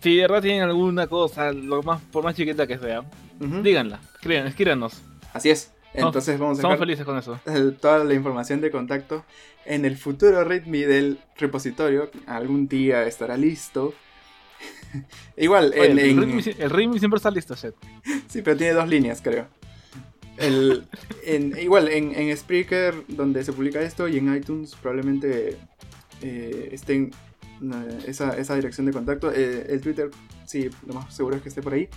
[0.00, 3.02] si de verdad tienen alguna cosa, lo más, por más chiquita que sea,
[3.38, 4.00] díganla,
[4.46, 5.02] escríbanos.
[5.32, 5.72] Así es.
[5.94, 7.40] Entonces vamos a Estamos felices con eso.
[7.80, 9.24] Toda la información de contacto
[9.64, 12.10] en el futuro README del repositorio.
[12.26, 13.94] Algún día estará listo.
[15.36, 15.96] Igual, el,
[16.70, 17.74] README, siempre está listo, Seth.
[18.28, 19.46] Sí, pero tiene dos líneas, creo.
[20.36, 20.86] El,
[21.60, 25.56] igual, en, en Spreaker, donde se publica esto, y en iTunes probablemente
[26.22, 27.10] eh, estén
[28.06, 29.32] esa, esa, dirección de contacto.
[29.32, 30.10] Eh, el Twitter,
[30.46, 31.88] sí, lo más seguro es que esté por ahí.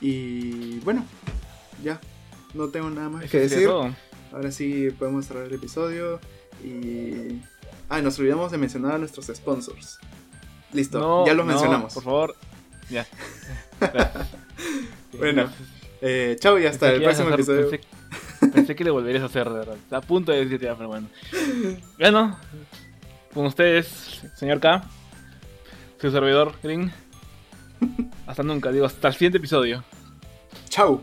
[0.00, 1.04] Y bueno,
[1.82, 2.00] ya,
[2.54, 3.68] no tengo nada más que decir.
[4.32, 6.20] Ahora sí podemos cerrar el episodio.
[6.64, 7.40] Y.
[7.88, 9.98] Ah, nos olvidamos de mencionar a nuestros sponsors.
[10.72, 11.94] Listo, ya los mencionamos.
[11.94, 12.36] Por favor,
[12.90, 13.06] ya.
[15.18, 15.48] bueno,
[16.02, 17.70] eh, chao y hasta el próximo episodio.
[18.52, 19.76] Pensé, que le volverías a hacer, de verdad.
[19.90, 21.08] A punto de decirte pero bueno.
[21.98, 22.38] Bueno,
[23.38, 24.82] con ustedes, señor K,
[26.00, 26.92] su servidor Green.
[28.26, 29.84] Hasta nunca, digo, hasta el siguiente episodio.
[30.68, 31.00] Chao.